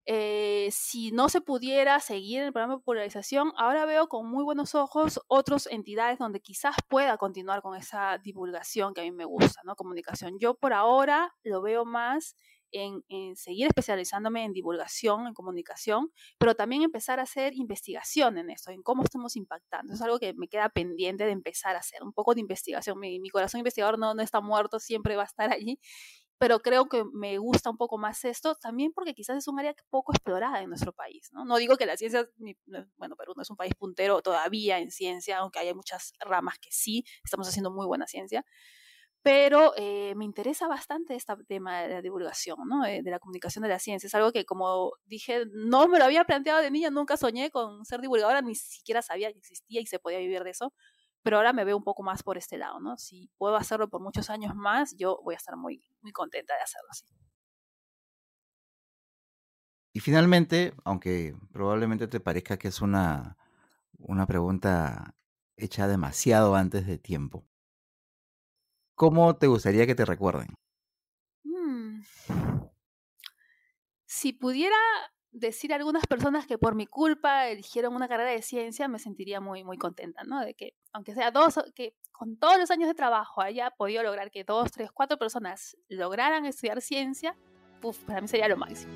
Eh, 0.06 0.70
si 0.72 1.12
no 1.12 1.30
se 1.30 1.41
pudiera 1.41 1.99
seguir 1.99 2.41
el 2.41 2.52
programa 2.52 2.74
de 2.74 2.80
popularización, 2.80 3.54
ahora 3.56 3.86
veo 3.86 4.08
con 4.08 4.30
muy 4.30 4.43
buenos 4.43 4.74
ojos 4.74 5.22
otras 5.28 5.68
entidades 5.68 6.18
donde 6.18 6.41
quizás 6.41 6.76
pueda 6.89 7.18
continuar 7.18 7.62
con 7.62 7.76
esa 7.78 8.18
divulgación 8.18 8.93
que 8.93 9.02
a 9.02 9.04
mí 9.04 9.12
me 9.12 9.26
gusta, 9.26 9.62
¿no? 9.64 9.76
Comunicación. 9.76 10.39
Yo 10.39 10.56
por 10.56 10.74
ahora 10.74 11.36
lo 11.43 11.62
veo 11.62 11.86
más 11.86 12.36
en, 12.72 13.04
en, 13.10 13.36
seguir 13.36 13.68
especializándome 13.68 14.43
en 14.43 14.54
divulgación, 14.54 15.28
en 15.28 15.34
comunicación, 15.34 16.12
pero 16.39 16.56
también 16.56 16.82
empezar 16.82 17.20
a 17.20 17.24
hacer 17.24 17.54
investigación 17.54 18.38
en 18.38 18.49
esto, 18.49 18.72
en 18.72 18.82
cómo 18.82 19.04
estamos 19.04 19.36
impactando. 19.36 19.93
es 19.93 20.02
algo 20.02 20.20
que 20.20 20.34
me 20.34 20.47
queda 20.47 20.70
pendiente 20.70 21.26
de 21.26 21.32
empezar 21.32 21.76
a 21.76 21.80
hacer, 21.80 22.02
un 22.02 22.14
poco 22.14 22.34
de 22.34 22.41
investigación. 22.41 22.97
Mi, 22.99 23.20
mi 23.20 23.30
corazón 23.30 23.60
investigador 23.60 23.99
no, 23.99 24.16
no 24.16 24.24
está 24.24 24.41
muerto, 24.41 24.80
siempre 24.80 25.16
va 25.16 25.24
a 25.24 25.26
estar 25.26 25.52
allí 25.52 25.80
pero 26.42 26.60
creo 26.60 26.89
que 26.89 27.04
me 27.14 27.38
gusta 27.38 27.70
un 27.70 27.78
poco 27.78 28.00
más 28.00 28.26
esto, 28.26 28.56
también 28.56 28.94
porque 28.94 29.14
quizás 29.14 29.38
es 29.38 29.48
un 29.48 29.60
área 29.60 29.76
poco 29.92 30.12
explorada 30.12 30.60
en 30.60 30.70
nuestro 30.70 30.92
país, 30.92 31.30
¿no? 31.34 31.46
No 31.46 31.58
digo 31.58 31.78
que 31.78 31.86
la 31.86 31.96
ciencia, 31.96 32.28
bueno, 32.98 33.16
Perú 33.16 33.34
no 33.36 33.44
es 33.44 33.50
un 33.52 33.58
país 33.58 33.76
puntero 33.76 34.24
todavía 34.24 34.80
en 34.80 34.89
ciencia, 34.89 35.38
aunque 35.38 35.60
hay 35.60 35.72
muchas 35.76 36.14
ramas 36.20 36.58
que 36.58 36.72
sí, 36.72 37.06
estamos 37.24 37.48
haciendo 37.48 37.70
muy 37.70 37.86
buena 37.86 38.08
ciencia, 38.08 38.44
pero 39.22 39.74
eh, 39.78 40.16
me 40.16 40.26
interesa 40.26 40.68
bastante 40.68 41.14
este 41.14 41.32
tema 41.48 41.84
de 41.84 41.89
la 41.89 42.02
divulgación, 42.02 42.58
¿no? 42.68 42.86
De, 42.86 43.04
de, 43.04 43.12
la 43.12 43.20
comunicación 43.20 43.62
de 43.62 43.70
la 43.70 43.78
ciencia. 43.78 44.08
Es 44.08 44.16
algo 44.16 44.32
que, 44.32 44.44
como 44.44 44.94
dije, 45.06 45.44
no 45.54 45.88
me 45.88 46.00
lo 46.00 46.06
había 46.06 46.24
planteado 46.24 46.64
de 46.64 46.72
niña, 46.72 46.89
nunca 46.89 47.18
soñé 47.18 47.52
con 47.52 47.86
ser 47.86 48.02
divulgadora, 48.02 48.42
ni 48.42 48.56
siquiera 48.56 49.04
sabía 49.04 49.32
que 49.32 49.38
existía 49.38 49.80
y 49.80 49.86
se 49.86 50.00
podía 50.00 50.18
vivir 50.18 50.44
de 50.44 50.50
eso 50.50 50.74
pero 51.24 51.38
ahora 51.38 51.53
me 51.53 51.65
veo 51.65 51.78
un 51.78 51.84
poco 51.84 52.03
más 52.03 52.24
por 52.24 52.38
este 52.38 52.57
lado, 52.57 52.80
¿no? 52.80 52.97
Si 52.97 53.30
puedo 53.38 53.55
hacerlo 53.55 53.89
por 53.89 54.01
muchos 54.01 54.30
años 54.30 54.55
más, 54.55 54.95
yo 54.97 55.19
voy 55.24 55.36
a 55.36 55.38
estar 55.38 55.55
muy, 55.55 55.84
muy 56.01 56.11
contenta 56.11 56.55
de 56.55 56.61
hacerlo 56.61 56.88
así. 56.89 57.05
Y 59.93 59.99
finalmente, 59.99 60.74
aunque 60.86 61.36
probablemente 61.51 62.07
te 62.07 62.22
parezca 62.22 62.57
que 62.57 62.69
es 62.69 62.82
una, 62.82 63.38
una 63.97 64.26
pregunta 64.26 65.15
hecha 65.57 65.88
demasiado 65.88 66.55
antes 66.55 66.88
de 66.88 66.97
tiempo, 66.97 67.45
¿cómo 68.95 69.36
te 69.36 69.47
gustaría 69.47 69.86
que 69.86 69.95
te 69.95 70.05
recuerden? 70.05 70.55
Mm. 71.43 72.01
Si 74.05 74.34
pudiera 74.34 74.78
decir 75.32 75.74
a 75.74 75.78
algunas 75.78 76.06
personas 76.08 76.46
que 76.46 76.58
por 76.58 76.76
mi 76.76 76.86
culpa 76.86 77.48
eligieron 77.48 77.96
una 77.96 78.08
carrera 78.08 78.32
de 78.32 78.42
ciencia, 78.42 78.88
me 78.88 79.00
sentiría 79.00 79.40
muy, 79.40 79.64
muy 79.64 79.78
contenta, 79.78 80.24
¿no? 80.24 80.42
De 80.42 80.54
que, 80.54 80.76
aunque 80.94 81.14
sea 81.14 81.32
dos, 81.32 81.60
que 81.74 81.96
con 82.12 82.38
todos 82.38 82.58
los 82.58 82.72
años 82.72 82.88
de 82.88 82.94
trabajo 82.94 83.42
haya 83.42 83.72
podido 83.72 84.04
lograr 84.04 84.32
que 84.32 84.44
dos, 84.44 84.72
tres, 84.72 84.92
cuatro 84.92 85.18
personas 85.18 85.78
lograran 85.88 86.46
estudiar 86.46 86.82
ciencia, 86.82 87.36
uf, 87.82 87.98
para 88.04 88.22
mí 88.22 88.28
sería 88.28 88.48
lo 88.48 88.58
máximo. 88.58 88.94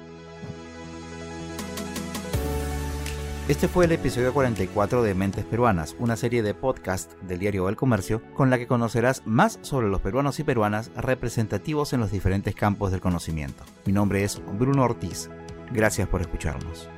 Este 3.48 3.68
fue 3.68 3.86
el 3.86 3.92
episodio 3.92 4.34
44 4.34 5.04
de 5.04 5.14
Mentes 5.14 5.46
Peruanas, 5.46 5.96
una 6.00 6.16
serie 6.16 6.42
de 6.42 6.56
podcast 6.56 7.14
del 7.22 7.38
diario 7.38 7.70
El 7.70 7.76
Comercio 7.76 8.24
con 8.34 8.50
la 8.50 8.58
que 8.58 8.66
conocerás 8.66 9.22
más 9.28 9.60
sobre 9.62 9.88
los 9.88 10.02
peruanos 10.02 10.40
y 10.40 10.44
peruanas 10.44 10.92
representativos 10.96 11.94
en 11.94 12.00
los 12.00 12.12
diferentes 12.12 12.56
campos 12.56 12.90
del 12.90 13.02
conocimiento. 13.02 13.64
Mi 13.86 13.94
nombre 13.94 14.24
es 14.24 14.42
Bruno 14.58 14.84
Ortiz. 14.84 15.30
Gracias 15.72 16.08
por 16.08 16.22
escucharnos. 16.22 16.90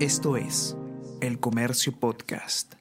Esto 0.00 0.36
es 0.36 0.76
El 1.20 1.38
Comercio 1.38 1.92
Podcast. 1.92 2.74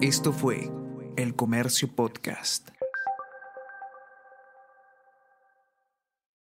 Esto 0.00 0.32
fue 0.32 0.68
El 1.16 1.36
Comercio 1.36 1.88
Podcast. 1.88 2.70